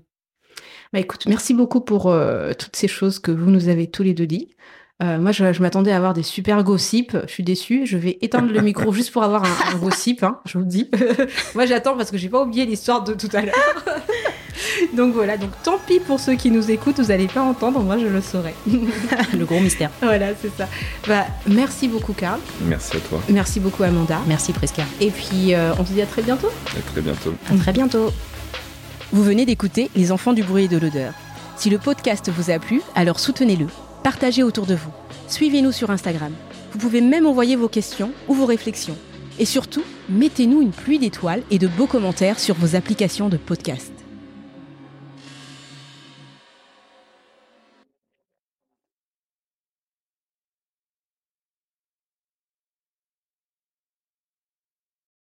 [0.93, 4.13] Bah écoute, merci beaucoup pour euh, toutes ces choses que vous nous avez tous les
[4.13, 4.55] deux dit.
[5.03, 7.17] Euh, moi, je, m'attendais à avoir des super gossips.
[7.27, 7.87] Je suis déçue.
[7.87, 10.91] Je vais éteindre le micro juste pour avoir un, gossip, hein, je vous le dis.
[11.55, 13.85] moi, j'attends parce que j'ai pas oublié l'histoire de tout à l'heure.
[14.97, 17.99] donc voilà, donc tant pis pour ceux qui nous écoutent, vous n'allez pas entendre, moi
[17.99, 18.55] je le saurai.
[18.67, 19.91] le gros mystère.
[20.01, 20.69] Voilà, c'est ça.
[21.07, 22.41] Bah, merci beaucoup, Karl.
[22.63, 23.21] Merci à toi.
[23.29, 24.21] Merci beaucoup, Amanda.
[24.27, 24.83] Merci, Prisca.
[25.01, 26.51] Et puis, euh, on se dit à très bientôt.
[26.77, 27.35] À très bientôt.
[27.51, 28.13] À très bientôt.
[29.13, 31.13] Vous venez d'écouter Les enfants du bruit et de l'odeur.
[31.57, 33.67] Si le podcast vous a plu, alors soutenez-le.
[34.03, 34.91] Partagez autour de vous.
[35.29, 36.33] Suivez-nous sur Instagram.
[36.73, 38.97] Vous pouvez même envoyer vos questions ou vos réflexions.
[39.39, 44.04] Et surtout, mettez-nous une pluie d'étoiles et de beaux commentaires sur vos applications de podcast.